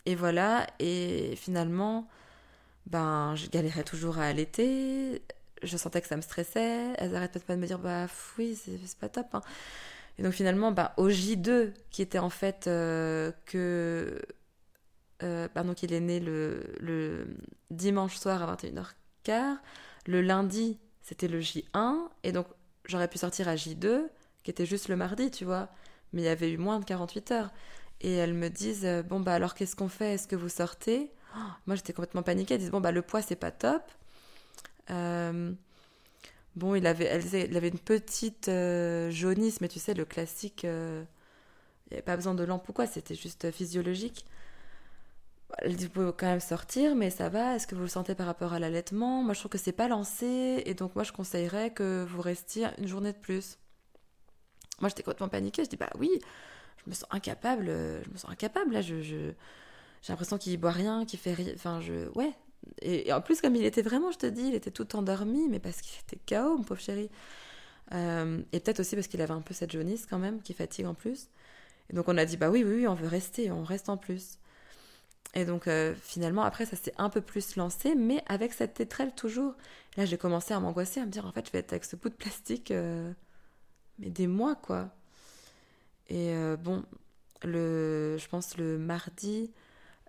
[0.06, 0.66] et voilà.
[0.78, 2.08] Et finalement,
[2.86, 5.22] ben, je galérais toujours à allaiter
[5.64, 6.94] je sentais que ça me stressait.
[6.98, 8.06] Elles arrêtent pas de me dire, bah
[8.38, 9.26] oui, c'est pas top.
[9.34, 9.42] Hein.
[10.18, 14.20] Et donc finalement, bah, au J2, qui était en fait euh, que.
[15.22, 17.36] Euh, pardon, qu'il est né le, le,
[17.70, 19.56] dimanche soir à 21h15.
[20.06, 21.96] Le lundi, c'était le J1.
[22.24, 22.46] Et donc,
[22.84, 24.02] j'aurais pu sortir à J2,
[24.44, 25.68] qui était juste le mardi, tu vois.
[26.12, 27.50] Mais il y avait eu moins de 48 heures.
[28.00, 30.14] Et elles me disent, euh, bon, bah alors qu'est-ce qu'on fait?
[30.14, 31.10] Est-ce que vous sortez?
[31.36, 32.54] Oh, Moi, j'étais complètement paniquée.
[32.54, 33.82] Elles disent, bon, bah le poids, c'est pas top.
[34.90, 35.52] Euh,
[36.56, 41.04] bon, il avait, elle, avait une petite euh, jaunisse, mais tu sais, le classique, euh,
[41.86, 44.24] il n'y avait pas besoin de lampe ou quoi, c'était juste physiologique.
[45.58, 48.14] Elle dit, vous pouvez quand même sortir, mais ça va, est-ce que vous le sentez
[48.14, 49.22] par rapport à l'allaitement?
[49.22, 52.66] Moi, je trouve que c'est pas lancé, et donc moi, je conseillerais que vous restiez
[52.78, 53.58] une journée de plus.
[54.80, 56.10] Moi, j'étais complètement paniquée, je dis, bah oui,
[56.84, 59.00] je me sens incapable, je me sens incapable, là, je...
[59.00, 59.34] j'ai
[60.08, 61.52] l'impression qu'il boit rien, qu'il fait rien.
[61.54, 62.08] Enfin, je.
[62.14, 62.32] Ouais,
[62.82, 65.58] et, en plus, comme il était vraiment, je te dis, il était tout endormi, mais
[65.58, 67.10] parce qu'il était KO, mon pauvre chéri.
[67.92, 70.86] Euh, et peut-être aussi parce qu'il avait un peu cette jaunisse quand même, qui fatigue
[70.86, 71.28] en plus.
[71.90, 73.96] Et donc on a dit, bah oui, oui, oui, on veut rester, on reste en
[73.96, 74.38] plus.
[75.34, 79.14] Et donc euh, finalement, après, ça s'est un peu plus lancé, mais avec cette tétrelle
[79.14, 79.54] toujours.
[79.96, 81.96] là, j'ai commencé à m'angoisser, à me dire, en fait, je vais être avec ce
[81.96, 83.12] bout de plastique, euh,
[83.98, 84.90] mais des mois, quoi.
[86.08, 86.84] Et bon,
[87.42, 89.52] le, je pense le mardi,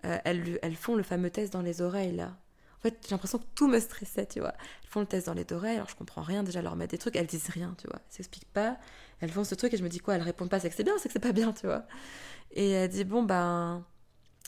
[0.02, 2.36] elles, elles font le fameux test dans les oreilles, là.
[2.78, 4.52] En fait, j'ai l'impression que tout me stressait, tu vois.
[4.82, 6.98] Elles font le test dans les oreilles, alors je comprends rien, déjà, leur mettre des
[6.98, 7.96] trucs, elles disent rien, tu vois.
[7.96, 8.76] Elles s'expliquent pas.
[9.20, 10.84] Elles font ce truc et je me dis quoi, elles répondent pas, c'est que c'est
[10.84, 11.84] bien, c'est que c'est pas bien, tu vois.
[12.52, 13.84] Et elle dit, bon, ben,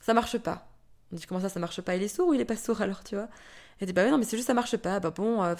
[0.02, 0.68] ça marche pas.
[1.12, 1.96] On dit, comment ça, ça marche pas?
[1.96, 3.28] Il est sourd ou il est pas sourd alors, tu vois?
[3.80, 5.00] Elle dit, bah oui, non, mais c'est juste, ça marche pas.
[5.00, 5.54] Bah bon, euh,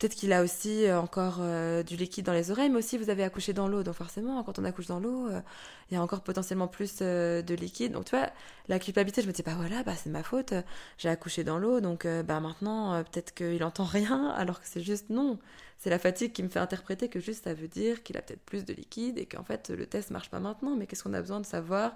[0.00, 3.10] Peut-être qu'il a aussi euh, encore euh, du liquide dans les oreilles, mais aussi vous
[3.10, 3.82] avez accouché dans l'eau.
[3.82, 5.42] Donc forcément, quand on accouche dans l'eau, euh,
[5.90, 7.92] il y a encore potentiellement plus de liquide.
[7.92, 8.30] Donc tu vois,
[8.68, 10.54] la culpabilité, je me dis, bah voilà, bah, c'est ma faute,
[10.96, 15.10] j'ai accouché dans l'eau, donc bah maintenant, peut-être qu'il entend rien, alors que c'est juste
[15.10, 15.38] non.
[15.76, 18.42] C'est la fatigue qui me fait interpréter que juste ça veut dire qu'il a peut-être
[18.42, 20.76] plus de liquide et qu'en fait le test marche pas maintenant.
[20.76, 21.94] Mais qu'est-ce qu'on a besoin de savoir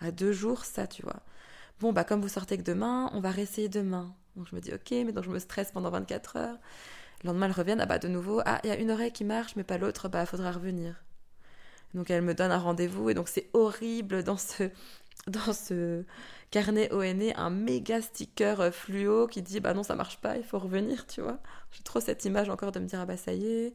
[0.00, 1.22] à deux jours, ça, tu vois.
[1.80, 4.12] Bon, bah comme vous sortez que demain, on va réessayer demain.
[4.36, 6.58] Donc je me dis, ok, mais donc je me stresse pendant 24 heures.
[7.24, 9.24] Le lendemain, elles reviennent, ah bah de nouveau, ah, il y a une oreille qui
[9.24, 11.02] marche, mais pas l'autre, bah faudra revenir.
[11.94, 14.64] Donc elle me donne un rendez-vous, et donc c'est horrible dans ce,
[15.26, 16.04] dans ce
[16.50, 20.44] carnet ONE, un méga sticker euh, fluo qui dit, bah non, ça marche pas, il
[20.44, 21.38] faut revenir, tu vois.
[21.72, 23.74] J'ai trop cette image encore de me dire, ah bah ça y est,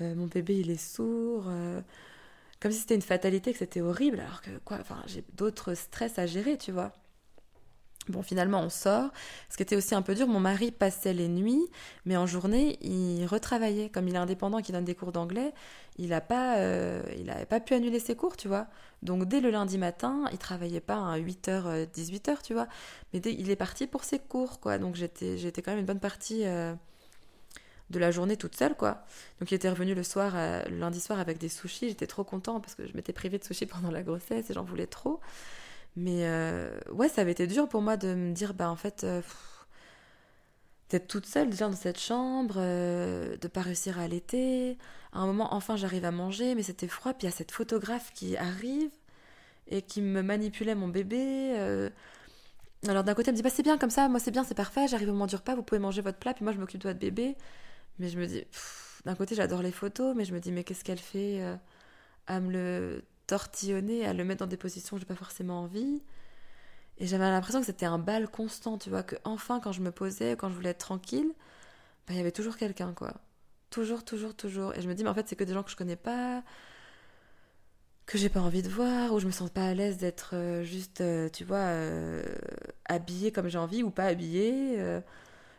[0.00, 1.46] euh, mon bébé il est sourd.
[1.48, 1.80] Euh,
[2.60, 6.18] comme si c'était une fatalité, que c'était horrible, alors que quoi, enfin, j'ai d'autres stress
[6.18, 6.92] à gérer, tu vois.
[8.08, 9.10] Bon, finalement, on sort.
[9.48, 11.66] Ce qui était aussi un peu dur, mon mari passait les nuits,
[12.04, 13.88] mais en journée, il retravaillait.
[13.88, 15.54] Comme il est indépendant et qu'il donne des cours d'anglais,
[15.96, 18.66] il n'a pas, euh, il pas pu annuler ses cours, tu vois.
[19.02, 22.66] Donc, dès le lundi matin, il travaillait pas à 8h, 18h, tu vois.
[23.12, 24.76] Mais dès, il est parti pour ses cours, quoi.
[24.78, 26.74] Donc, j'étais, quand même une bonne partie euh,
[27.88, 29.04] de la journée toute seule, quoi.
[29.40, 31.88] Donc, il était revenu le soir, euh, le lundi soir avec des sushis.
[31.88, 34.64] J'étais trop content parce que je m'étais privée de sushis pendant la grossesse et j'en
[34.64, 35.20] voulais trop.
[35.96, 39.04] Mais euh, ouais, ça avait été dur pour moi de me dire, bah en fait,
[39.04, 39.22] euh,
[40.90, 44.76] d'être toute seule déjà dans cette chambre, euh, de pas réussir à allaiter.
[45.12, 47.12] À un moment, enfin, j'arrive à manger, mais c'était froid.
[47.12, 48.90] Puis il y a cette photographe qui arrive
[49.68, 51.90] et qui me manipulait mon bébé.
[52.88, 54.54] Alors d'un côté, elle me dit, bah c'est bien comme ça, moi c'est bien, c'est
[54.54, 56.82] parfait, j'arrive au moment du repas, vous pouvez manger votre plat, puis moi je m'occupe
[56.82, 57.34] de votre bébé.
[57.98, 58.44] Mais je me dis,
[59.06, 61.42] d'un côté, j'adore les photos, mais je me dis, mais qu'est-ce qu'elle fait
[62.26, 66.02] à me le tortillonner, à le mettre dans des positions où j'ai pas forcément envie.
[66.98, 69.90] Et j'avais l'impression que c'était un bal constant, tu vois, que enfin quand je me
[69.90, 71.32] posais, quand je voulais être tranquille,
[72.06, 73.14] bah, il y avait toujours quelqu'un, quoi.
[73.70, 74.74] Toujours, toujours, toujours.
[74.74, 76.42] Et je me dis, mais en fait, c'est que des gens que je connais pas,
[78.06, 80.62] que j'ai pas envie de voir, ou je me sens pas à l'aise d'être euh,
[80.62, 82.22] juste, euh, tu vois, euh,
[82.86, 84.78] habillée comme j'ai envie, ou pas habillée.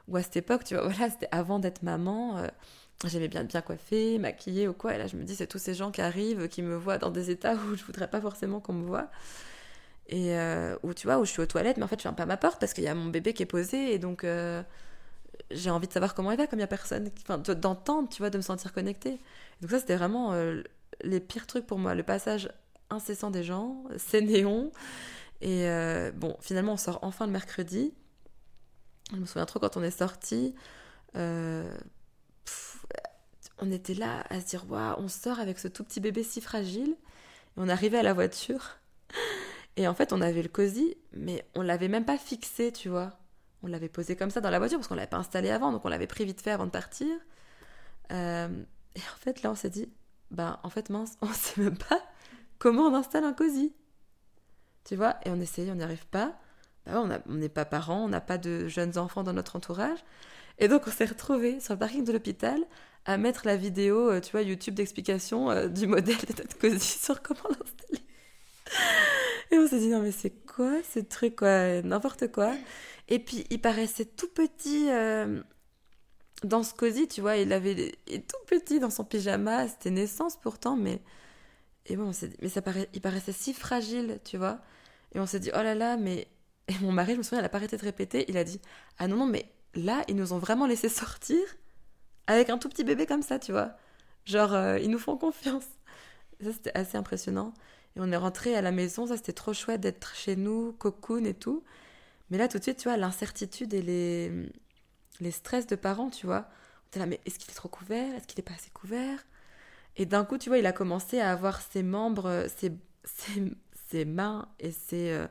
[0.08, 2.48] ou à cette époque, tu vois, voilà, c'était avant d'être maman
[3.04, 4.96] j'aimais bien bien coiffer, maquiller ou quoi.
[4.96, 7.12] Et là, je me dis, c'est tous ces gens qui arrivent, qui me voient dans
[7.12, 9.10] des états où je voudrais pas forcément qu'on me voit.
[10.08, 12.16] Et euh, où tu vois, où je suis aux toilettes, mais en fait, je ferme
[12.16, 14.62] pas ma porte parce qu'il y a mon bébé qui est posé et donc euh,
[15.50, 18.20] j'ai envie de savoir comment il va, comme il y a personne, enfin, d'entendre, tu
[18.20, 19.20] vois, de me sentir connectée.
[19.62, 20.62] Donc, ça, c'était vraiment euh,
[21.02, 21.96] les pires trucs pour moi.
[21.96, 22.50] Le passage
[22.90, 24.72] incessant des gens, c'est néon.
[25.42, 25.68] Et
[26.16, 27.94] bon, finalement, on sort enfin le mercredi.
[29.12, 30.56] Je me souviens trop quand on est sorti
[33.60, 36.42] on était là à se dire waouh, on sort avec ce tout petit bébé si
[36.42, 36.92] fragile.
[36.92, 38.78] Et on arrivait à la voiture.
[39.78, 43.18] Et en fait, on avait le cosy, mais on l'avait même pas fixé, tu vois.
[43.64, 45.84] On l'avait posé comme ça dans la voiture parce qu'on l'avait pas installé avant, donc
[45.86, 47.08] on l'avait pris vite fait avant de partir.
[48.12, 48.64] Euh,
[48.96, 49.90] et en fait, là, on s'est dit,
[50.32, 52.02] bah, en fait, mince, on sait même pas
[52.60, 53.74] comment on installe un cosy.
[54.86, 56.40] Tu vois, et on essaye, on n'y arrive pas.
[56.86, 59.98] Bah on n'est pas parents, on n'a pas de jeunes enfants dans notre entourage.
[60.60, 62.60] Et donc, on s'est retrouvés sur le parking de l'hôpital
[63.06, 67.22] à mettre la vidéo, euh, tu vois, YouTube d'explication euh, du modèle de cosy sur
[67.22, 68.04] comment l'installer.
[69.52, 71.82] Et on s'est dit, non, mais c'est quoi ce truc, quoi?
[71.84, 72.54] N'importe quoi.
[73.08, 75.42] Et puis, il paraissait tout petit euh,
[76.44, 77.38] dans ce cosy, tu vois.
[77.38, 79.68] Il avait est tout petit dans son pyjama.
[79.68, 81.02] C'était naissance pourtant, mais.
[81.86, 82.12] Et bon,
[82.42, 84.60] mais ça paraît, il paraissait si fragile, tu vois.
[85.14, 86.28] Et on s'est dit, oh là là, mais.
[86.68, 88.26] Et mon mari, je me souviens, il a pas arrêté de répéter.
[88.28, 88.60] Il a dit,
[88.98, 89.46] ah non, non, mais
[89.76, 91.40] là, ils nous ont vraiment laissé sortir
[92.28, 93.72] avec un tout petit bébé comme ça, tu vois.
[94.26, 95.66] Genre, euh, ils nous font confiance.
[96.42, 97.54] ça, c'était assez impressionnant.
[97.96, 101.26] Et on est rentré à la maison, ça, c'était trop chouette d'être chez nous, cocoon
[101.26, 101.64] et tout.
[102.30, 104.32] Mais là, tout de suite, tu vois, l'incertitude et les,
[105.20, 106.50] les stress de parents, tu vois.
[106.84, 108.14] On était là, mais est-ce qu'il est trop couvert?
[108.16, 109.20] Est-ce qu'il n'est pas assez couvert?
[109.98, 112.74] Et d'un coup, tu vois, il a commencé à avoir ses membres, ses,
[113.90, 115.28] ses, mains et ses, euh,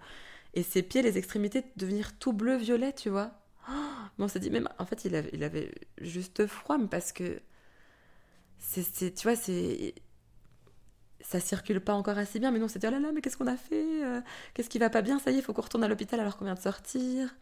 [0.54, 3.43] et ses pieds, les extrémités, devenir tout bleu-violet, tu vois
[4.18, 7.40] on s'est dit, même en fait, il avait, juste froid, mais parce que
[8.58, 9.94] c'est, tu vois, c'est
[11.20, 13.20] ça circule pas encore assez bien, mais nous on s'est dit, oh là là, mais
[13.22, 14.20] qu'est-ce qu'on a fait euh,
[14.52, 15.18] Qu'est-ce qui va pas bien?
[15.18, 17.34] Ça y est, il faut qu'on retourne à l'hôpital alors qu'on vient de sortir.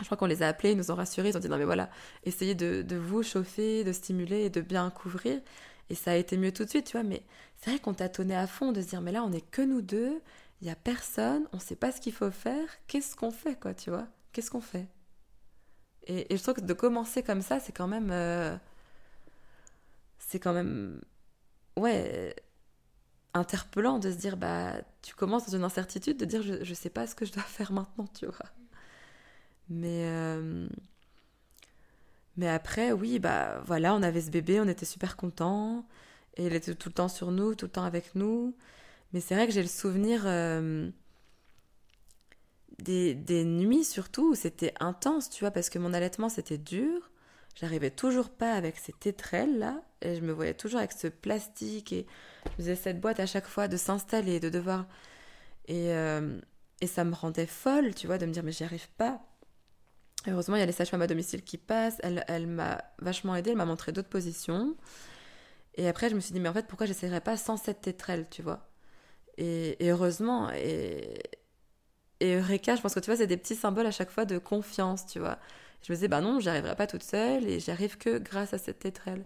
[0.00, 1.64] Je crois qu'on les a appelés, ils nous ont rassurés, ils ont dit, non mais
[1.64, 1.88] voilà,
[2.24, 5.40] essayez de, vous chauffer, de stimuler et de bien couvrir.
[5.88, 7.22] Et ça a été mieux tout de suite, tu vois, mais
[7.56, 9.80] c'est vrai qu'on tâtonnait à fond de se dire, mais là, on est que nous
[9.80, 10.20] deux,
[10.60, 13.72] il y a personne, on sait pas ce qu'il faut faire, qu'est-ce qu'on fait, quoi,
[13.72, 14.06] tu vois?
[14.32, 14.86] Qu'est-ce qu'on fait?
[16.06, 18.10] Et, je trouve que de commencer comme ça, c'est quand même.
[18.10, 18.56] Euh,
[20.18, 21.00] c'est quand même.
[21.76, 22.34] Ouais.
[23.34, 26.88] Interpellant de se dire, bah, tu commences dans une incertitude, de dire, je, je sais
[26.90, 28.36] pas ce que je dois faire maintenant, tu vois.
[29.68, 30.04] Mais.
[30.06, 30.68] Euh,
[32.36, 35.86] mais après, oui, bah voilà, on avait ce bébé, on était super contents.
[36.36, 38.54] Et il était tout le temps sur nous, tout le temps avec nous.
[39.12, 40.22] Mais c'est vrai que j'ai le souvenir.
[40.26, 40.90] Euh,
[42.78, 47.10] des, des nuits surtout où c'était intense, tu vois, parce que mon allaitement c'était dur.
[47.54, 51.92] J'arrivais toujours pas avec ces tétrelles là, et je me voyais toujours avec ce plastique,
[51.92, 52.06] et
[52.50, 54.86] je faisais cette boîte à chaque fois de s'installer, de devoir.
[55.66, 56.38] Et, euh,
[56.80, 59.20] et ça me rendait folle, tu vois, de me dire, mais j'y arrive pas.
[60.28, 61.98] Heureusement, il y a les sages-femmes à domicile qui passent.
[62.02, 64.76] Elle, elle m'a vachement aidée, elle m'a montré d'autres positions.
[65.76, 68.28] Et après, je me suis dit, mais en fait, pourquoi j'essaierais pas sans cette tétrelle,
[68.28, 68.68] tu vois?
[69.38, 71.22] Et, et, heureusement, et,
[72.20, 74.38] et Eureka, je pense que tu vois, c'est des petits symboles à chaque fois de
[74.38, 75.38] confiance, tu vois.
[75.82, 78.54] Je me disais, bah non, j'y arriverai pas toute seule et j'y arrive que grâce
[78.54, 79.24] à cette tétrelle.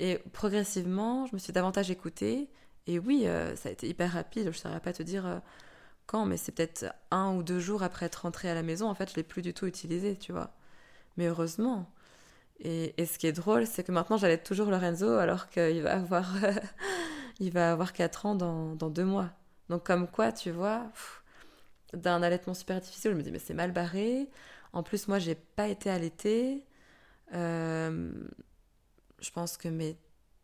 [0.00, 2.50] Et progressivement, je me suis davantage écoutée.
[2.86, 4.44] Et oui, euh, ça a été hyper rapide.
[4.44, 5.38] Je ne saurais pas te dire euh,
[6.06, 8.94] quand, mais c'est peut-être un ou deux jours après être rentrée à la maison, en
[8.94, 10.52] fait, je l'ai plus du tout utilisé, tu vois.
[11.16, 11.90] Mais heureusement.
[12.60, 16.34] Et, ce qui est drôle, c'est que maintenant, j'allais toujours Lorenzo alors qu'il va avoir,
[17.40, 19.30] il va avoir 4 ans dans, dans, deux mois.
[19.68, 20.86] Donc comme quoi, tu vois,
[21.94, 24.28] d'un allaitement super difficile, je me dis, mais c'est mal barré.
[24.72, 26.64] En plus, moi, j'ai pas été allaitée.
[27.34, 28.12] Euh,
[29.20, 29.96] je pense que mes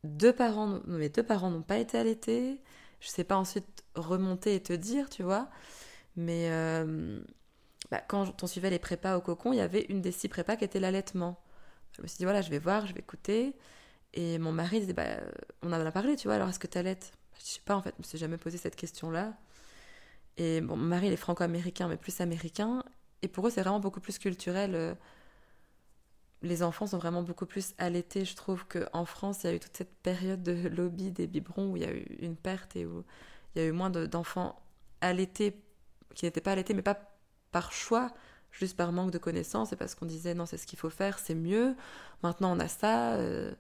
[0.05, 2.61] deux parents, mes deux parents n'ont pas été allaités.
[3.01, 5.51] Je sais pas ensuite remonter et te dire, tu vois.
[6.17, 7.21] Mais euh,
[7.91, 10.57] bah, quand on suivait les prépas au cocon, il y avait une des six prépas
[10.57, 11.39] qui était l'allaitement.
[11.93, 13.55] Je me suis dit, voilà, je vais voir, je vais écouter.
[14.15, 15.21] Et mon mari disait, bah,
[15.63, 17.83] on en a parlé, tu vois, alors est-ce que tu allaites Je sais pas, en
[17.83, 19.35] fait, je me suis jamais posé cette question-là.
[20.37, 22.83] Et bon, mon mari, il est franco-américain, mais plus américain.
[23.23, 24.75] Et pour eux, c'est vraiment beaucoup plus culturel.
[24.75, 24.95] Euh,
[26.43, 28.25] les enfants sont vraiment beaucoup plus allaités.
[28.25, 31.73] Je trouve qu'en France, il y a eu toute cette période de lobby des biberons
[31.73, 33.05] où il y a eu une perte et où
[33.55, 34.61] il y a eu moins d'enfants
[35.01, 35.61] allaités
[36.15, 36.99] qui n'étaient pas allaités, mais pas
[37.53, 38.13] par choix,
[38.51, 41.19] juste par manque de connaissances et parce qu'on disait non, c'est ce qu'il faut faire,
[41.19, 41.77] c'est mieux.
[42.23, 43.15] Maintenant, on a ça.
[43.15, 43.53] Euh.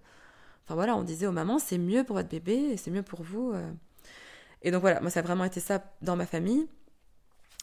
[0.65, 3.23] Enfin voilà, on disait aux mamans, c'est mieux pour votre bébé et c'est mieux pour
[3.23, 3.53] vous.
[4.65, 4.69] Euh.
[4.69, 6.67] Et donc voilà, moi, ça a vraiment été ça dans ma famille.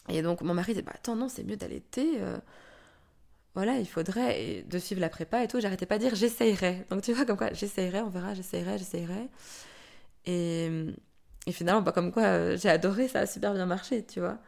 [0.08, 2.20] Et donc mon mari disait, bah attends, non, c'est mieux d'allaiter.
[2.20, 2.38] Euh.
[3.54, 5.60] voilà, il faudrait de suivre la prépa et tout.
[5.60, 6.86] J'arrêtais pas de dire j'essayerai.
[6.90, 9.28] Donc tu vois, comme quoi, j'essayerai, on verra, j'essayerai, j'essayerai.
[10.26, 10.70] Et,
[11.46, 14.38] et finalement, bah, comme quoi, j'ai adoré, ça a super bien marché, tu vois.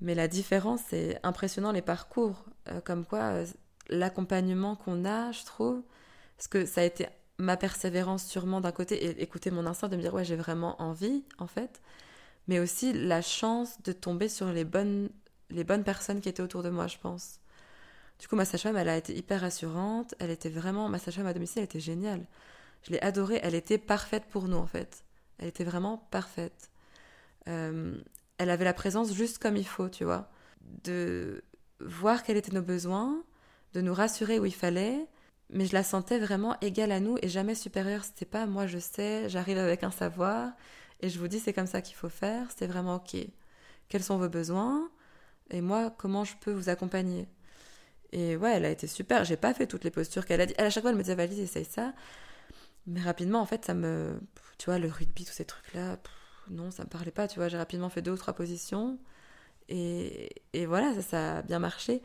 [0.00, 2.44] Mais la différence, c'est impressionnant les parcours.
[2.68, 3.46] Euh, comme quoi, euh,
[3.88, 5.82] l'accompagnement qu'on a, je trouve,
[6.36, 7.06] parce que ça a été
[7.38, 10.80] ma persévérance sûrement d'un côté, et écouter mon instinct de me dire, ouais, j'ai vraiment
[10.80, 11.80] envie, en fait,
[12.48, 15.10] mais aussi la chance de tomber sur les bonnes,
[15.50, 17.40] les bonnes personnes qui étaient autour de moi, je pense.
[18.18, 21.34] Du coup, ma sage-femme, elle a été hyper rassurante, elle était vraiment, ma sage-femme à
[21.34, 22.24] domicile, elle était géniale.
[22.82, 25.04] Je l'ai adorée, elle était parfaite pour nous, en fait.
[25.38, 26.70] Elle était vraiment parfaite.
[27.48, 27.96] Euh,
[28.38, 30.30] elle avait la présence juste comme il faut, tu vois.
[30.84, 31.42] De
[31.80, 33.22] voir quels étaient nos besoins,
[33.72, 35.06] de nous rassurer où il fallait,
[35.54, 38.04] mais je la sentais vraiment égale à nous et jamais supérieure.
[38.04, 40.52] C'était pas moi je sais, j'arrive avec un savoir
[41.00, 42.50] et je vous dis c'est comme ça qu'il faut faire.
[42.50, 43.16] C'était vraiment ok.
[43.88, 44.90] Quels sont vos besoins
[45.50, 47.28] et moi comment je peux vous accompagner?
[48.12, 49.24] Et ouais, elle a été super.
[49.24, 50.54] J'ai pas fait toutes les postures qu'elle a dit.
[50.58, 51.94] À chaque fois, elle me disait Valise, essaye ça.
[52.86, 54.20] Mais rapidement, en fait, ça me.
[54.58, 55.98] Tu vois, le rugby, tous ces trucs-là
[56.50, 57.48] non, ça me parlait pas, tu vois.
[57.48, 58.98] J'ai rapidement fait deux ou trois positions.
[59.68, 60.30] Et,
[60.66, 62.02] voilà, ça, ça, a bien marché.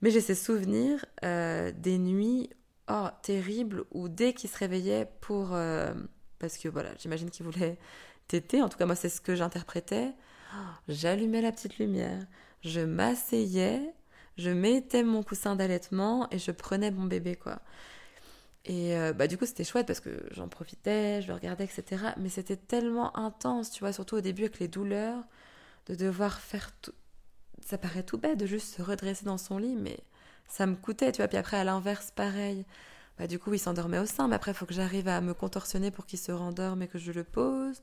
[0.00, 2.50] Mais j'ai ces souvenirs euh, des nuits
[2.92, 5.54] oh, terribles où dès qu'il se réveillait pour.
[5.54, 5.94] Euh,
[6.38, 7.78] parce que voilà, j'imagine qu'il voulait
[8.28, 8.62] téter.
[8.62, 10.12] En tout cas, moi, c'est ce que j'interprétais.
[10.88, 12.26] J'allumais la petite lumière,
[12.60, 13.94] je m'asseyais,
[14.36, 17.60] je mettais mon coussin d'allaitement et je prenais mon bébé, quoi.
[18.64, 22.04] Et euh, bah, du coup, c'était chouette parce que j'en profitais, je le regardais, etc.
[22.18, 25.24] Mais c'était tellement intense, tu vois, surtout au début avec les douleurs,
[25.86, 26.92] de devoir faire tout.
[27.64, 29.98] Ça paraît tout bête de juste se redresser dans son lit, mais
[30.48, 31.28] ça me coûtait, tu vois.
[31.28, 32.66] Puis après, à l'inverse, pareil.
[33.18, 35.34] Bah, du coup, il s'endormait au sein, mais après, il faut que j'arrive à me
[35.34, 37.82] contorsionner pour qu'il se rendorme et que je le pose.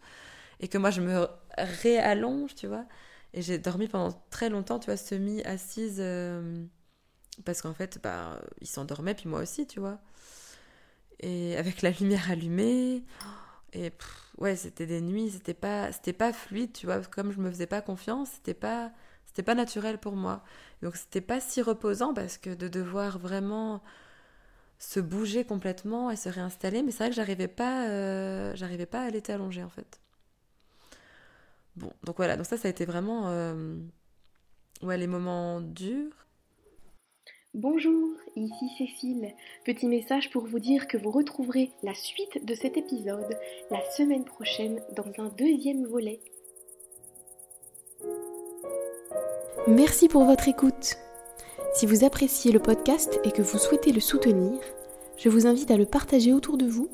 [0.60, 1.28] Et que moi, je me
[1.58, 2.86] réallonge, tu vois.
[3.34, 5.98] Et j'ai dormi pendant très longtemps, tu vois, semi-assise.
[6.00, 6.66] Euh,
[7.46, 10.00] parce qu'en fait, bah, il s'endormait, puis moi aussi, tu vois
[11.20, 13.04] et avec la lumière allumée.
[13.74, 13.92] Et
[14.38, 17.68] ouais, c'était des nuits, c'était pas, c'était pas fluide, tu vois, comme je me faisais
[17.68, 18.92] pas confiance, c'était pas,
[19.40, 20.44] c'était pas naturel pour moi.
[20.82, 23.82] Donc c'était pas si reposant parce que de devoir vraiment
[24.80, 29.04] se bouger complètement et se réinstaller, mais c'est vrai que j'arrivais pas, euh, j'arrivais pas
[29.04, 30.02] à l'été allongé en fait.
[31.78, 33.78] Bon, donc voilà, donc ça, ça a été vraiment, euh,
[34.82, 36.12] les moments durs.
[37.54, 39.34] Bonjour, ici Cécile.
[39.64, 43.38] Petit message pour vous dire que vous retrouverez la suite de cet épisode
[43.72, 46.20] la semaine prochaine dans un deuxième volet.
[49.70, 50.98] Merci pour votre écoute.
[51.76, 54.60] Si vous appréciez le podcast et que vous souhaitez le soutenir,
[55.16, 56.90] je vous invite à le partager autour de vous,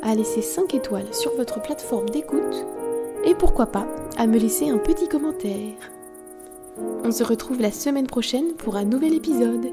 [0.00, 2.66] à laisser 5 étoiles sur votre plateforme d'écoute
[3.24, 5.74] et pourquoi pas à me laisser un petit commentaire.
[7.02, 9.66] On se retrouve la semaine prochaine pour un nouvel épisode.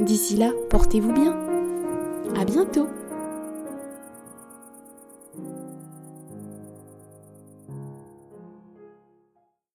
[0.00, 1.38] D'ici là, portez-vous bien.
[2.36, 2.88] À bientôt